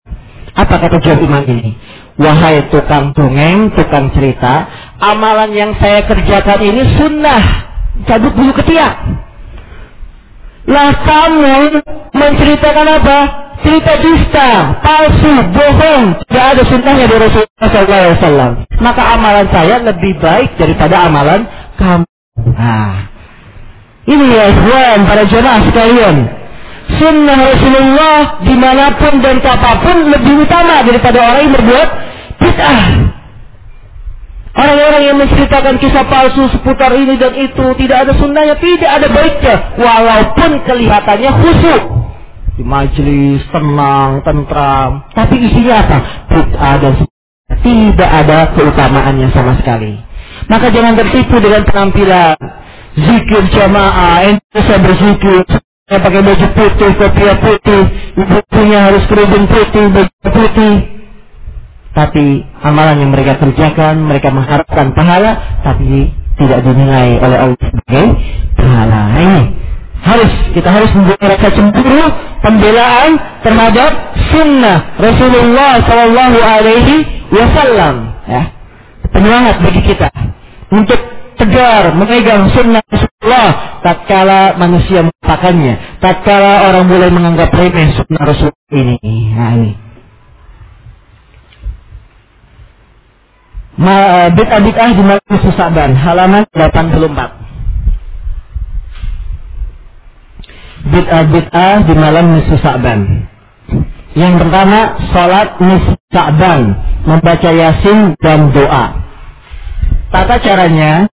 Apa 0.52 0.76
kata 0.84 0.98
jawab 1.00 1.24
imam 1.24 1.44
ini? 1.48 1.76
Wahai 2.20 2.68
tukang 2.70 3.16
dongeng, 3.16 3.72
tukang 3.74 4.12
cerita, 4.12 4.68
amalan 5.00 5.56
yang 5.56 5.72
saya 5.80 6.04
kerjakan 6.06 6.60
ini 6.60 6.82
sunnah. 7.00 7.44
Cabut 8.06 8.34
bulu 8.36 8.52
ketiak. 8.60 8.94
Lah 10.70 10.92
kamu 11.02 11.82
menceritakan 12.14 12.88
apa? 13.02 13.20
Cerita 13.62 13.94
dusta, 14.02 14.50
palsu, 14.82 15.34
bohong. 15.54 16.06
Tidak 16.26 16.46
ada 16.58 16.64
sunnahnya 16.66 17.06
dari 17.06 17.22
Rasulullah 17.30 17.70
SAW. 18.18 18.52
Maka 18.82 19.02
amalan 19.18 19.48
saya 19.54 19.78
lebih 19.82 20.18
baik 20.18 20.58
daripada 20.58 21.06
amalan 21.06 21.46
kamu. 21.78 22.06
Nah, 22.58 23.06
ini 24.10 24.26
ya 24.34 24.50
para 25.06 25.24
jemaah 25.30 25.62
sekalian. 25.70 26.41
Sunnah 26.98 27.38
Rasulullah 27.38 28.18
di 28.44 28.56
mana 28.58 28.96
pun 28.98 29.22
dan 29.24 29.38
kapan 29.40 29.76
pun 29.84 29.98
lebih 30.10 30.44
utama 30.44 30.84
daripada 30.84 31.18
orang 31.22 31.42
yang 31.48 31.54
berbuat 31.56 31.90
bid'ah. 32.42 32.84
Orang-orang 34.52 35.02
yang 35.08 35.16
menceritakan 35.16 35.80
kisah 35.80 36.06
palsu 36.12 36.52
seputar 36.52 36.92
ini 36.92 37.16
dan 37.16 37.32
itu 37.40 37.66
tidak 37.80 37.98
ada 38.04 38.14
sunnahnya, 38.20 38.60
tidak 38.60 38.92
ada 39.00 39.08
baiknya, 39.08 39.56
walaupun 39.80 40.52
kelihatannya 40.68 41.32
khusyuk 41.40 41.84
di 42.60 42.64
majelis 42.68 43.42
tenang, 43.48 44.20
tentram, 44.28 45.08
tapi 45.16 45.40
isinya 45.40 45.82
apa? 45.82 45.98
Bid'ah 46.28 46.76
dan 46.84 46.94
tidak 47.64 48.12
ada 48.12 48.52
keutamaannya 48.54 49.28
sama 49.32 49.56
sekali. 49.58 49.98
Maka 50.52 50.68
jangan 50.68 51.00
tertipu 51.00 51.40
dengan 51.40 51.64
penampilan 51.64 52.36
zikir 52.98 53.44
jamaah, 53.56 54.36
ente 54.36 54.76
berzikir, 54.84 55.48
saya 55.92 56.08
pakai 56.08 56.24
baju 56.24 56.48
putih, 56.56 56.90
kopiah 56.96 57.36
putih, 57.36 57.82
ibunya 58.16 58.80
harus 58.88 59.04
kerudung 59.12 59.44
putih, 59.44 59.92
baju 59.92 60.28
putih, 60.32 60.76
tapi 61.92 62.48
amalan 62.64 63.04
yang 63.04 63.12
mereka 63.12 63.36
kerjakan, 63.36 64.08
mereka 64.08 64.32
mengharapkan 64.32 64.96
pahala, 64.96 65.60
tapi 65.68 66.16
tidak 66.40 66.64
dinilai 66.64 67.20
oleh 67.20 67.38
Allah 67.44 67.60
sebagai 67.60 68.06
pahala. 68.56 69.02
Ini 69.20 69.42
harus 70.00 70.32
kita 70.56 70.70
harus 70.72 70.92
membuat 70.96 71.28
rasa 71.28 71.48
cemburu 71.60 72.08
pembelaan 72.40 73.12
terhadap 73.44 73.92
sunnah 74.32 74.96
Rasulullah 74.96 75.72
Shallallahu 75.84 76.38
Alaihi 76.40 76.96
Wasallam. 77.36 77.96
Ya, 78.32 78.48
penyemangat 79.12 79.60
bagi 79.60 79.82
kita 79.92 80.08
untuk 80.72 81.21
tegar 81.42 81.98
memegang 81.98 82.54
sunnah 82.54 82.86
Rasulullah 82.86 83.82
tatkala 83.82 84.62
manusia 84.62 85.02
melupakannya, 85.02 85.98
tatkala 85.98 86.70
orang 86.70 86.86
mulai 86.86 87.10
menganggap 87.10 87.50
remeh 87.50 87.98
sunnah 87.98 88.24
Rasulullah 88.30 88.70
ini. 88.78 88.98
Nah, 89.34 89.52
ini. 89.58 89.72
Eh, 93.82 94.28
bid'ah-bid'ah 94.38 94.94
di 94.94 95.02
malam 95.02 95.26
nisfu 95.26 95.50
Sa'ban, 95.58 95.98
halaman 95.98 96.46
84. 96.54 97.34
Bid'ah-bid'ah 100.94 101.76
di 101.90 101.94
malam 101.98 102.26
nisfu 102.38 102.62
Sa'ban. 102.62 103.26
Yang 104.14 104.34
pertama, 104.46 105.02
nisfu 105.58 105.98
Sa'ban, 106.14 106.62
membaca 107.10 107.50
Yasin 107.50 108.14
dan 108.22 108.54
doa. 108.54 109.02
Tata 110.12 110.36
caranya 110.44 111.08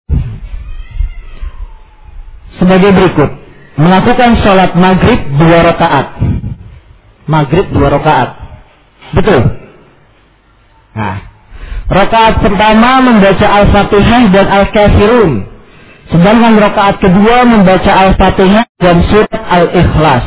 sebagai 2.58 2.92
berikut. 2.94 3.32
Melakukan 3.78 4.42
sholat 4.42 4.74
maghrib 4.74 5.22
dua 5.38 5.60
rakaat. 5.70 6.08
Maghrib 7.30 7.66
dua 7.70 7.88
rakaat. 7.94 8.30
Betul? 9.14 9.42
Nah, 10.98 11.28
Rakaat 11.88 12.44
pertama 12.44 13.00
membaca 13.00 13.48
Al-Fatihah 13.48 14.28
dan 14.36 14.46
Al-Kafirun. 14.52 15.48
Sedangkan 16.12 16.60
rakaat 16.60 17.00
kedua 17.00 17.48
membaca 17.48 17.92
Al-Fatihah 18.08 18.68
dan 18.84 19.08
surat 19.08 19.44
Al-Ikhlas. 19.48 20.26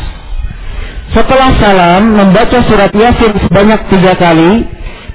Setelah 1.12 1.50
salam, 1.60 2.16
membaca 2.16 2.64
surat 2.64 2.92
Yasin 2.96 3.36
sebanyak 3.44 3.80
tiga 3.92 4.16
kali. 4.16 4.64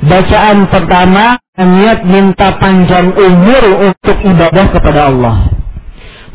Bacaan 0.06 0.70
pertama, 0.70 1.42
niat 1.58 2.06
minta 2.06 2.54
panjang 2.62 3.10
umur 3.18 3.90
untuk 3.90 4.18
ibadah 4.22 4.66
kepada 4.70 5.02
Allah. 5.10 5.50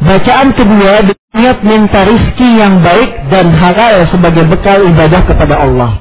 Bacaan 0.00 0.56
kedua, 0.56 1.04
niat 1.36 1.60
minta 1.60 2.08
rizki 2.08 2.56
yang 2.56 2.80
baik 2.80 3.28
dan 3.28 3.52
halal 3.52 4.08
sebagai 4.08 4.48
bekal 4.48 4.80
ibadah 4.88 5.22
kepada 5.28 5.60
Allah. 5.60 6.00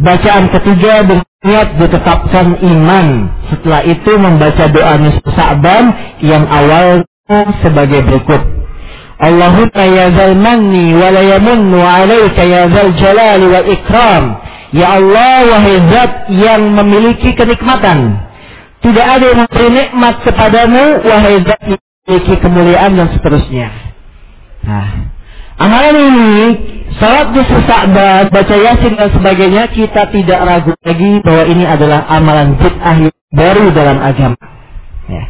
Bacaan 0.00 0.48
ketiga 0.56 1.04
niat 1.44 1.76
ditetapkan 1.76 2.58
iman. 2.64 3.06
Setelah 3.52 3.80
itu 3.84 4.12
membaca 4.16 4.64
doa 4.72 4.94
nisfu 4.98 5.28
Sa'ban 5.36 5.84
yang 6.24 6.48
awal 6.48 7.04
sebagai 7.60 8.02
berikut. 8.08 8.42
Allahumma 9.16 9.84
ya 9.88 10.12
zal 10.12 10.36
manni 10.36 10.92
wa 10.92 11.08
la 11.08 11.22
yamunnu 11.24 11.80
alayka 11.80 12.42
ya 12.44 12.68
zal 12.68 12.92
jalali 12.96 13.46
wal 13.48 13.68
ikram. 13.68 14.24
Ya 14.74 14.98
Allah 14.98 15.36
wahai 15.46 15.80
zat 15.88 16.12
yang 16.28 16.72
memiliki 16.76 17.32
kenikmatan. 17.32 18.20
Tidak 18.84 19.06
ada 19.06 19.24
yang 19.24 19.40
memberi 19.46 19.68
nikmat 19.72 20.20
kepadamu 20.20 21.00
wahai 21.06 21.40
zat 21.48 21.62
yang 21.64 21.85
memiliki 22.06 22.34
kemuliaan 22.38 22.94
dan 22.94 23.10
seterusnya. 23.10 23.68
Nah, 24.62 24.86
amalan 25.58 25.96
ini 25.98 26.38
Salat 26.96 27.28
di 27.36 27.44
Sa'ban, 27.44 28.32
baca 28.32 28.56
Yasin 28.56 28.96
dan 28.96 29.12
sebagainya, 29.12 29.68
kita 29.68 30.08
tidak 30.08 30.40
ragu 30.48 30.72
lagi 30.80 31.20
bahwa 31.20 31.44
ini 31.44 31.64
adalah 31.68 32.08
amalan 32.08 32.56
bid'ah 32.56 33.12
baru 33.36 33.68
dalam 33.76 34.00
agama. 34.00 34.40
Ya. 35.04 35.28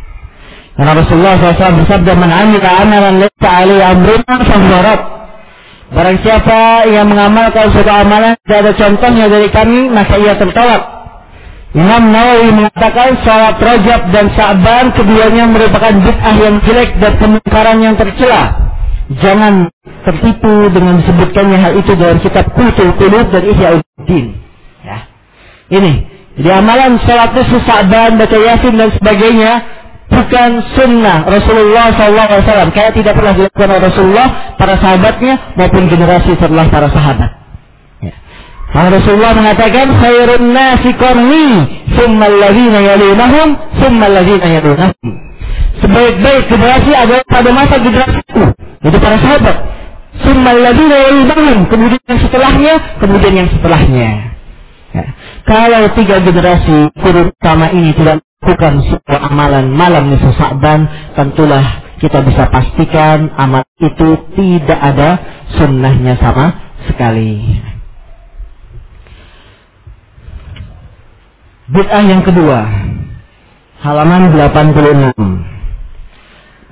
Karena 0.78 0.92
Rasulullah 0.94 1.34
SAW 1.42 1.80
bersabda, 1.82 2.12
"Man 2.14 2.30
amalan 2.30 3.14
laysa 3.18 3.48
alaihi 3.50 3.82
amruna 3.82 4.34
fahuwa 4.46 4.94
Barang 5.86 6.18
siapa 6.18 6.86
yang 6.90 7.06
mengamalkan 7.10 7.70
suatu 7.70 7.90
amalan 7.90 8.34
tidak 8.42 8.58
ada 8.58 8.72
contohnya 8.74 9.26
dari 9.30 9.48
kami, 9.50 9.86
maka 9.90 10.18
ia 10.18 10.34
tertolak. 10.34 10.95
Imam 11.76 12.08
Nawawi 12.08 12.56
mengatakan 12.56 13.20
salat 13.20 13.60
Rajab 13.60 14.08
dan 14.08 14.32
Sa'ban 14.32 14.96
keduanya 14.96 15.44
merupakan 15.44 15.92
bid'ah 15.92 16.36
yang 16.40 16.56
jelek 16.64 16.96
dan 16.96 17.20
kemungkaran 17.20 17.78
yang 17.84 17.92
tercela. 18.00 18.72
Jangan 19.20 19.68
tertipu 20.08 20.72
dengan 20.72 21.04
disebutkannya 21.04 21.58
hal 21.60 21.72
itu 21.76 21.92
dalam 22.00 22.16
kitab 22.24 22.48
Kutul 22.56 22.96
Kulub 22.96 23.28
dan 23.28 23.42
Ihya'uddin. 23.44 24.26
Ya. 24.88 24.98
Ini. 25.68 25.92
Jadi 26.40 26.48
amalan 26.48 26.96
sholat 27.04 27.36
nisfu 27.36 27.60
Sa'ban, 27.68 28.16
baca 28.16 28.36
Yasin 28.40 28.74
dan 28.80 28.90
sebagainya 28.96 29.52
bukan 30.08 30.50
sunnah 30.80 31.28
Rasulullah 31.28 31.92
SAW. 31.92 32.72
Kayak 32.72 32.92
tidak 32.96 33.20
pernah 33.20 33.36
dilakukan 33.36 33.68
oleh 33.68 33.82
Rasulullah, 33.84 34.28
para 34.56 34.80
sahabatnya 34.80 35.52
maupun 35.60 35.92
generasi 35.92 36.40
setelah 36.40 36.72
para 36.72 36.88
sahabat. 36.88 37.45
Ya. 38.74 38.90
Rasulullah 38.92 39.32
mengatakan 39.34 39.86
khairun 40.00 40.44
nasi 40.52 40.90
qarni 40.98 41.46
thumma 41.96 42.26
alladhina 42.28 42.78
yalunahum 42.82 43.48
thumma 43.78 44.04
alladhina 44.10 44.46
yalunahum. 44.58 45.08
Sebaik-baik 45.80 46.42
generasi 46.50 46.92
adalah 46.96 47.24
pada 47.28 47.50
masa 47.52 47.76
generasiku. 47.78 48.42
Itu 48.82 48.96
para 49.00 49.16
sahabat. 49.20 49.56
Thumma 50.24 50.50
alladhina 50.56 50.96
yalunahum, 51.08 51.58
kemudian 51.68 52.02
yang 52.08 52.20
setelahnya, 52.20 52.74
kemudian 52.98 53.34
yang 53.44 53.48
setelahnya. 53.52 54.08
Ya. 54.96 55.04
Kalau 55.46 55.82
tiga 55.94 56.16
generasi 56.24 56.90
kurun 56.98 57.30
utama 57.30 57.70
ini 57.70 57.92
tidak 57.94 58.24
melakukan 58.42 58.74
sebuah 58.88 59.20
amalan 59.30 59.66
malam 59.70 60.10
nisfu 60.10 60.32
Sa'ban, 60.34 60.88
tentulah 61.14 61.86
kita 62.00 62.20
bisa 62.24 62.48
pastikan 62.52 63.32
amal 63.36 63.64
itu 63.80 64.08
tidak 64.36 64.80
ada 64.80 65.20
sunnahnya 65.56 66.16
sama 66.20 66.76
sekali. 66.88 67.60
Bid'ah 71.66 71.98
yang 72.06 72.22
kedua, 72.22 72.62
halaman 73.82 74.30
86. 74.38 75.18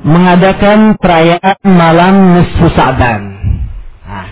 Mengadakan 0.07 0.95
perayaan 1.03 1.59
malam 1.67 2.39
nisfu 2.39 2.71
Sa'ban. 2.79 3.23
Nah, 4.07 4.31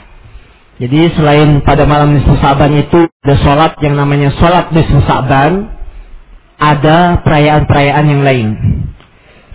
jadi 0.79 1.11
selain 1.18 1.66
pada 1.66 1.83
malam 1.83 2.14
nisfu 2.14 2.38
Sa'ban 2.38 2.79
itu 2.79 3.11
ada 3.27 3.35
sholat 3.42 3.75
yang 3.83 3.98
namanya 3.98 4.31
sholat 4.38 4.70
nisfu 4.70 5.03
Sa'ban, 5.03 5.66
ada 6.62 7.18
perayaan-perayaan 7.27 8.07
yang 8.07 8.22
lain. 8.22 8.48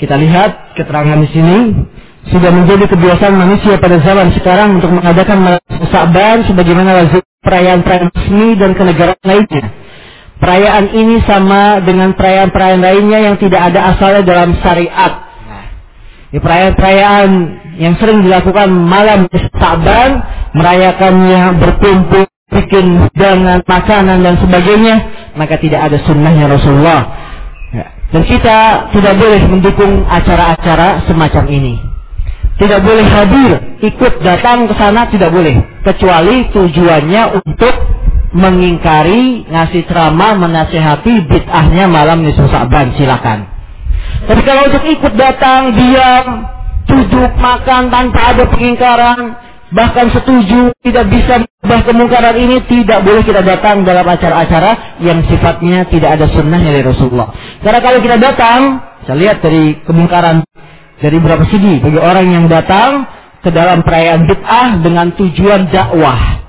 Kita 0.03 0.19
lihat 0.19 0.75
keterangan 0.75 1.23
di 1.23 1.29
sini 1.31 1.57
sudah 2.35 2.51
menjadi 2.51 2.83
kebiasaan 2.83 3.31
manusia 3.31 3.79
pada 3.79 3.95
zaman 4.03 4.35
sekarang 4.35 4.83
untuk 4.83 4.91
mengadakan 4.91 5.55
Sa'ban 5.87 6.43
sebagaimana 6.51 7.07
perayaan-perayaan 7.47 8.11
resmi 8.11 8.59
dan 8.59 8.75
kenegaraan 8.75 9.23
lainnya. 9.23 9.86
Perayaan 10.37 10.93
ini 10.93 11.17
sama 11.25 11.81
dengan 11.81 12.13
perayaan-perayaan 12.13 12.81
lainnya 12.81 13.19
yang 13.31 13.35
tidak 13.41 13.73
ada 13.73 13.95
asalnya 13.95 14.23
dalam 14.23 14.53
syariat. 14.61 15.13
Di 16.29 16.37
perayaan-perayaan 16.37 17.29
yang 17.81 17.97
sering 17.97 18.21
dilakukan 18.21 18.69
malam 18.69 19.25
Sa'ban, 19.57 20.21
merayakannya 20.53 21.57
berkumpul, 21.57 22.29
bikin 22.53 23.09
hidangan, 23.09 23.65
makanan 23.65 24.21
dan 24.21 24.35
sebagainya, 24.37 24.95
maka 25.33 25.57
tidak 25.57 25.89
ada 25.89 25.97
sunnahnya 26.05 26.45
Rasulullah 26.51 27.27
dan 28.07 28.23
kita 28.23 28.87
tidak 28.95 29.13
boleh 29.19 29.41
mendukung 29.51 30.07
acara-acara 30.07 31.03
semacam 31.11 31.43
ini. 31.51 31.75
Tidak 32.57 32.79
boleh 32.81 33.05
hadir, 33.05 33.51
ikut 33.83 34.13
datang 34.23 34.65
ke 34.65 34.73
sana 34.79 35.05
tidak 35.11 35.29
boleh. 35.29 35.61
Kecuali 35.85 36.47
tujuannya 36.49 37.37
untuk 37.37 37.75
mengingkari, 38.35 39.47
ngasih 39.47 39.87
ceramah, 39.87 40.35
menasehati 40.35 41.27
bid'ahnya 41.27 41.87
malam 41.87 42.27
nisfu 42.27 42.47
Sa'ban, 42.51 42.91
silakan. 42.99 43.47
Tapi 44.27 44.41
kalau 44.43 44.67
untuk 44.67 44.83
ikut 44.83 45.13
datang, 45.15 45.71
diam, 45.75 46.25
duduk, 46.87 47.31
makan 47.39 47.87
tanpa 47.87 48.35
ada 48.35 48.43
pengingkaran, 48.51 49.19
bahkan 49.71 50.07
setuju 50.11 50.71
tidak 50.83 51.05
bisa 51.11 51.43
mengubah 51.43 51.81
kemungkaran 51.83 52.35
ini 52.39 52.57
tidak 52.67 53.03
boleh 53.03 53.23
kita 53.23 53.43
datang 53.43 53.83
dalam 53.83 54.07
acara-acara 54.07 54.99
yang 55.03 55.23
sifatnya 55.27 55.87
tidak 55.91 56.19
ada 56.19 56.25
sunnah 56.31 56.59
dari 56.59 56.81
Rasulullah. 56.83 57.31
Karena 57.63 57.79
kalau 57.83 57.99
kita 57.99 58.17
datang, 58.19 58.59
saya 59.03 59.17
lihat 59.19 59.37
dari 59.43 59.79
kemungkaran 59.83 60.43
dari 60.97 61.17
berapa 61.21 61.45
segi 61.47 61.77
bagi 61.83 61.99
orang 61.99 62.27
yang 62.33 62.45
datang 62.49 63.05
ke 63.45 63.53
dalam 63.53 63.85
perayaan 63.85 64.25
bid'ah 64.25 64.81
dengan 64.81 65.13
tujuan 65.13 65.69
dakwah. 65.69 66.41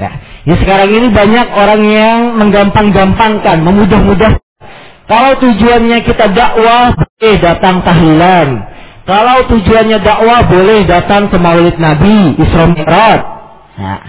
Ya. 0.00 0.10
Ya 0.48 0.54
sekarang 0.56 0.90
ini 0.92 1.08
banyak 1.12 1.46
orang 1.52 1.82
yang 1.84 2.18
menggampang-gampangkan, 2.40 3.60
memudah-mudah. 3.64 4.40
Kalau 5.10 5.32
tujuannya 5.42 6.06
kita 6.06 6.30
dakwah, 6.30 6.94
eh 7.18 7.36
datang 7.42 7.82
tahlilan, 7.82 8.48
kalau 9.10 9.42
tujuannya 9.50 9.98
dakwah 10.06 10.46
boleh 10.46 10.86
datang 10.86 11.26
ke 11.26 11.36
maulid 11.40 11.74
Nabi, 11.82 12.38
Isra 12.38 12.70
Mi'raj. 12.70 13.20
Nah, 13.80 14.00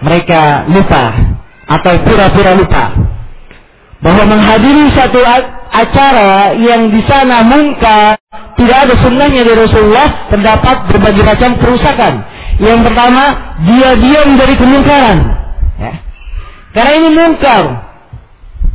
mereka 0.00 0.64
lupa 0.72 1.04
atau 1.68 1.94
pura-pura 2.00 2.52
lupa 2.56 2.84
bahwa 4.02 4.24
menghadiri 4.26 4.90
satu 4.96 5.20
acara 5.70 6.58
yang 6.58 6.90
di 6.90 7.00
sana 7.06 7.44
mungkar 7.46 8.18
tidak 8.58 8.78
ada 8.88 8.94
sunnahnya 8.98 9.46
dari 9.46 9.58
Rasulullah 9.68 10.32
terdapat 10.32 10.76
berbagai 10.90 11.22
macam 11.22 11.50
kerusakan. 11.60 12.12
Yang 12.56 12.80
pertama, 12.88 13.24
dia 13.68 13.90
diam 13.96 14.28
dari 14.36 14.54
kemungkaran. 14.58 15.18
Ya. 15.80 15.92
Karena 16.72 16.92
ini 16.96 17.08
mungkar, 17.12 17.64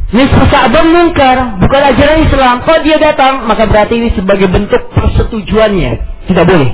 Nisfu 0.08 0.44
Sa'ban 0.48 0.88
mungkar, 0.88 1.60
bukan 1.60 1.82
ajaran 1.92 2.24
Islam. 2.24 2.64
Kalau 2.64 2.80
dia 2.80 2.96
datang, 2.96 3.44
maka 3.44 3.68
berarti 3.68 4.00
ini 4.00 4.10
sebagai 4.16 4.48
bentuk 4.48 4.88
persetujuannya. 4.96 6.24
Tidak 6.32 6.46
boleh. 6.48 6.72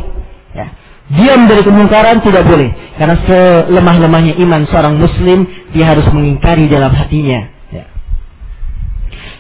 Ya. 0.54 0.70
Diam 1.10 1.50
dari 1.50 1.66
kemungkaran 1.66 2.22
tidak 2.22 2.46
boleh. 2.46 2.70
Karena 2.94 3.18
selemah-lemahnya 3.26 4.38
iman 4.38 4.70
seorang 4.70 5.02
muslim, 5.02 5.50
dia 5.74 5.90
harus 5.90 6.06
mengingkari 6.14 6.70
dalam 6.70 6.94
hatinya. 6.94 7.50
Ya. 7.74 7.86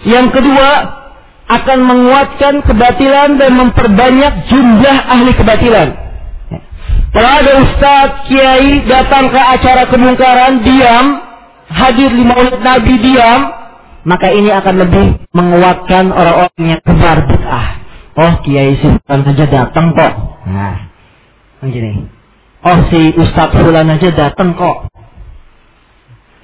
Yang 0.09 0.41
kedua, 0.41 0.69
akan 1.53 1.79
menguatkan 1.85 2.65
kebatilan 2.65 3.37
dan 3.37 3.51
memperbanyak 3.53 4.49
jumlah 4.49 4.97
ahli 5.05 5.31
kebatilan. 5.37 6.12
Kalau 7.13 7.30
ada 7.30 7.52
ustadz, 7.62 8.26
kiai 8.26 8.82
datang 8.89 9.30
ke 9.30 9.38
acara 9.38 9.86
kemungkaran, 9.86 10.65
diam, 10.65 11.06
hadir 11.69 12.10
di 12.10 12.23
maulid 12.26 12.58
Nabi, 12.58 12.93
diam, 13.06 13.54
maka 14.04 14.34
ini 14.34 14.49
akan 14.49 14.76
lebih 14.82 15.06
menguatkan 15.32 16.10
orang-orang 16.10 16.78
yang 16.78 16.82
kebar 16.84 17.23
bid'ah. 17.30 17.67
Oh, 18.13 18.34
Kiai 18.45 18.78
Sultan 18.78 19.26
aja 19.26 19.45
datang 19.49 19.93
kok. 19.97 20.13
Nah, 20.45 20.89
begini. 21.65 22.06
Oh, 22.62 22.78
si 22.93 23.13
Ustadz 23.17 23.58
Fulan 23.58 23.89
aja 23.89 24.10
datang 24.13 24.54
kok. 24.54 24.89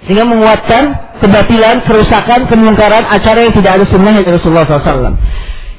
Sehingga 0.07 0.25
menguatkan 0.25 0.83
kebatilan, 1.19 1.83
kerusakan, 1.83 2.47
kemungkaran 2.47 3.05
acara 3.05 3.45
yang 3.45 3.53
tidak 3.53 3.71
ada 3.77 3.85
sunnah 3.91 4.15
dari 4.15 4.31
Rasulullah 4.33 4.65
SAW. 4.65 5.19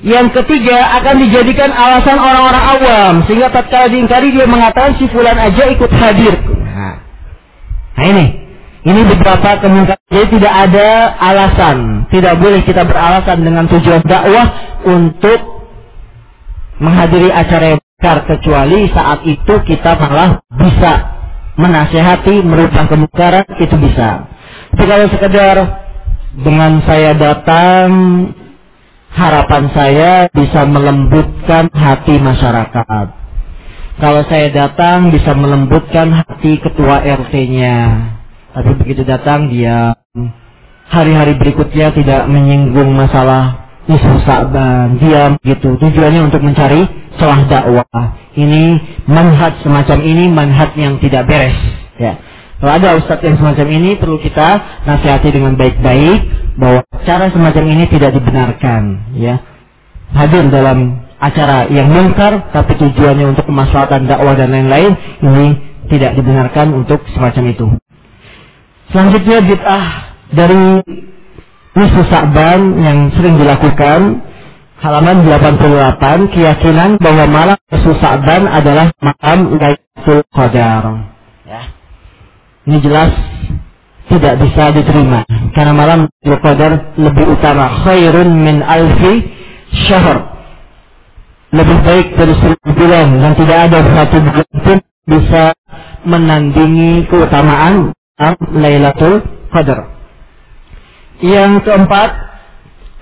Yang 0.01 0.33
ketiga 0.41 0.97
akan 0.97 1.15
dijadikan 1.21 1.69
alasan 1.69 2.17
orang-orang 2.17 2.65
awam 2.65 3.15
sehingga 3.29 3.53
tatkala 3.53 3.93
diingkari 3.93 4.33
dia 4.33 4.49
mengatakan 4.49 4.97
si 4.97 5.05
fulan 5.13 5.37
aja 5.37 5.69
ikut 5.69 5.93
hadir. 5.93 6.41
Nah, 8.01 8.05
ini 8.09 8.41
ini 8.81 9.01
beberapa 9.05 9.61
kemungkinan. 9.61 10.01
Jadi 10.09 10.27
tidak 10.41 10.55
ada 10.69 10.89
alasan. 11.21 12.09
Tidak 12.09 12.35
boleh 12.41 12.65
kita 12.65 12.89
beralasan 12.89 13.45
dengan 13.45 13.69
tujuan 13.69 14.01
dakwah 14.09 14.47
untuk 14.89 15.41
menghadiri 16.81 17.29
acara 17.29 17.77
yang 17.77 17.81
besar 17.85 18.25
kecuali 18.25 18.89
saat 18.89 19.21
itu 19.29 19.55
kita 19.69 20.01
malah 20.01 20.41
bisa 20.49 20.93
menasehati 21.61 22.41
merubah 22.41 22.89
kemungkaran 22.89 23.45
itu 23.61 23.77
bisa. 23.77 24.33
Tapi 24.73 24.85
kalau 24.89 25.07
sekedar 25.13 25.57
dengan 26.41 26.81
saya 26.89 27.13
datang 27.13 27.89
harapan 29.15 29.65
saya 29.75 30.13
bisa 30.31 30.67
melembutkan 30.67 31.71
hati 31.75 32.17
masyarakat. 32.19 33.07
Kalau 34.01 34.23
saya 34.31 34.49
datang 34.49 35.13
bisa 35.13 35.37
melembutkan 35.37 36.09
hati 36.25 36.57
ketua 36.63 37.05
RT-nya 37.05 37.79
tapi 38.51 38.75
begitu 38.75 39.07
datang 39.07 39.47
dia 39.47 39.95
hari-hari 40.91 41.39
berikutnya 41.39 41.95
tidak 41.95 42.27
menyinggung 42.27 42.91
masalah 42.91 43.71
nisfu 43.87 44.19
Sa'ban, 44.27 44.99
diam 44.99 45.39
gitu. 45.47 45.79
Tujuannya 45.79 46.27
untuk 46.27 46.43
mencari 46.43 46.83
celah 47.19 47.47
dakwah. 47.47 48.19
Ini 48.35 48.63
manhaj 49.07 49.63
semacam 49.63 49.99
ini 50.03 50.25
manhaj 50.31 50.75
yang 50.75 50.99
tidak 50.99 51.31
beres. 51.31 51.55
Ya. 51.99 52.19
Kalau 52.61 52.73
ada 52.77 52.99
ustadz 52.99 53.25
yang 53.25 53.39
semacam 53.41 53.67
ini 53.73 53.91
perlu 53.97 54.21
kita 54.21 54.83
nasihati 54.85 55.33
dengan 55.33 55.57
baik-baik 55.57 56.40
bahwa 56.61 56.85
cara 57.09 57.33
semacam 57.33 57.65
ini 57.73 57.85
tidak 57.89 58.13
dibenarkan. 58.21 59.17
Ya. 59.17 59.41
Hadir 60.13 60.53
dalam 60.53 61.09
acara 61.17 61.69
yang 61.73 61.89
mungkar 61.89 62.53
tapi 62.53 62.77
tujuannya 62.77 63.33
untuk 63.33 63.49
kemaslahatan 63.49 64.05
dakwah 64.05 64.37
dan 64.37 64.53
lain-lain 64.53 64.93
ini 65.25 65.47
tidak 65.89 66.21
dibenarkan 66.21 66.77
untuk 66.77 67.01
semacam 67.17 67.45
itu. 67.49 67.67
Selanjutnya 68.93 69.39
bid'ah 69.41 69.87
dari 70.35 70.83
nisfu 71.79 72.03
Sa'ban 72.11 72.61
yang 72.83 72.99
sering 73.15 73.39
dilakukan 73.39 74.23
halaman 74.83 75.23
88 75.29 76.35
keyakinan 76.35 76.99
bahwa 76.99 77.25
malam 77.31 77.59
nisfu 77.71 77.95
Sa'ban 78.03 78.51
adalah 78.51 78.91
malam 78.99 79.57
Lailatul 79.57 80.23
Qadar. 80.35 80.85
Ya. 81.47 81.63
Ini 82.67 82.79
jelas 82.83 83.15
tidak 84.11 84.35
bisa 84.43 84.75
diterima 84.75 85.23
karena 85.55 85.73
malam 85.73 86.01
Qadar 86.21 86.99
lebih 86.99 87.39
utama 87.39 87.71
khairun 87.87 88.29
min 88.35 88.61
alfi 88.61 89.25
syahr. 89.87 90.27
Lebih 91.51 91.79
baik 91.83 92.07
dari 92.15 92.35
seribu 92.39 92.69
bulan 92.79 93.19
dan 93.19 93.33
tidak 93.35 93.59
ada 93.71 93.79
satu 93.83 94.17
bulan 94.23 94.51
pun 94.63 94.79
bisa 95.07 95.43
menandingi 96.07 97.07
keutamaan 97.11 97.91
Lailatul 98.55 99.23
Qadar. 99.51 99.91
Yang 101.21 101.67
keempat 101.67 102.11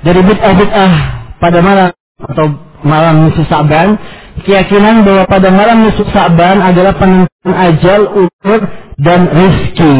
dari 0.03 0.21
bid'ah-bid'ah 0.25 0.93
pada 1.39 1.59
malam 1.61 1.89
atau 2.19 2.47
malam 2.83 3.29
nisfu 3.29 3.47
Sa'ban, 3.47 3.99
keyakinan 4.43 5.07
bahwa 5.07 5.25
pada 5.27 5.49
malam 5.51 5.87
nisfu 5.87 6.07
Sa'ban 6.11 6.63
adalah 6.63 6.95
penentuan 6.99 7.55
ajal, 7.55 8.01
umur 8.27 8.61
dan 8.99 9.31
rezeki. 9.31 9.95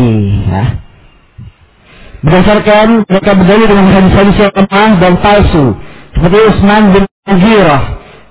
Ya. 0.51 0.88
Berdasarkan 2.19 3.07
mereka 3.07 3.31
berdalil 3.39 3.67
dengan 3.71 3.87
hadis-hadis 3.95 4.37
yang 4.43 4.53
lemah 4.59 4.91
dan 4.99 5.15
palsu, 5.23 5.65
seperti 6.19 6.39
Utsman 6.51 6.83
bin 6.91 7.03
Mughirah. 7.31 7.83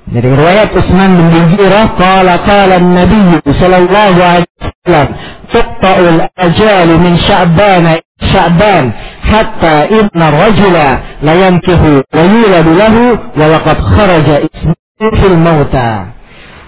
Dari 0.08 0.28
riwayat 0.28 0.70
Utsman 0.76 1.10
bin 1.16 1.28
Mughirah, 1.32 1.86
qala 1.96 2.36
qala 2.44 2.84
Nabi 2.84 3.40
sallallahu 3.48 4.20
alaihi 4.20 4.56
wasallam, 4.60 5.08
tuqta'ul 5.56 6.20
ajal 6.36 6.90
min 7.00 7.14
Sya'ban 7.16 8.04
Sya'ban 8.18 8.86
hatta 9.22 9.86
inna 9.94 10.28
rajula 10.34 10.88
la 11.22 11.34
yankihu 11.38 12.02
wa 12.02 12.24
yuladu 12.26 12.72
lahu 12.74 13.04
wa 13.14 13.46
laqad 13.46 13.78
kharaja 13.78 14.36
ismuhu 14.42 15.08
fil 15.22 15.38
mauta. 15.38 16.18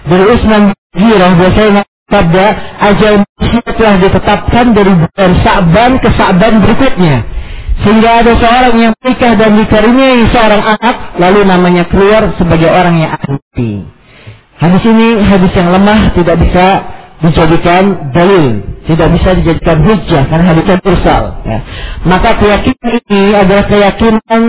Dari 0.06 0.24
Utsman 0.30 0.70
bin 0.70 0.78
Mughirah 0.94 1.30
biasanya 1.36 1.82
sabda 2.10 2.46
ajal 2.90 3.14
manusia 3.22 3.62
telah 3.70 3.96
ditetapkan 4.02 4.66
dari 4.74 4.92
bulan 4.98 5.32
Sa'ban 5.46 5.92
ke 6.02 6.08
Sa'ban 6.18 6.54
berikutnya. 6.60 7.16
Sehingga 7.80 8.20
ada 8.20 8.32
seorang 8.36 8.76
yang 8.76 8.92
menikah 9.00 9.32
dan 9.40 9.56
dikaruniai 9.56 10.28
seorang 10.28 10.62
anak, 10.76 10.96
lalu 11.16 11.40
namanya 11.48 11.88
keluar 11.88 12.28
sebagai 12.36 12.68
orang 12.68 13.00
yang 13.00 13.16
akan 13.16 13.40
mati. 13.40 13.88
Hadis 14.60 14.84
ini 14.84 15.08
hadis 15.24 15.52
yang 15.56 15.72
lemah 15.72 16.12
tidak 16.12 16.36
bisa 16.36 16.66
dijadikan 17.24 18.12
dalil, 18.12 18.60
tidak 18.84 19.08
bisa 19.16 19.28
dijadikan 19.40 19.78
hujah 19.88 20.22
karena 20.28 20.44
hadisnya 20.52 20.76
mursal. 20.84 21.22
Ya. 21.48 21.58
Maka 22.04 22.36
keyakinan 22.36 22.92
ini 23.08 23.22
adalah 23.32 23.64
keyakinan 23.64 24.42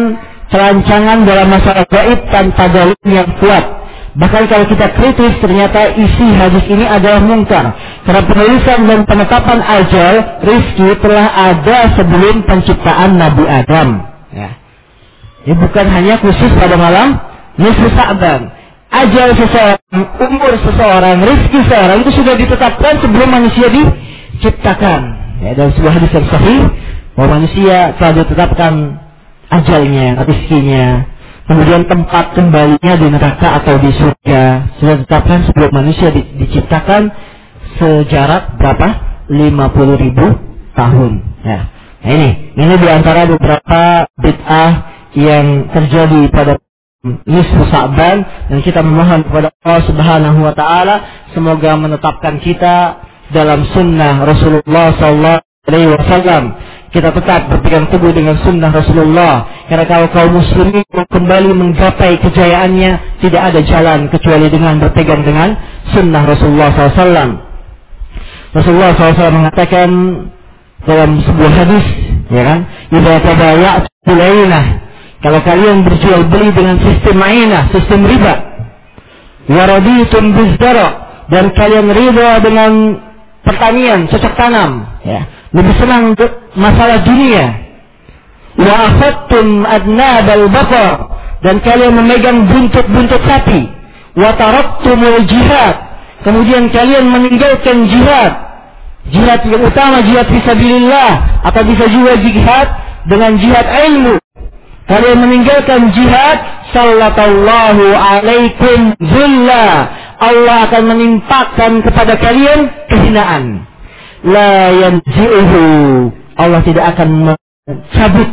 perancangan 0.51 1.17
dalam 1.23 1.47
masalah 1.47 1.87
gaib 1.87 2.19
tanpa 2.27 2.63
dalil 2.67 2.99
yang 3.07 3.31
kuat. 3.39 3.80
Bahkan 4.11 4.43
kalau 4.51 4.67
kita 4.67 4.91
kritis 4.99 5.39
ternyata 5.39 5.95
isi 5.95 6.27
hadis 6.35 6.65
ini 6.67 6.83
adalah 6.83 7.23
mungkar. 7.23 7.71
Karena 8.03 8.21
penulisan 8.27 8.79
dan 8.83 8.99
penetapan 9.07 9.59
ajal 9.63 10.13
rizki 10.43 10.89
telah 10.99 11.27
ada 11.31 11.95
sebelum 11.95 12.43
penciptaan 12.43 13.15
Nabi 13.15 13.47
Adam. 13.47 14.03
Ya. 14.35 14.59
Ini 15.47 15.55
bukan 15.55 15.85
hanya 15.87 16.19
khusus 16.19 16.51
pada 16.59 16.75
malam 16.75 17.23
nisfu 17.55 17.87
Sa'ban. 17.95 18.51
Ajal 18.91 19.31
seseorang, 19.39 20.03
umur 20.19 20.53
seseorang, 20.59 21.17
rizki 21.23 21.63
seseorang 21.63 22.03
itu 22.03 22.11
sudah 22.11 22.35
ditetapkan 22.35 22.99
sebelum 22.99 23.31
manusia 23.31 23.71
diciptakan. 23.71 25.01
Ya, 25.39 25.55
dalam 25.55 25.71
sebuah 25.71 25.93
hadis 25.95 26.11
yang 26.11 26.27
sahih 26.27 26.61
bahwa 27.15 27.39
manusia 27.39 27.95
telah 27.95 28.13
ditetapkan 28.19 28.73
ajalnya, 29.47 30.19
rizkinya, 30.27 31.07
Kemudian 31.51 31.83
tempat 31.83 32.31
kembalinya 32.31 32.95
di 32.95 33.07
neraka 33.11 33.59
atau 33.59 33.75
di 33.75 33.91
surga 33.91 34.71
sudah 34.79 34.95
ditetapkan 35.03 35.51
sebelum 35.51 35.71
manusia 35.75 36.07
di, 36.07 36.23
diciptakan 36.39 37.11
sejarak 37.75 38.55
berapa? 38.55 38.87
50 39.27 39.99
ribu 39.99 40.25
tahun. 40.79 41.11
Ya. 41.43 41.67
Nah 42.01 42.11
ini, 42.15 42.55
ini 42.55 42.75
di 42.79 42.87
antara 42.87 43.27
beberapa 43.27 44.07
bid'ah 44.15 44.71
yang 45.19 45.67
terjadi 45.75 46.31
pada 46.31 46.55
nisfu 47.03 47.67
Sa'ban 47.67 48.23
dan 48.47 48.59
kita 48.63 48.79
memohon 48.79 49.27
kepada 49.27 49.51
Allah 49.59 49.83
Subhanahu 49.83 50.39
wa 50.47 50.53
taala 50.55 50.95
semoga 51.35 51.75
menetapkan 51.75 52.39
kita 52.39 53.03
dalam 53.35 53.67
sunnah 53.75 54.23
Rasulullah 54.23 54.95
sallallahu 54.95 55.67
alaihi 55.67 55.89
wasallam 55.99 56.43
kita 56.91 57.07
tetap 57.15 57.47
berpegang 57.47 57.87
teguh 57.87 58.11
dengan 58.11 58.35
sunnah 58.43 58.67
Rasulullah. 58.67 59.47
Karena 59.71 59.87
kalau 59.87 60.07
kaum 60.11 60.43
muslimin 60.43 60.83
kembali 60.91 61.51
menggapai 61.55 62.19
kejayaannya, 62.19 63.23
tidak 63.23 63.41
ada 63.51 63.59
jalan 63.63 64.11
kecuali 64.11 64.51
dengan 64.51 64.75
berpegang 64.83 65.23
dengan 65.23 65.55
sunnah 65.95 66.23
Rasulullah 66.27 66.69
SAW. 66.75 67.31
Rasulullah 68.51 68.91
SAW 68.91 69.39
mengatakan 69.39 69.89
dalam 70.83 71.23
sebuah 71.23 71.51
hadis, 71.63 71.85
ya 72.27 72.43
kan, 72.43 72.59
Ibadah 72.91 73.87
bulainah. 74.03 74.65
Kalau 75.23 75.39
kalian 75.47 75.87
berjual 75.87 76.27
beli 76.27 76.51
dengan 76.51 76.75
sistem 76.81 77.15
mainah, 77.15 77.71
sistem 77.71 78.03
riba, 78.03 78.35
waraditum 79.47 80.33
bizdara, 80.33 80.87
dan 81.31 81.55
kalian 81.55 81.87
riba 81.87 82.41
dengan 82.43 82.71
pertanian, 83.45 84.09
cocok 84.09 84.33
tanam, 84.33 84.89
ya 85.05 85.23
lebih 85.51 85.75
senang 85.77 86.15
untuk 86.15 86.31
masalah 86.55 87.03
dunia. 87.03 87.45
Wa 88.59 88.73
akhadtum 88.91 89.63
adnabal 89.63 90.45
baqar 90.51 90.91
dan 91.41 91.63
kalian 91.63 91.95
memegang 91.95 92.45
buntut-buntut 92.47 93.21
sapi. 93.25 93.67
Wa 94.17 94.35
taraktumul 94.35 95.23
jihad. 95.25 95.75
Kemudian 96.21 96.69
kalian 96.69 97.09
meninggalkan 97.09 97.87
jihad. 97.89 98.31
Jihad 99.09 99.41
yang 99.49 99.65
utama 99.65 100.05
jihad 100.05 100.29
fisabilillah 100.29 101.41
atau 101.41 101.61
bisa 101.65 101.89
juga 101.89 102.13
jihad 102.21 102.67
dengan 103.09 103.33
jihad 103.41 103.65
ilmu. 103.65 104.21
Kalian 104.85 105.17
meninggalkan 105.23 105.89
jihad, 105.95 106.37
sallallahu 106.75 107.85
alaikum 107.95 108.93
zulla. 108.99 109.89
Allah 110.21 110.69
akan 110.69 110.83
menimpakan 110.85 111.81
kepada 111.81 112.13
kalian 112.21 112.69
kehinaan 112.91 113.65
la 114.21 114.69
yanzi'uhu. 114.69 115.63
Allah 116.41 116.61
tidak 116.65 116.85
akan 116.97 117.09
mencabut, 117.29 118.29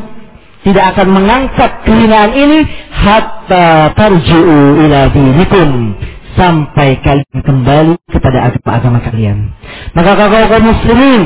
tidak 0.64 0.84
akan 0.96 1.08
mengangkat 1.12 1.70
kehinaan 1.84 2.32
ini 2.32 2.58
hatta 2.88 3.92
tarji'u 3.92 4.56
ila 4.88 5.00
dinikum 5.12 5.92
sampai 6.34 7.02
kalian 7.04 7.40
kembali 7.44 7.94
kepada 8.08 8.48
agama-agama 8.48 8.98
kalian. 9.04 9.52
Maka 9.92 10.10
kalau 10.16 10.46
kaum 10.48 10.64
muslimin 10.64 11.22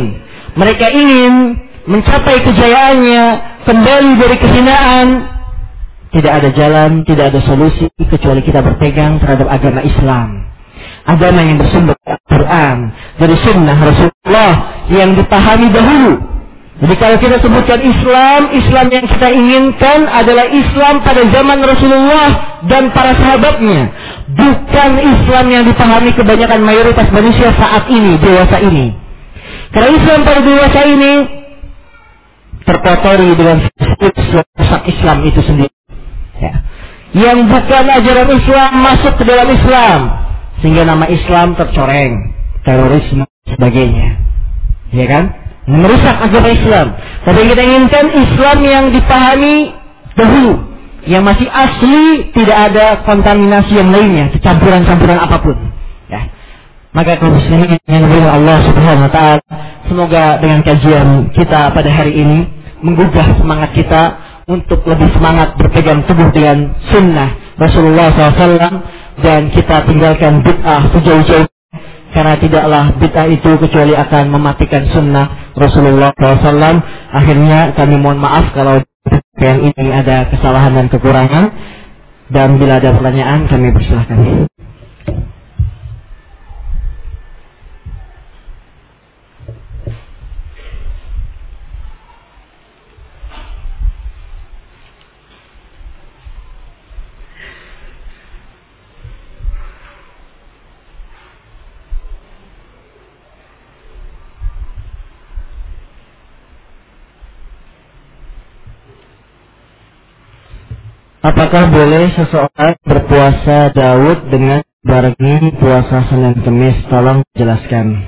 mereka 0.58 0.90
ingin 0.90 1.62
mencapai 1.86 2.42
kejayaannya 2.42 3.24
kembali 3.66 4.10
dari 4.18 4.36
kehinaan 4.38 5.06
tidak 6.12 6.32
ada 6.44 6.48
jalan, 6.52 6.90
tidak 7.08 7.32
ada 7.32 7.40
solusi 7.46 7.88
kecuali 7.96 8.44
kita 8.44 8.60
berpegang 8.60 9.16
terhadap 9.16 9.48
agama 9.48 9.80
Islam 9.80 10.52
agama 11.06 11.40
yang 11.42 11.58
bersumber 11.58 11.96
dari 12.02 12.14
Al-Quran, 12.14 12.76
dari 13.18 13.36
sunnah 13.42 13.78
Rasulullah 13.78 14.52
yang 14.90 15.10
dipahami 15.18 15.68
dahulu. 15.70 16.31
Jadi 16.82 16.94
kalau 16.98 17.14
kita 17.14 17.38
sebutkan 17.38 17.78
Islam, 17.78 18.50
Islam 18.58 18.86
yang 18.90 19.06
kita 19.06 19.28
inginkan 19.30 20.02
adalah 20.10 20.50
Islam 20.50 20.98
pada 21.06 21.22
zaman 21.30 21.62
Rasulullah 21.62 22.58
dan 22.66 22.90
para 22.90 23.14
sahabatnya. 23.14 23.86
Bukan 24.34 24.90
Islam 24.98 25.44
yang 25.46 25.62
dipahami 25.62 26.10
kebanyakan 26.10 26.58
mayoritas 26.66 27.06
manusia 27.14 27.54
saat 27.54 27.86
ini, 27.86 28.18
dewasa 28.18 28.58
ini. 28.66 28.98
Karena 29.70 29.90
Islam 29.94 30.18
pada 30.26 30.40
dewasa 30.42 30.80
ini 30.90 31.12
terkotori 32.66 33.30
dengan 33.38 33.56
rusak 34.58 34.82
Islam 34.90 35.16
itu 35.22 35.40
sendiri. 35.46 35.76
Ya. 36.42 36.54
Yang 37.14 37.38
bukan 37.46 37.84
ajaran 37.94 38.28
Islam 38.42 38.70
masuk 38.82 39.14
ke 39.22 39.24
dalam 39.28 39.48
Islam 39.54 39.98
sehingga 40.58 40.82
nama 40.82 41.06
Islam 41.06 41.54
tercoreng, 41.54 42.34
terorisme 42.66 43.22
sebagainya. 43.54 44.18
Ya 44.90 45.06
kan? 45.06 45.41
Merusak 45.62 46.16
agama 46.18 46.48
Islam. 46.50 46.86
Tapi 47.22 47.40
kita 47.46 47.62
inginkan 47.62 48.06
Islam 48.10 48.58
yang 48.66 48.84
dipahami 48.90 49.70
dahulu, 50.18 50.54
yang 51.06 51.22
masih 51.22 51.46
asli, 51.46 52.34
tidak 52.34 52.58
ada 52.72 52.86
kontaminasi 53.06 53.78
yang 53.78 53.94
lainnya, 53.94 54.34
campuran-campuran 54.42 55.18
apa 55.22 55.36
pun. 55.38 55.54
Ya. 56.10 56.26
Maka 56.92 57.16
kaum 57.22 57.38
muslimin 57.38 57.78
yang 57.88 58.04
dimuliakan 58.04 58.32
Allah 58.42 58.58
Subhanahu 58.68 59.06
wa 59.06 59.12
taala, 59.14 59.42
semoga 59.86 60.24
dengan 60.42 60.60
kajian 60.66 61.08
kita 61.30 61.72
pada 61.72 61.90
hari 61.94 62.20
ini 62.20 62.38
menggugah 62.82 63.38
semangat 63.38 63.70
kita 63.72 64.02
untuk 64.50 64.82
lebih 64.84 65.08
semangat 65.14 65.54
berpegang 65.54 66.02
teguh 66.04 66.28
dengan 66.34 66.74
sunnah 66.90 67.30
Rasulullah 67.54 68.10
SAW 68.10 68.82
dan 69.22 69.52
kita 69.54 69.86
tinggalkan 69.86 70.42
bid'ah 70.42 70.90
sejauh-jauh 70.90 71.51
karena 72.12 72.36
tidaklah 72.36 72.84
bid'ah 73.00 73.26
itu 73.32 73.50
kecuali 73.56 73.96
akan 73.96 74.24
mematikan 74.28 74.84
sunnah 74.92 75.52
Rasulullah 75.56 76.12
SAW. 76.12 76.78
Akhirnya 77.08 77.72
kami 77.72 77.96
mohon 77.96 78.20
maaf 78.20 78.52
kalau 78.52 78.84
yang 79.40 79.58
ini 79.72 79.88
ada 79.90 80.28
kesalahan 80.28 80.76
dan 80.76 80.86
kekurangan 80.92 81.44
dan 82.30 82.60
bila 82.60 82.78
ada 82.78 82.94
pertanyaan 82.94 83.48
kami 83.48 83.72
persilahkan. 83.72 84.46
Apakah 111.22 111.70
boleh 111.70 112.10
seseorang 112.18 112.74
berpuasa 112.82 113.70
Daud 113.70 114.26
dengan 114.26 114.58
barengi 114.82 115.54
puasa 115.54 116.02
Senin 116.10 116.34
Kemis? 116.42 116.82
Tolong 116.90 117.22
jelaskan. 117.38 118.02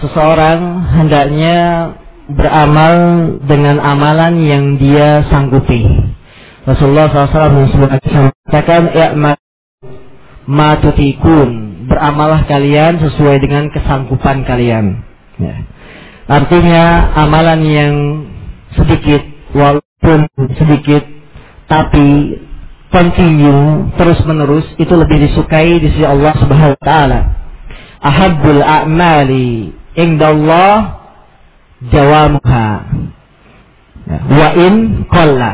Seseorang 0.00 0.60
hendaknya 0.96 1.58
beramal 2.32 2.96
dengan 3.44 3.76
amalan 3.76 4.40
yang 4.40 4.64
dia 4.80 5.20
sanggupi. 5.28 5.84
Rasulullah 6.64 7.12
SAW 7.12 7.76
mengatakan, 7.76 8.88
ya 8.96 9.12
ma 10.48 10.80
tutikun. 10.80 11.84
Beramalah 11.92 12.48
kalian 12.48 13.04
sesuai 13.04 13.36
dengan 13.44 13.68
kesanggupan 13.68 14.48
kalian. 14.48 15.04
Ya. 15.36 15.60
Artinya 16.24 17.12
amalan 17.20 17.60
yang 17.68 17.94
sedikit 18.78 19.26
walaupun 19.52 19.89
sedikit 20.58 21.02
tapi 21.70 22.38
continue 22.90 23.94
terus 23.94 24.18
menerus 24.26 24.66
itu 24.76 24.90
lebih 24.90 25.22
disukai 25.30 25.78
di 25.78 25.88
sisi 25.94 26.02
Allah 26.02 26.34
Subhanahu 26.36 26.74
wa 26.74 26.82
taala. 26.82 27.20
Ahabbul 28.02 28.60
a'mali 28.60 29.70
indallah 29.94 30.98
jawamuha. 31.88 32.68
Wa 34.10 34.48
in 34.58 35.06
qalla. 35.06 35.52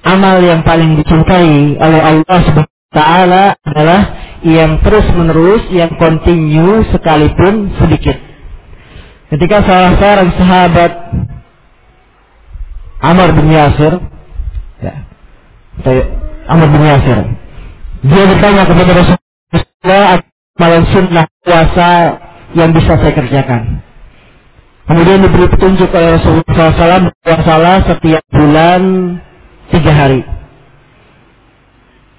Amal 0.00 0.40
yang 0.40 0.62
paling 0.62 0.96
dicintai 0.96 1.76
oleh 1.76 2.00
Allah 2.00 2.38
Subhanahu 2.46 2.70
wa 2.70 2.94
taala 2.94 3.44
adalah 3.66 4.00
yang 4.40 4.80
terus 4.80 5.04
menerus, 5.12 5.66
yang 5.68 5.92
continue 6.00 6.86
sekalipun 6.94 7.74
sedikit. 7.76 8.16
Ketika 9.30 9.62
salah 9.62 9.92
seorang 10.00 10.30
sahabat 10.38 10.92
Amr 13.00 13.32
bin 13.32 13.48
Yasir. 13.48 13.92
Ya, 14.84 14.94
Amr 16.48 16.68
bin 16.68 16.82
Yasir. 16.84 17.18
Dia 18.04 18.24
bertanya 18.28 18.64
kepada 18.68 18.92
Rasulullah 18.96 20.20
malam 20.60 20.82
sunnah 20.92 21.24
puasa 21.40 21.90
yang 22.52 22.72
bisa 22.76 22.96
saya 23.00 23.12
kerjakan. 23.16 23.80
Kemudian 24.84 25.22
diberi 25.22 25.46
petunjuk 25.48 25.88
oleh 25.94 26.18
Rasulullah 26.18 26.72
SAW 27.46 27.78
setiap 27.88 28.22
bulan 28.34 28.82
tiga 29.70 29.92
hari. 29.94 30.20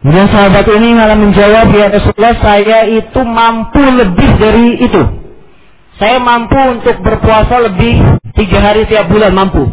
Kemudian 0.01 0.31
sahabat 0.33 0.65
ini 0.65 0.97
malah 0.97 1.13
menjawab, 1.13 1.67
ya 1.77 1.93
Rasulullah 1.93 2.35
saya 2.41 2.89
itu 2.89 3.21
mampu 3.21 3.83
lebih 3.85 4.29
dari 4.41 4.81
itu. 4.81 5.03
Saya 6.01 6.17
mampu 6.17 6.57
untuk 6.57 6.97
berpuasa 7.05 7.69
lebih 7.69 8.01
tiga 8.33 8.57
hari 8.65 8.89
tiap 8.89 9.11
bulan 9.13 9.35
mampu. 9.35 9.69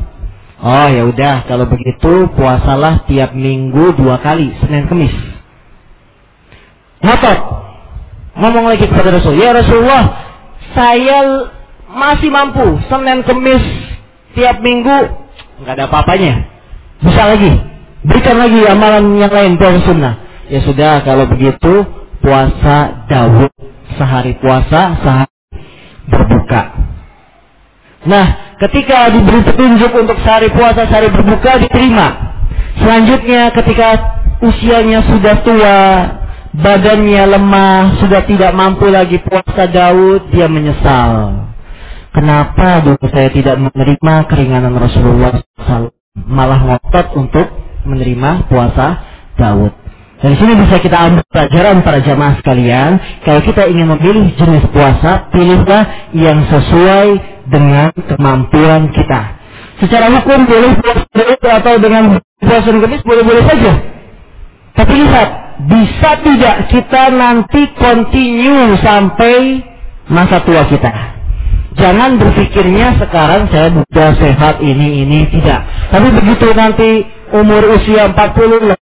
Oh 0.59 0.89
ya 0.91 1.07
udah 1.07 1.47
kalau 1.47 1.71
begitu 1.71 2.27
puasalah 2.35 3.07
tiap 3.07 3.31
minggu 3.31 3.95
dua 3.95 4.19
kali 4.19 4.51
Senin 4.59 4.91
Kemis. 4.91 5.15
Ngotot. 6.99 7.39
Ngomong 8.39 8.71
lagi 8.71 8.87
kepada 8.87 9.19
Rasul, 9.19 9.35
ya 9.35 9.51
Rasulullah, 9.51 10.15
saya 10.75 11.19
masih 11.91 12.31
mampu 12.31 12.79
Senin 12.91 13.23
Kemis 13.23 13.63
tiap 14.35 14.59
minggu 14.59 15.15
nggak 15.63 15.75
ada 15.79 15.85
apa-apanya. 15.87 16.47
Bisa 17.03 17.23
lagi. 17.35 17.55
Berikan 18.03 18.39
lagi 18.39 18.63
amalan 18.67 19.19
yang 19.19 19.31
lain 19.31 19.59
puasa 19.59 19.79
sunnah. 19.87 20.15
Ya 20.51 20.63
sudah 20.63 21.03
kalau 21.07 21.27
begitu 21.31 21.87
puasa 22.23 23.07
Dawud 23.07 23.51
sehari 23.95 24.35
puasa 24.39 24.99
sehari. 25.03 25.38
Nah, 28.07 28.57
ketika 28.63 29.11
diberi 29.11 29.43
petunjuk 29.43 29.91
untuk 29.91 30.19
sehari 30.23 30.53
puasa, 30.55 30.87
sehari 30.87 31.11
berbuka 31.11 31.59
diterima. 31.59 32.31
Selanjutnya 32.79 33.51
ketika 33.51 33.89
usianya 34.39 35.03
sudah 35.03 35.35
tua, 35.43 35.79
badannya 36.55 37.25
lemah, 37.27 37.99
sudah 37.99 38.23
tidak 38.23 38.55
mampu 38.55 38.87
lagi 38.87 39.19
puasa 39.19 39.67
Daud, 39.67 40.31
dia 40.31 40.47
menyesal. 40.47 41.51
Kenapa 42.15 42.83
dulu 42.87 43.03
saya 43.11 43.31
tidak 43.35 43.59
menerima 43.59 44.15
keringanan 44.31 44.75
Rasulullah 44.79 45.39
SAW, 45.39 45.91
malah 46.15 46.61
ngotot 46.63 47.07
untuk 47.19 47.47
menerima 47.83 48.47
puasa 48.47 48.87
Daud. 49.35 49.75
Dari 50.19 50.35
sini 50.35 50.59
bisa 50.59 50.83
kita 50.83 50.99
ambil 50.99 51.23
pelajaran 51.31 51.79
para 51.87 52.03
jamaah 52.03 52.43
sekalian. 52.43 53.23
Kalau 53.23 53.39
kita 53.39 53.71
ingin 53.71 53.87
memilih 53.87 54.35
jenis 54.35 54.67
puasa, 54.75 55.31
pilihlah 55.31 56.11
yang 56.11 56.43
sesuai 56.43 57.38
dengan 57.49 57.91
kemampuan 57.97 58.93
kita. 58.93 59.41
Secara 59.81 60.11
hukum 60.11 60.47
boleh 60.47 60.75
puasa 60.79 61.49
atau 61.63 61.75
dengan 61.79 62.19
puasa 62.43 62.69
kemis 62.69 63.03
boleh-boleh 63.07 63.45
saja. 63.47 63.73
Tapi 64.75 64.95
lihat, 64.95 65.29
bisa 65.67 66.11
tidak 66.23 66.57
kita 66.71 67.03
nanti 67.11 67.63
continue 67.75 68.79
sampai 68.79 69.63
masa 70.07 70.43
tua 70.47 70.67
kita. 70.71 71.19
Jangan 71.79 72.19
berpikirnya 72.19 72.99
sekarang 72.99 73.47
saya 73.55 73.71
sudah 73.71 74.11
sehat 74.19 74.59
ini 74.63 75.07
ini 75.07 75.31
tidak. 75.31 75.63
Tapi 75.95 76.11
begitu 76.11 76.51
nanti 76.55 77.07
umur 77.31 77.79
usia 77.79 78.11
40 78.11 78.75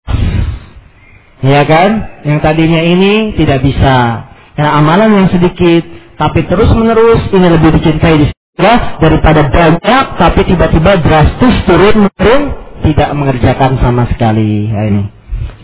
Ya 1.45 1.63
kan? 1.67 1.91
Yang 2.23 2.39
tadinya 2.41 2.81
ini 2.81 3.35
tidak 3.35 3.67
bisa. 3.67 4.31
Karena 4.55 4.79
amalan 4.79 5.11
yang 5.11 5.29
sedikit, 5.35 5.83
tapi 6.15 6.47
terus 6.47 6.71
menerus 6.71 7.27
ini 7.35 7.47
lebih 7.51 7.75
dicintai 7.83 8.15
di 8.23 8.27
surga 8.55 9.03
daripada 9.03 9.51
banyak, 9.51 10.05
tapi 10.15 10.41
tiba-tiba 10.47 11.03
drastis 11.03 11.55
turun 11.67 12.07
menurun 12.07 12.43
tidak 12.87 13.11
mengerjakan 13.19 13.83
sama 13.83 14.07
sekali. 14.15 14.71
Nah, 14.71 14.85
ini. 14.87 15.03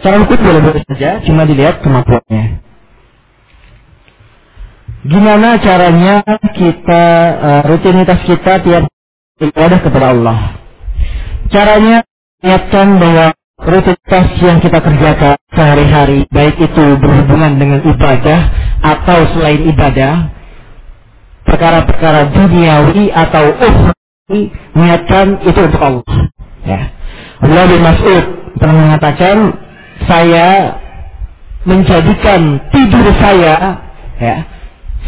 Cara 0.03 0.19
hukum 0.19 0.41
boleh-boleh 0.43 0.83
saja, 0.91 1.23
cuma 1.23 1.47
dilihat 1.47 1.85
kemampuannya. 1.87 2.67
Gimana 5.07 5.57
caranya 5.63 6.21
kita 6.53 7.05
uh, 7.41 7.63
rutinitas 7.65 8.21
kita 8.27 8.61
tiap 8.61 8.85
ibadah 9.41 9.79
kepada 9.81 10.07
Allah? 10.13 10.39
Caranya 11.49 12.05
niatkan 12.43 13.01
bahwa 13.01 13.33
rutinitas 13.65 14.27
yang 14.43 14.59
kita 14.61 14.83
kerjakan 14.83 15.37
sehari-hari, 15.53 16.27
baik 16.29 16.59
itu 16.59 16.85
berhubungan 17.01 17.57
dengan 17.57 17.81
ibadah 17.87 18.41
atau 18.83 19.19
selain 19.37 19.69
ibadah, 19.73 20.40
perkara-perkara 21.51 22.31
duniawi 22.31 23.11
atau 23.11 23.45
ukhrawi, 23.59 24.41
niatkan 24.79 25.43
itu 25.43 25.61
untuk 25.67 25.83
Allah. 25.83 26.17
Ya. 26.63 26.81
Allah 27.43 27.65
bin 27.67 27.83
Mas'ud 27.83 28.25
pernah 28.55 28.77
mengatakan, 28.87 29.37
saya 30.07 30.79
menjadikan 31.67 32.63
tidur 32.71 33.07
saya, 33.19 33.83
ya, 34.23 34.37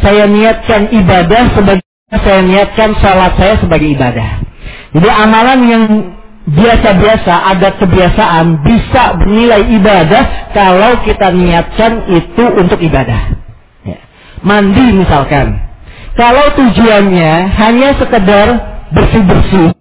saya 0.03 0.25
niatkan 0.27 0.91
ibadah 0.91 1.43
sebagai 1.55 1.87
saya 2.13 2.45
niatkan 2.45 2.93
salat 3.01 3.33
saya 3.41 3.57
sebagai 3.57 3.89
ibadah. 3.97 4.45
Jadi 4.93 5.09
amalan 5.09 5.61
yang 5.65 5.85
biasa-biasa, 6.45 7.57
ada 7.57 7.73
kebiasaan 7.81 8.61
bisa 8.61 9.17
bernilai 9.17 9.73
ibadah 9.81 10.53
kalau 10.53 11.01
kita 11.09 11.33
niatkan 11.33 12.05
itu 12.13 12.45
untuk 12.53 12.77
ibadah. 12.85 13.33
Ya. 13.89 13.99
Mandi 14.45 14.93
misalkan. 14.93 15.72
Kalau 16.13 16.45
tujuannya 16.53 17.33
hanya 17.57 17.97
sekedar 17.97 18.49
bersih-bersih, 18.93 19.73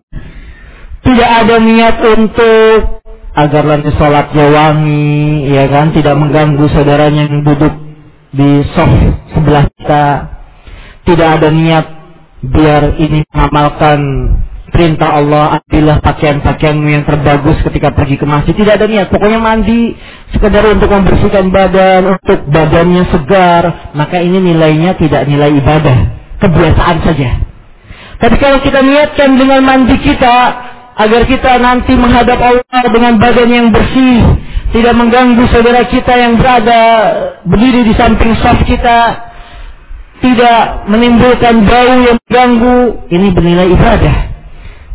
tidak 1.03 1.29
ada 1.43 1.55
niat 1.59 1.99
untuk 1.99 3.03
agar 3.35 3.63
nanti 3.67 3.91
sholatnya 3.99 4.45
wangi, 4.47 5.51
ya 5.51 5.67
kan, 5.67 5.91
tidak 5.91 6.15
mengganggu 6.15 6.71
saudaranya 6.71 7.27
yang 7.27 7.43
duduk 7.43 7.73
di 8.31 8.63
soft 8.71 9.27
sebelah 9.35 9.67
kita, 9.75 10.05
tidak 11.03 11.27
ada 11.35 11.51
niat 11.51 11.85
biar 12.47 12.95
ini 12.95 13.27
mengamalkan 13.27 13.99
perintah 14.71 15.19
Allah 15.19 15.59
ambillah 15.59 15.99
pakaian-pakaianmu 15.99 16.87
yang 16.95 17.03
terbagus 17.03 17.59
ketika 17.59 17.91
pergi 17.91 18.15
ke 18.15 18.23
masjid. 18.23 18.55
Tidak 18.55 18.79
ada 18.79 18.87
niat. 18.87 19.11
Pokoknya 19.11 19.35
mandi 19.35 19.99
sekedar 20.31 20.63
untuk 20.63 20.87
membersihkan 20.87 21.51
badan 21.51 22.15
untuk 22.15 22.39
badannya 22.47 23.03
segar. 23.11 23.91
Maka 23.99 24.23
ini 24.23 24.39
nilainya 24.39 24.95
tidak 24.95 25.27
nilai 25.27 25.59
ibadah 25.59 26.20
kebiasaan 26.41 26.97
saja 27.05 27.29
tapi 28.21 28.35
kalau 28.37 28.59
kita 28.61 28.81
niatkan 28.81 29.37
dengan 29.37 29.61
mandi 29.61 29.97
kita 30.01 30.35
agar 30.97 31.21
kita 31.25 31.57
nanti 31.57 31.93
menghadap 31.95 32.37
Allah 32.37 32.83
dengan 32.91 33.17
badan 33.17 33.49
yang 33.49 33.67
bersih 33.71 34.21
tidak 34.75 34.93
mengganggu 34.97 35.43
saudara 35.53 35.87
kita 35.87 36.13
yang 36.17 36.35
berada 36.35 36.81
berdiri 37.47 37.87
di 37.87 37.93
samping 37.95 38.35
saf 38.41 38.59
kita 38.65 39.29
tidak 40.21 40.85
menimbulkan 40.85 41.65
bau 41.65 41.93
yang 41.97 42.17
mengganggu 42.21 42.77
ini 43.09 43.27
bernilai 43.33 43.67
ibadah 43.73 44.31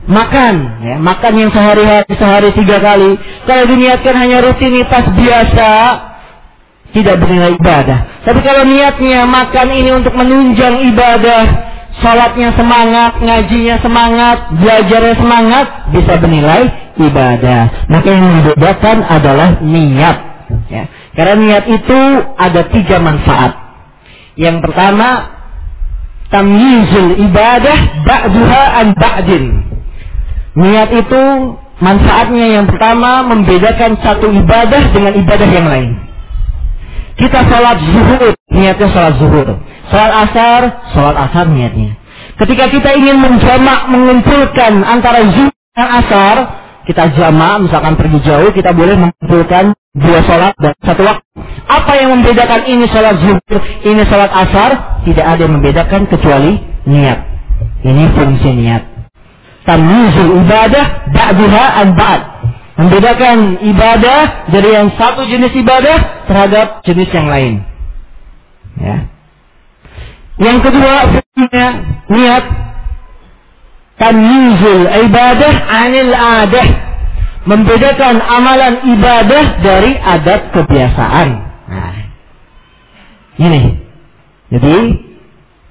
makan, 0.07 0.55
ya, 0.86 0.97
makan 1.03 1.32
yang 1.34 1.51
sehari-hari 1.51 2.07
sehari 2.14 2.51
tiga 2.55 2.78
kali. 2.78 3.18
Kalau 3.44 3.64
diniatkan 3.66 4.14
hanya 4.14 4.38
rutinitas 4.47 5.05
biasa, 5.12 5.70
tidak 6.95 7.22
bernilai 7.22 7.55
ibadah. 7.59 7.99
Tapi 8.22 8.41
kalau 8.43 8.62
niatnya 8.66 9.26
makan 9.26 9.68
ini 9.74 9.91
untuk 9.95 10.14
menunjang 10.14 10.82
ibadah, 10.95 11.43
sholatnya 12.01 12.53
semangat, 12.55 13.18
ngajinya 13.20 13.76
semangat, 13.80 14.39
belajarnya 14.61 15.16
semangat, 15.18 15.66
bisa 15.93 16.12
bernilai 16.20 16.62
ibadah. 17.01 17.62
Maka 17.89 18.09
yang 18.09 18.24
membedakan 18.24 18.97
adalah 19.05 19.49
niat. 19.61 20.16
Ya. 20.70 20.84
Karena 21.16 21.34
niat 21.41 21.64
itu 21.66 22.01
ada 22.37 22.61
tiga 22.70 22.97
manfaat. 23.01 23.53
Yang 24.37 24.68
pertama, 24.68 25.37
tamyizul 26.28 27.16
ibadah 27.24 27.78
ba'duha 28.05 28.62
an 28.84 28.87
ba'din. 28.93 29.45
Niat 30.57 30.91
itu 30.93 31.22
manfaatnya 31.80 32.61
yang 32.61 32.66
pertama 32.68 33.24
membedakan 33.24 34.01
satu 34.01 34.32
ibadah 34.32 34.82
dengan 34.93 35.12
ibadah 35.16 35.49
yang 35.49 35.68
lain. 35.68 35.91
Kita 37.17 37.41
sholat 37.49 37.81
zuhur, 37.81 38.33
niatnya 38.53 38.89
sholat 38.93 39.14
zuhur. 39.17 39.49
Sholat 39.89 40.12
asar, 40.29 40.61
sholat 40.93 41.17
asar 41.17 41.47
niatnya. 41.49 41.97
Ketika 42.37 42.69
kita 42.69 42.93
ingin 42.93 43.17
menjamak, 43.17 43.89
mengumpulkan 43.89 44.85
antara 44.85 45.25
zuhur 45.33 45.57
dan 45.73 45.89
asar, 46.05 46.37
kita 46.85 47.09
jamak, 47.17 47.64
misalkan 47.64 47.97
pergi 47.97 48.21
jauh, 48.21 48.53
kita 48.53 48.77
boleh 48.77 49.01
mengumpulkan 49.01 49.73
dua 49.97 50.21
sholat 50.29 50.53
dan 50.61 50.77
satu 50.85 51.03
waktu. 51.09 51.25
Apa 51.67 51.93
yang 51.99 52.21
membedakan 52.21 52.69
ini 52.69 52.85
sholat 52.93 53.17
zuhur, 53.19 53.61
ini 53.83 54.03
sholat 54.05 54.31
asar? 54.31 55.01
Tidak 55.09 55.25
ada 55.25 55.41
yang 55.41 55.57
membedakan 55.57 56.05
kecuali 56.12 56.61
niat. 56.85 57.19
Ini 57.81 58.05
fungsi 58.12 58.51
niat. 58.53 58.83
Tamizul 59.64 60.47
ibadah 60.47 61.11
ba'duha 61.11 61.64
an 61.81 61.89
ba'd 61.99 62.23
membedakan 62.77 63.57
ibadah 63.64 64.53
dari 64.53 64.70
yang 64.77 64.93
satu 65.01 65.24
jenis 65.24 65.53
ibadah 65.57 66.29
terhadap 66.29 66.85
jenis 66.85 67.09
yang 67.09 67.29
lain. 67.29 67.55
Ya. 68.77 68.97
Yang 70.37 70.59
kedua, 70.68 70.95
niat 72.12 72.45
tamyizul 73.97 74.85
ibadah 75.09 75.53
anil 75.72 76.12
adah 76.12 76.66
membedakan 77.49 78.20
amalan 78.20 78.74
ibadah 78.93 79.45
dari 79.64 79.97
adat 79.97 80.53
kebiasaan. 80.53 81.29
Nah, 81.72 81.97
ini. 83.41 83.81
Jadi 84.47 84.77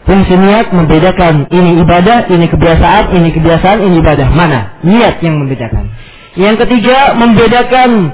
fungsi 0.04 0.36
niat 0.36 0.74
membedakan 0.74 1.48
ini 1.54 1.80
ibadah, 1.80 2.28
ini 2.28 2.50
kebiasaan, 2.50 3.16
ini 3.16 3.30
kebiasaan, 3.32 3.80
ini 3.86 3.96
ibadah. 4.04 4.28
Mana? 4.34 4.82
Niat 4.84 5.24
yang 5.24 5.40
membedakan. 5.40 5.95
Yang 6.36 6.68
ketiga, 6.68 7.16
membedakan 7.16 8.12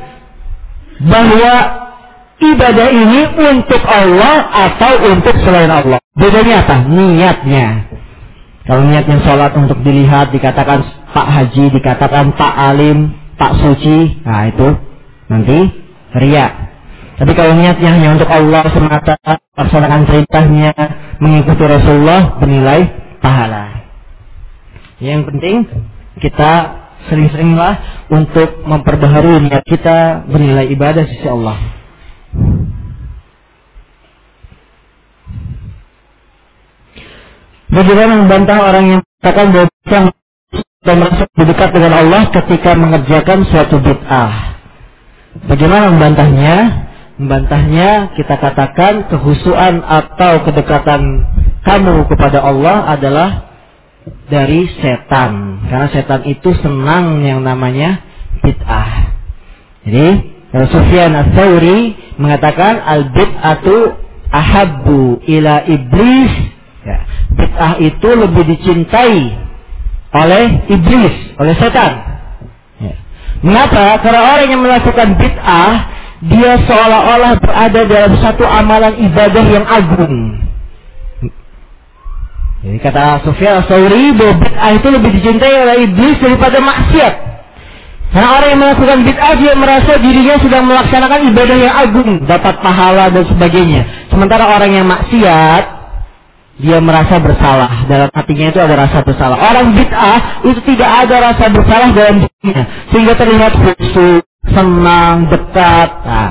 bahwa 1.10 1.54
ibadah 2.38 2.88
ini 2.90 3.22
untuk 3.34 3.82
Allah 3.86 4.36
atau 4.70 4.94
untuk 5.10 5.36
selain 5.42 5.70
Allah. 5.70 5.98
Bedanya 6.14 6.66
apa? 6.66 6.86
Niatnya. 6.86 7.68
Kalau 8.66 8.86
niatnya 8.86 9.18
sholat 9.26 9.58
untuk 9.58 9.82
dilihat, 9.82 10.30
dikatakan 10.30 10.86
Pak 11.12 11.28
Haji, 11.28 11.66
dikatakan 11.74 12.38
Pak 12.38 12.54
Alim, 12.54 13.10
Pak 13.42 13.58
Suci, 13.58 14.22
nah 14.22 14.46
itu 14.46 14.70
nanti 15.26 15.58
ria. 16.22 16.70
Tapi 17.18 17.32
kalau 17.38 17.54
niatnya 17.58 17.90
hanya 17.90 18.18
untuk 18.18 18.30
Allah 18.30 18.66
semata, 18.70 19.18
laksanakan 19.58 20.02
perintahnya, 20.10 20.74
mengikuti 21.22 21.64
Rasulullah, 21.66 22.38
bernilai 22.38 22.82
pahala. 23.22 23.86
Yang 25.02 25.22
penting 25.34 25.56
kita 26.22 26.81
sering-seringlah 27.10 28.06
untuk 28.12 28.62
memperbaharui 28.68 29.47
niat 29.47 29.64
kita 29.66 30.28
bernilai 30.28 30.70
ibadah 30.70 31.04
sisi 31.08 31.26
Allah. 31.26 31.58
Bagaimana 37.72 38.20
membantah 38.20 38.58
orang 38.60 38.86
yang 38.97 39.02
katakan 39.24 39.47
bahwa 39.56 39.68
dan 40.82 40.97
merasa 40.97 41.30
dekat 41.38 41.70
dengan 41.78 41.93
Allah 41.93 42.22
ketika 42.34 42.74
mengerjakan 42.74 43.45
suatu 43.47 43.78
bid'ah? 43.80 44.58
Bagaimana 45.47 45.93
membantahnya? 45.93 46.58
Membantahnya 47.22 48.18
kita 48.18 48.34
katakan 48.41 49.06
kehusuan 49.14 49.86
atau 49.86 50.41
kedekatan 50.41 51.22
kamu 51.62 52.10
kepada 52.10 52.41
Allah 52.41 52.97
adalah 52.97 53.51
dari 54.30 54.66
setan. 54.82 55.64
Karena 55.68 55.88
setan 55.91 56.22
itu 56.26 56.49
senang 56.62 57.22
yang 57.22 57.45
namanya 57.45 58.02
bid'ah. 58.41 59.14
Jadi, 59.86 60.10
Sufyan 60.52 61.16
ats-Tsauri 61.16 61.95
mengatakan 62.20 62.82
al-bid'atu 62.82 63.95
ahabbu 64.32 65.24
ila 65.26 65.64
iblis. 65.68 66.34
Ya, 66.82 66.99
bid'ah 67.38 67.74
itu 67.78 68.10
lebih 68.10 68.43
dicintai 68.58 69.38
oleh 70.12 70.43
iblis, 70.68 71.16
oleh 71.39 71.56
setan. 71.56 71.91
Ya. 72.82 72.93
Mengapa? 73.45 74.02
Karena 74.02 74.22
orang 74.34 74.47
yang 74.49 74.62
melakukan 74.66 75.16
bid'ah 75.16 75.72
dia 76.22 76.54
seolah-olah 76.70 77.41
berada 77.41 77.82
dalam 77.89 78.14
satu 78.22 78.45
amalan 78.45 78.93
ibadah 79.02 79.45
yang 79.45 79.66
agung. 79.66 80.38
Jadi 82.62 82.78
kata 82.78 83.26
Sufyan 83.26 83.66
Sauri 83.66 84.14
bahwa 84.14 84.38
bid'ah 84.38 84.72
itu 84.78 84.88
lebih 84.93 85.12
dicintai 85.18 85.53
oleh 85.66 85.76
iblis 85.89 86.18
daripada 86.22 86.62
maksiat. 86.62 87.14
Karena 88.12 88.30
orang 88.38 88.49
yang 88.53 88.62
melakukan 88.62 88.97
bid'ah 89.01 89.34
dia 89.39 89.53
merasa 89.57 89.91
dirinya 89.97 90.36
sedang 90.38 90.64
melaksanakan 90.70 91.20
ibadah 91.34 91.57
yang 91.57 91.74
agung, 91.74 92.09
dapat 92.30 92.62
pahala 92.62 93.09
dan 93.09 93.26
sebagainya. 93.26 93.82
Sementara 94.14 94.45
orang 94.45 94.72
yang 94.78 94.86
maksiat 94.86 95.64
dia 96.62 96.78
merasa 96.78 97.18
bersalah 97.18 97.89
dalam 97.89 98.14
hatinya 98.14 98.53
itu 98.53 98.59
ada 98.62 98.76
rasa 98.78 99.01
bersalah. 99.01 99.38
Orang 99.41 99.74
bid'ah 99.74 100.45
itu 100.45 100.59
tidak 100.70 100.89
ada 101.07 101.16
rasa 101.34 101.45
bersalah 101.49 101.89
dalam 101.97 102.16
dirinya 102.22 102.64
sehingga 102.93 103.14
terlihat 103.18 103.51
khusyuk, 103.57 104.22
senang, 104.53 105.26
dekat. 105.34 105.89
Nah, 106.05 106.30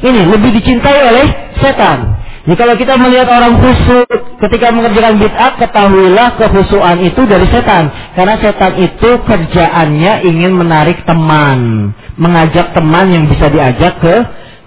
ini 0.00 0.24
lebih 0.24 0.56
dicintai 0.56 0.98
oleh 1.04 1.26
setan. 1.60 2.25
Jadi 2.46 2.62
kalau 2.62 2.78
kita 2.78 2.94
melihat 2.94 3.26
orang 3.26 3.58
khusyuk 3.58 4.06
ketika 4.38 4.70
mengerjakan 4.70 5.18
bid'ah, 5.18 5.58
ketahuilah 5.58 6.28
kehusuan 6.38 7.02
itu 7.02 7.26
dari 7.26 7.42
setan. 7.50 7.90
Karena 8.14 8.38
setan 8.38 8.78
itu 8.78 9.18
kerjaannya 9.26 10.22
ingin 10.22 10.54
menarik 10.54 11.02
teman, 11.02 11.90
mengajak 12.14 12.70
teman 12.70 13.10
yang 13.10 13.26
bisa 13.26 13.50
diajak 13.50 13.98
ke 13.98 14.14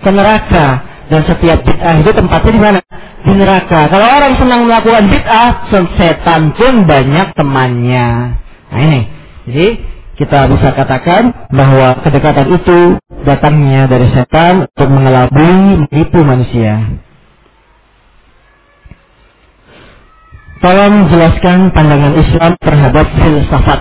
ke 0.04 0.10
neraka. 0.12 0.84
Dan 1.08 1.24
setiap 1.24 1.64
bid'ah 1.64 2.04
itu 2.04 2.12
tempatnya 2.12 2.52
di 2.52 2.62
mana? 2.62 2.80
Di 3.24 3.32
neraka. 3.32 3.88
Kalau 3.88 4.08
orang 4.12 4.34
senang 4.36 4.68
melakukan 4.68 5.04
bid'ah, 5.08 5.50
setan 5.96 6.52
pun 6.60 6.84
banyak 6.84 7.32
temannya. 7.32 8.08
Nah 8.76 8.82
ini. 8.84 9.02
Jadi 9.48 9.68
kita 10.20 10.52
bisa 10.52 10.76
katakan 10.76 11.32
bahwa 11.48 11.96
kedekatan 12.04 12.60
itu 12.60 13.00
datangnya 13.24 13.88
dari 13.88 14.12
setan 14.12 14.68
untuk 14.68 14.90
mengelabui, 14.92 15.88
menipu 15.88 16.20
manusia. 16.28 17.08
Tolong 20.60 21.08
jelaskan 21.08 21.72
pandangan 21.72 22.20
Islam 22.20 22.52
terhadap 22.60 23.08
filsafat. 23.16 23.80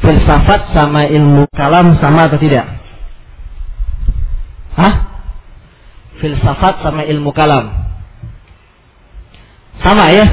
Filsafat 0.00 0.60
sama 0.72 1.04
ilmu 1.04 1.44
kalam 1.52 2.00
sama 2.00 2.24
atau 2.24 2.40
tidak? 2.40 2.64
Hah? 4.80 4.94
Filsafat 6.24 6.80
sama 6.80 7.04
ilmu 7.04 7.36
kalam. 7.36 7.68
Sama 9.84 10.08
ya? 10.08 10.24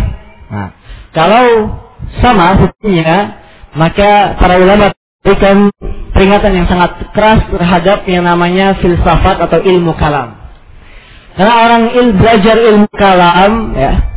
Nah, 0.47 0.71
kalau 1.11 1.75
sama 2.23 2.55
hukumnya, 2.55 3.43
maka 3.75 4.39
para 4.39 4.55
ulama 4.55 4.95
berikan 5.19 5.67
peringatan 6.15 6.63
yang 6.63 6.67
sangat 6.71 7.11
keras 7.11 7.43
terhadap 7.51 8.07
yang 8.07 8.23
namanya 8.23 8.79
filsafat 8.79 9.35
atau 9.43 9.59
ilmu 9.59 9.99
kalam. 9.99 10.39
Karena 11.35 11.53
orang 11.67 11.83
il 11.95 12.07
belajar 12.15 12.55
ilmu 12.55 12.87
kalam, 12.95 13.75
ya, 13.75 14.10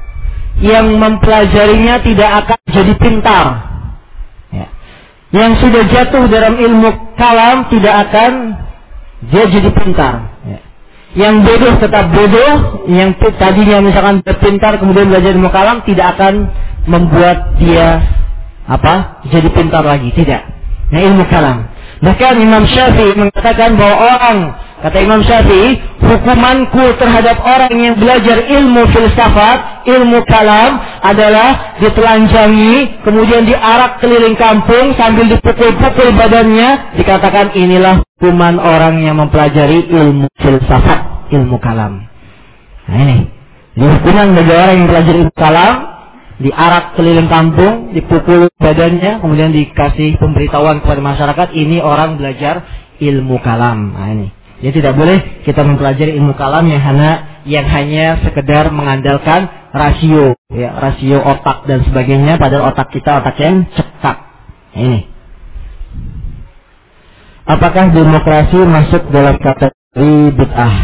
yang 0.63 0.87
mempelajarinya 0.99 2.03
tidak 2.05 2.31
akan 2.45 2.59
jadi 2.71 2.93
pintar. 2.99 3.47
Ya. 4.55 4.67
Yang 5.35 5.53
sudah 5.67 5.83
jatuh 5.91 6.25
dalam 6.31 6.55
ilmu 6.59 6.91
kalam 7.19 7.67
tidak 7.73 7.95
akan 8.09 8.33
dia 9.31 9.45
jadi 9.51 9.71
pintar. 9.75 10.15
Ya. 10.47 10.61
Yang 11.15 11.35
bodoh 11.47 11.75
tetap 11.79 12.05
bodoh, 12.11 12.55
yang 12.91 13.15
tadinya 13.19 13.79
misalkan 13.83 14.23
pintar 14.23 14.79
kemudian 14.79 15.11
belajar 15.11 15.31
ilmu 15.35 15.51
kalam 15.51 15.83
tidak 15.87 16.19
akan 16.19 16.51
membuat 16.87 17.59
dia 17.59 18.03
apa? 18.65 19.25
jadi 19.29 19.49
pintar 19.53 19.85
lagi, 19.85 20.11
tidak. 20.17 20.43
Nah, 20.89 21.01
ilmu 21.01 21.25
kalam. 21.29 21.69
Bahkan 22.05 22.35
Imam 22.37 22.65
Syafi'i 22.69 23.17
mengatakan 23.17 23.77
bahwa 23.81 23.97
orang 23.97 24.39
Kata 24.85 25.01
Imam 25.01 25.25
Syafi'i, 25.25 25.81
hukumanku 25.97 27.01
terhadap 27.01 27.41
orang 27.41 27.73
yang 27.73 27.97
belajar 27.97 28.45
ilmu 28.53 28.85
filsafat, 28.93 29.89
ilmu 29.89 30.21
kalam 30.29 30.77
adalah 31.01 31.81
ditelanjangi, 31.81 33.01
kemudian 33.01 33.49
diarak 33.49 34.05
keliling 34.05 34.37
kampung 34.37 34.93
sambil 35.01 35.25
dipukul-pukul 35.33 36.13
badannya, 36.13 37.01
dikatakan 37.01 37.57
inilah 37.57 38.05
hukuman 38.21 38.61
orang 38.61 39.01
yang 39.01 39.17
mempelajari 39.17 39.89
ilmu 39.89 40.29
filsafat, 40.37 41.33
ilmu 41.33 41.57
kalam. 41.65 42.05
Nah 42.85 42.99
ini, 43.09 43.33
jadi 43.81 43.89
hukuman 43.89 44.37
bagi 44.37 44.53
orang 44.53 44.75
yang 44.77 44.89
belajar 44.93 45.15
ilmu 45.17 45.33
kalam, 45.33 45.75
diarak 46.45 46.85
keliling 46.93 47.33
kampung, 47.33 47.97
dipukul 47.97 48.53
badannya, 48.61 49.25
kemudian 49.25 49.49
dikasih 49.49 50.21
pemberitahuan 50.21 50.85
kepada 50.85 51.01
masyarakat, 51.01 51.49
ini 51.57 51.81
orang 51.81 52.21
belajar 52.21 52.69
ilmu 53.01 53.41
kalam. 53.41 53.97
Nah 53.97 54.13
ini. 54.13 54.44
Jadi 54.65 54.81
tidak 54.81 54.97
boleh 54.97 55.45
kita 55.45 55.61
mempelajari 55.61 56.17
ilmu 56.17 56.33
kalam 56.41 56.65
yang 56.65 56.81
hanya 56.81 57.45
yang 57.45 57.69
hanya 57.69 58.25
sekedar 58.25 58.73
mengandalkan 58.73 59.45
rasio, 59.77 60.33
ya, 60.49 60.73
rasio 60.81 61.21
otak 61.21 61.69
dan 61.69 61.85
sebagainya, 61.85 62.41
padahal 62.41 62.73
otak 62.73 62.89
kita 62.89 63.21
otak 63.21 63.37
yang 63.37 63.69
cekak. 63.77 64.17
Nah, 64.73 64.81
ini. 64.81 65.01
Apakah 67.45 67.93
demokrasi 67.93 68.57
masuk 68.65 69.13
dalam 69.13 69.37
kategori 69.37 70.33
bid'ah? 70.33 70.77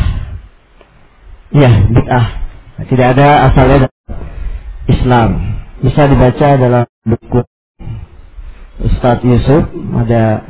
Ya, 1.56 1.72
bid'ah. 1.88 2.26
Tidak 2.84 3.06
ada 3.16 3.48
asalnya 3.48 3.88
Islam. 4.92 5.56
Bisa 5.80 6.04
dibaca 6.04 6.48
dalam 6.60 6.84
buku 7.08 7.40
Ustadz 8.84 9.24
Yusuf 9.24 9.72
ada 9.96 10.44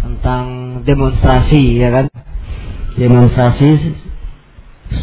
tentang 0.00 0.44
demonstrasi 0.88 1.76
ya 1.76 1.92
kan 1.92 2.06
demonstrasi 2.96 3.94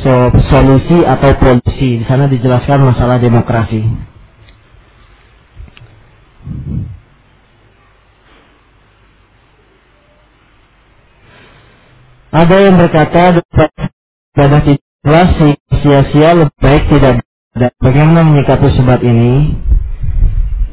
so, 0.01 0.13
solusi 0.49 1.05
atau 1.05 1.37
polusi 1.37 2.01
di 2.01 2.05
sana 2.09 2.27
dijelaskan 2.27 2.83
masalah 2.83 3.21
demokrasi 3.21 3.81
ada 12.33 12.55
yang 12.57 12.75
berkata 12.81 13.39
ibadah 14.33 14.61
tidak 14.65 15.27
sia-sia 15.81 16.29
lebih 16.33 16.57
baik 16.59 16.83
tidak 16.89 17.23
dan 17.53 17.69
bagaimana 17.77 18.25
menyikapi 18.25 18.65
sebab 18.73 18.99
ini? 19.05 19.53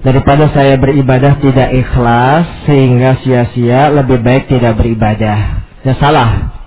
Daripada 0.01 0.49
saya 0.57 0.81
beribadah 0.81 1.37
tidak 1.45 1.77
ikhlas 1.77 2.65
sehingga 2.65 3.21
sia-sia, 3.21 3.93
lebih 3.93 4.25
baik 4.25 4.49
tidak 4.49 4.81
beribadah. 4.81 5.69
Ya 5.85 5.93
salah. 6.01 6.60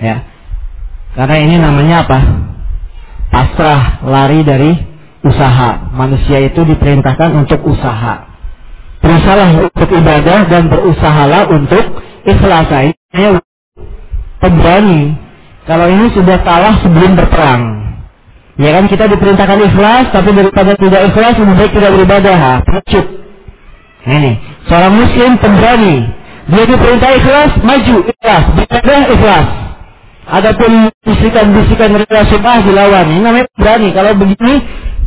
Ya. 0.00 0.24
Karena 1.12 1.36
ini 1.44 1.56
namanya 1.60 2.08
apa? 2.08 2.18
Pasrah, 3.28 4.04
lari 4.08 4.40
dari 4.44 4.72
usaha. 5.24 5.92
Manusia 5.92 6.40
itu 6.40 6.64
diperintahkan 6.64 7.36
untuk 7.36 7.60
usaha. 7.68 8.28
Berusahalah 9.02 9.48
untuk 9.66 9.88
ibadah 9.88 10.46
dan 10.46 10.70
berusahalah 10.70 11.50
untuk 11.50 12.00
ikhlas. 12.24 12.68
Ini 13.12 13.40
pemberani. 14.40 15.16
Kalau 15.68 15.86
ini 15.86 16.10
sudah 16.16 16.38
kalah 16.42 16.80
sebelum 16.82 17.14
berperang. 17.14 17.82
Ya 18.60 18.76
kan 18.76 18.84
kita 18.84 19.08
diperintahkan 19.08 19.58
ikhlas, 19.72 20.12
tapi 20.12 20.30
daripada 20.36 20.76
tidak 20.76 21.08
ikhlas 21.08 21.34
lebih 21.40 21.56
baik 21.56 21.72
tidak 21.72 21.90
beribadah. 21.96 22.36
Ha. 22.36 22.54
Nah, 24.02 24.14
ini, 24.18 24.32
seorang 24.68 24.92
muslim 24.92 25.30
pemberani. 25.40 25.96
Dia 26.50 26.64
diperintah 26.66 27.10
ikhlas, 27.16 27.50
maju 27.62 27.96
ikhlas, 28.02 28.44
beribadah 28.58 29.00
ikhlas. 29.08 29.46
Adapun 30.32 30.88
bisikan-bisikan 31.04 31.92
rela 31.92 32.22
subah 32.32 32.64
dilawan. 32.64 33.06
Ini 33.12 33.20
namanya 33.20 33.46
berani. 33.52 33.88
Kalau 33.92 34.12
begini 34.16 34.54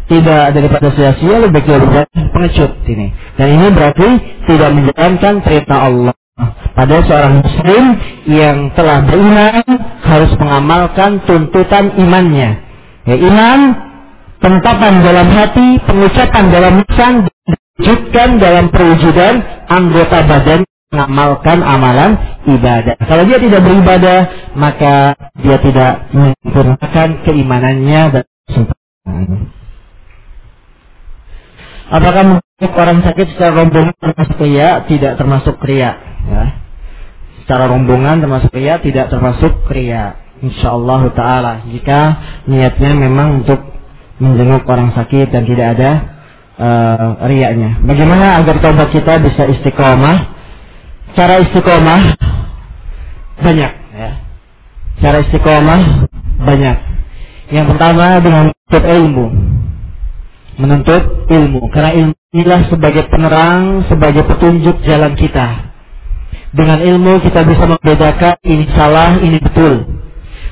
tidak 0.06 0.54
daripada 0.54 0.88
sia-sia 0.94 1.36
lebih 1.42 1.66
baik 1.66 1.66
beribadah 1.66 2.06
pengecut 2.30 2.72
ini. 2.86 3.10
Dan 3.34 3.48
ini 3.58 3.68
berarti 3.74 4.10
tidak 4.46 4.70
menjalankan 4.70 5.34
perintah 5.42 5.80
Allah. 5.90 6.16
Pada 6.76 7.00
seorang 7.08 7.42
muslim 7.42 7.84
yang 8.28 8.70
telah 8.76 9.02
beriman 9.08 9.64
harus 10.04 10.32
mengamalkan 10.36 11.24
tuntutan 11.24 11.96
imannya 11.96 12.66
Ya, 13.06 13.22
iman, 13.22 13.60
penetapan 14.42 15.06
dalam 15.06 15.30
hati, 15.30 15.78
pengucapan 15.86 16.44
dalam 16.50 16.74
lisan, 16.82 17.14
diwujudkan 17.30 18.42
dalam 18.42 18.66
perwujudan 18.74 19.46
anggota 19.70 20.26
badan 20.26 20.66
mengamalkan 20.94 21.66
amalan 21.66 22.18
ibadah. 22.46 22.96
Kalau 23.02 23.24
dia 23.26 23.40
tidak 23.42 23.62
beribadah, 23.66 24.20
maka 24.54 25.18
dia 25.42 25.58
tidak 25.62 25.92
menyempurnakan 26.14 27.10
keimanannya 27.26 28.02
dan 28.14 28.26
Apakah 31.86 32.42
orang 32.74 33.06
sakit 33.06 33.38
secara 33.38 33.62
rombongan 33.62 33.94
termasuk 34.02 34.38
ria? 34.42 34.82
Tidak 34.90 35.14
termasuk 35.22 35.62
ria. 35.62 35.92
Ya. 36.26 36.44
Secara 37.46 37.70
rombongan 37.70 38.26
termasuk 38.26 38.50
ria, 38.58 38.82
tidak 38.82 39.14
termasuk 39.14 39.54
ria 39.70 40.26
insyaallah 40.44 41.02
taala 41.16 41.54
jika 41.72 42.00
niatnya 42.50 42.92
memang 42.92 43.44
untuk 43.44 43.60
menjenguk 44.20 44.64
orang 44.68 44.96
sakit 44.96 45.28
dan 45.32 45.44
tidak 45.48 45.68
ada 45.76 45.92
uh, 46.56 47.08
riaknya. 47.28 47.80
Bagaimana 47.84 48.40
agar 48.40 48.64
tobat 48.64 48.90
kita 48.92 49.20
bisa 49.20 49.44
istiqomah? 49.52 50.35
Cara 51.16 51.40
istiqomah 51.42 52.02
banyak 53.40 53.72
ya. 53.96 54.12
Cara 55.00 55.18
istiqomah 55.24 55.82
banyak. 56.44 56.78
Yang 57.56 57.66
pertama 57.74 58.20
dengan 58.20 58.52
menuntut 58.52 58.84
ilmu. 58.84 59.26
Menuntut 60.56 61.04
ilmu 61.32 61.60
karena 61.72 61.92
ilmu 61.96 62.16
inilah 62.36 62.62
sebagai 62.68 63.08
penerang, 63.08 63.88
sebagai 63.88 64.24
petunjuk 64.28 64.84
jalan 64.84 65.16
kita. 65.16 65.72
Dengan 66.56 66.80
ilmu 66.80 67.20
kita 67.20 67.44
bisa 67.44 67.68
membedakan 67.68 68.36
ini 68.48 68.64
salah, 68.72 69.20
ini 69.20 69.40
betul 69.44 69.96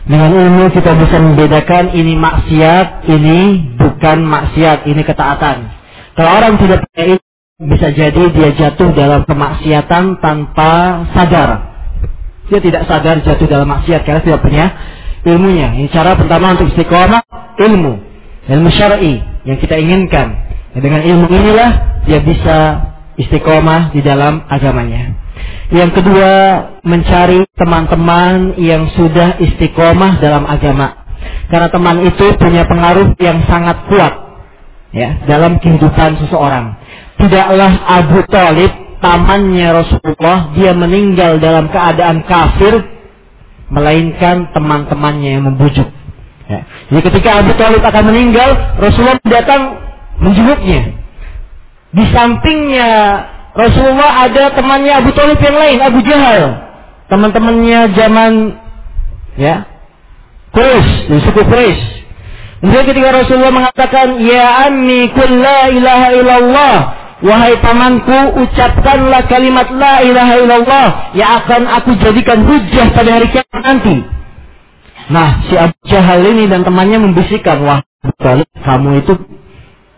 dengan 0.03 0.35
ilmu 0.35 0.67
kita 0.75 0.99
bisa 0.99 1.15
membedakan 1.15 1.95
ini 1.95 2.19
maksiat, 2.19 3.07
ini 3.07 3.71
bukan 3.79 4.27
maksiat, 4.27 4.83
ini 4.83 4.99
ketaatan. 4.99 5.71
Kalau 6.19 6.31
orang 6.43 6.59
tidak 6.59 6.83
punya 6.91 7.15
ilmu, 7.15 7.32
bisa 7.67 7.91
jadi 7.95 8.23
dia 8.31 8.49
jatuh 8.55 8.91
dalam 8.91 9.23
kemaksiatan 9.23 10.19
tanpa 10.19 11.03
sadar. 11.15 11.49
Dia 12.51 12.59
tidak 12.59 12.83
sadar 12.85 13.23
jatuh 13.23 13.47
dalam 13.47 13.67
maksiat 13.71 14.03
karena 14.03 14.21
tidak 14.21 14.41
punya 14.43 14.65
ilmunya. 15.23 15.71
Ini 15.79 15.87
cara 15.89 16.19
pertama 16.19 16.53
untuk 16.55 16.71
istiqomah, 16.75 17.23
ilmu. 17.59 17.93
Ilmu 18.51 18.69
syar'i 18.71 19.23
yang 19.47 19.57
kita 19.59 19.79
inginkan. 19.79 20.51
dengan 20.73 21.05
ilmu 21.05 21.29
inilah 21.29 22.01
dia 22.09 22.17
bisa 22.25 22.57
istiqomah 23.15 23.93
di 23.93 24.01
dalam 24.01 24.41
agamanya. 24.49 25.13
Yang 25.69 26.01
kedua, 26.01 26.31
mencari 26.81 27.45
teman-teman 27.55 28.57
yang 28.57 28.89
sudah 28.93 29.37
istiqomah 29.37 30.17
dalam 30.17 30.49
agama. 30.49 31.05
Karena 31.47 31.69
teman 31.69 32.03
itu 32.03 32.25
punya 32.35 32.67
pengaruh 32.67 33.15
yang 33.21 33.45
sangat 33.47 33.85
kuat 33.87 34.13
ya 34.93 35.23
dalam 35.25 35.57
kehidupan 35.57 36.19
seseorang. 36.25 36.77
Tidaklah 37.21 37.71
Abu 37.85 38.19
Talib 38.29 38.71
pamannya 39.03 39.67
Rasulullah 39.83 40.55
dia 40.55 40.71
meninggal 40.71 41.37
dalam 41.43 41.67
keadaan 41.69 42.23
kafir 42.23 42.83
melainkan 43.67 44.53
teman-temannya 44.55 45.29
yang 45.39 45.43
membujuk. 45.49 45.87
Ya. 46.47 46.67
Jadi 46.91 47.01
ketika 47.11 47.41
Abu 47.41 47.51
Talib 47.55 47.81
akan 47.81 48.03
meninggal, 48.11 48.49
Rasulullah 48.77 49.17
datang 49.25 49.61
menjenguknya. 50.19 50.93
Di 51.93 52.03
sampingnya 52.09 52.89
Rasulullah 53.53 54.29
ada 54.29 54.49
temannya 54.53 54.93
Abu 54.97 55.11
Talib 55.13 55.37
yang 55.37 55.57
lain, 55.57 55.77
Abu 55.81 55.99
Jahal. 56.01 56.41
Teman-temannya 57.09 57.79
zaman 57.93 58.31
ya 59.37 59.69
Quraisy, 60.53 61.09
di 61.09 61.17
suku 61.21 61.41
Quraisy. 61.45 61.83
Kemudian 62.61 62.85
ketika 62.87 63.09
Rasulullah 63.11 63.53
mengatakan, 63.53 64.23
Ya 64.23 64.69
ammi 64.69 65.11
kul 65.11 65.31
la 65.41 65.67
ilaha 65.67 66.07
illallah. 66.15 66.75
Wahai 67.23 67.55
pamanku, 67.63 68.35
ucapkanlah 68.35 69.23
kalimat 69.31 69.71
la 69.71 70.03
ilaha 70.03 70.33
illallah 70.43 70.87
yang 71.15 71.39
akan 71.39 71.71
aku 71.71 71.95
jadikan 72.03 72.43
hujah 72.43 72.91
pada 72.91 73.09
hari 73.15 73.31
kiamat 73.31 73.63
nanti. 73.63 73.95
Nah, 75.07 75.39
si 75.47 75.55
Abu 75.55 75.75
Jahal 75.87 76.19
ini 76.27 76.51
dan 76.51 76.67
temannya 76.67 76.99
membisikkan, 76.99 77.63
wah, 77.63 77.79
Abu 77.79 78.11
Talib, 78.19 78.49
kamu 78.59 78.89
itu 79.07 79.13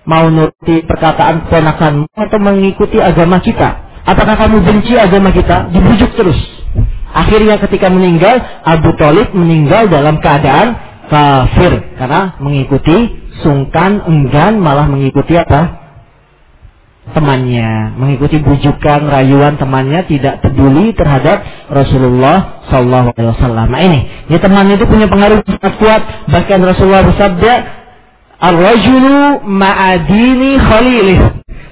mau 0.05 0.30
nuruti 0.30 0.86
perkataan 0.86 1.49
keponakanmu 1.49 2.05
atau 2.13 2.38
mengikuti 2.38 3.01
agama 3.01 3.41
kita? 3.41 4.01
Apakah 4.05 4.38
kamu 4.38 4.61
benci 4.61 4.93
agama 4.93 5.34
kita? 5.34 5.73
Dibujuk 5.73 6.13
terus. 6.13 6.38
Akhirnya 7.09 7.57
ketika 7.57 7.89
meninggal, 7.89 8.38
Abu 8.61 8.93
Talib 9.01 9.34
meninggal 9.34 9.89
dalam 9.89 10.21
keadaan 10.21 10.78
kafir. 11.09 11.97
Karena 11.97 12.38
mengikuti 12.38 13.17
sungkan, 13.41 14.05
enggan, 14.05 14.61
malah 14.61 14.86
mengikuti 14.86 15.34
apa? 15.41 15.85
Temannya. 17.14 17.93
Mengikuti 18.01 18.41
bujukan, 18.41 19.06
rayuan 19.06 19.62
temannya, 19.62 20.10
tidak 20.10 20.41
peduli 20.41 20.89
terhadap 20.97 21.45
Rasulullah 21.70 22.66
Sallallahu 22.72 23.14
Alaihi 23.14 23.30
Wasallam. 23.38 23.68
Nah 23.70 23.82
ini, 23.86 23.99
ini 24.26 24.38
teman 24.41 24.66
itu 24.74 24.89
punya 24.89 25.06
pengaruh 25.06 25.45
sangat 25.45 25.74
kuat. 25.78 26.01
Bahkan 26.34 26.60
Rasulullah 26.66 27.06
bersabda, 27.06 27.53
Ar-rajulu 28.36 29.47
ma'adini 29.47 30.60
khalilih. 30.60 31.20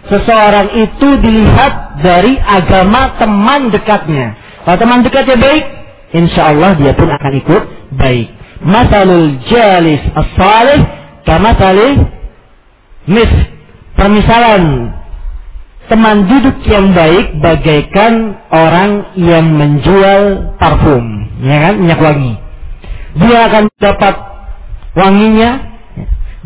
Seseorang 0.08 0.68
itu 0.80 1.10
dilihat 1.20 2.04
dari 2.04 2.40
agama 2.40 3.16
teman 3.20 3.72
dekatnya. 3.72 4.36
Kalau 4.64 4.78
teman 4.80 5.04
dekatnya 5.04 5.38
baik, 5.40 5.64
insya 6.16 6.52
Allah 6.56 6.76
dia 6.80 6.96
pun 6.96 7.08
akan 7.12 7.32
ikut 7.40 7.64
baik. 8.00 8.28
Masalul 8.64 9.44
jalis 9.52 10.00
as-salih 10.16 10.80
kama 11.28 11.52
mis. 13.12 13.32
permisalan 13.94 14.92
teman 15.92 16.28
duduk 16.32 16.64
yang 16.68 16.96
baik 16.96 17.44
bagaikan 17.44 18.40
orang 18.50 19.14
yang 19.20 19.52
menjual 19.52 20.56
parfum, 20.56 21.28
ya 21.44 21.70
kan, 21.70 21.74
minyak 21.80 22.00
wangi. 22.00 22.34
Dia 23.20 23.52
akan 23.52 23.64
dapat 23.78 24.16
wanginya, 24.96 25.52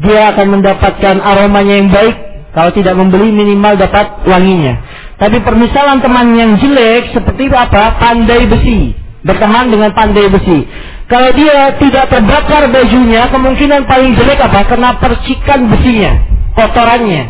dia 0.01 0.21
akan 0.33 0.47
mendapatkan 0.59 1.15
aromanya 1.21 1.75
yang 1.77 1.89
baik. 1.93 2.15
Kalau 2.57 2.73
tidak 2.73 2.97
membeli 2.97 3.29
minimal 3.29 3.77
dapat 3.77 4.25
wanginya. 4.25 4.81
Tapi 5.21 5.45
permisalan 5.45 6.01
teman 6.01 6.33
yang 6.33 6.57
jelek 6.57 7.13
seperti 7.13 7.53
apa? 7.53 8.01
Pandai 8.01 8.49
besi. 8.49 8.97
Berteman 9.21 9.69
dengan 9.69 9.93
pandai 9.93 10.25
besi. 10.25 10.65
Kalau 11.05 11.29
dia 11.37 11.77
tidak 11.77 12.09
terbakar 12.09 12.67
bajunya, 12.73 13.29
kemungkinan 13.29 13.85
paling 13.85 14.17
jelek 14.17 14.41
apa? 14.41 14.65
Kena 14.65 14.97
percikan 14.97 15.69
besinya, 15.69 16.11
kotorannya. 16.57 17.23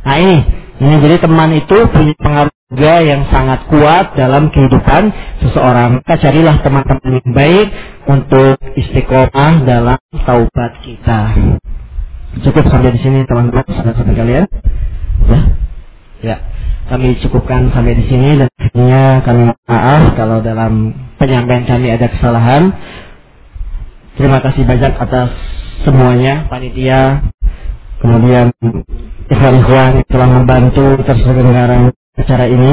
Nah 0.00 0.16
ini, 0.16 0.38
ini 0.80 0.96
jadi 0.96 1.16
teman 1.20 1.52
itu 1.52 1.76
punya 1.92 2.14
pengaruh 2.16 2.54
juga 2.72 2.94
yang 3.04 3.28
sangat 3.28 3.68
kuat 3.68 4.16
dalam 4.16 4.48
kehidupan 4.48 5.12
seseorang. 5.44 6.00
Maka 6.00 6.16
carilah 6.16 6.56
teman-teman 6.64 7.20
yang 7.20 7.30
baik 7.36 7.68
untuk 8.08 8.56
istiqomah 8.80 9.68
dalam 9.68 10.00
taubat 10.24 10.72
kita. 10.80 11.36
Cukup 12.40 12.64
sampai 12.72 12.96
di 12.96 13.00
sini 13.04 13.28
teman-teman, 13.28 13.66
saudara-saudara 13.68 14.16
kalian. 14.16 14.44
Ya. 15.28 15.40
Ya. 16.24 16.36
Kami 16.88 17.18
cukupkan 17.22 17.70
sampai 17.76 17.94
di 18.00 18.04
sini 18.08 18.40
dan 18.40 18.48
akhirnya 18.56 19.02
kami 19.22 19.42
maaf 19.68 20.02
kalau 20.16 20.40
dalam 20.40 20.96
penyampaian 21.20 21.68
kami 21.68 21.92
ada 21.92 22.08
kesalahan. 22.08 22.72
Terima 24.16 24.40
kasih 24.40 24.64
banyak 24.64 24.96
atas 24.96 25.28
semuanya, 25.84 26.48
panitia, 26.50 27.30
kemudian 28.00 28.50
ikhwan-ikhwan 29.30 30.02
telah 30.08 30.28
membantu 30.28 30.98
terselenggara 31.04 31.92
acara 32.18 32.46
ini. 32.50 32.72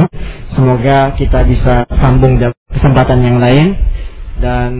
Semoga 0.56 1.14
kita 1.14 1.46
bisa 1.46 1.86
sambung 2.02 2.42
dalam 2.42 2.58
kesempatan 2.74 3.20
yang 3.22 3.38
lain 3.38 3.78
dan 4.42 4.72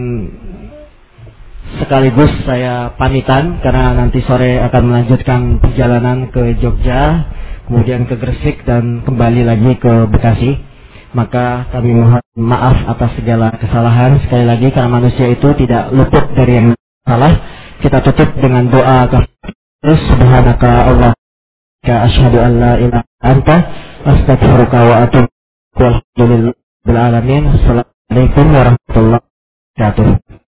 sekaligus 1.78 2.32
saya 2.48 2.96
pamitan 2.96 3.60
karena 3.60 3.94
nanti 3.94 4.24
sore 4.24 4.58
akan 4.58 4.82
melanjutkan 4.88 5.40
perjalanan 5.62 6.32
ke 6.32 6.58
Jogja, 6.58 7.28
kemudian 7.68 8.08
ke 8.08 8.16
Gresik 8.18 8.64
dan 8.64 9.04
kembali 9.04 9.46
lagi 9.46 9.72
ke 9.78 10.08
Bekasi. 10.10 10.52
Maka 11.08 11.72
kami 11.72 11.96
mohon 11.96 12.20
maaf 12.36 12.84
atas 12.84 13.16
segala 13.16 13.48
kesalahan 13.56 14.20
sekali 14.28 14.44
lagi 14.44 14.68
karena 14.68 14.92
manusia 14.92 15.32
itu 15.32 15.56
tidak 15.56 15.88
luput 15.88 16.36
dari 16.36 16.52
yang 16.60 16.66
salah. 17.08 17.32
Kita 17.78 18.02
tutup 18.04 18.34
dengan 18.42 18.68
doa 18.68 19.06
subhanaka 19.80 20.70
Allah 20.90 21.12
ka 21.86 21.94
asyhadu 22.06 22.38
an 22.42 22.52
la 22.60 22.72
ilaha 22.78 23.04
anta 23.22 23.56
astaghfiruka 24.06 24.78
wa 24.90 24.94
atubu 25.04 25.28
ilaik. 26.18 27.44
Assalamualaikum 27.56 28.46
warahmatullahi 28.54 29.22
wabarakatuh. 29.78 30.38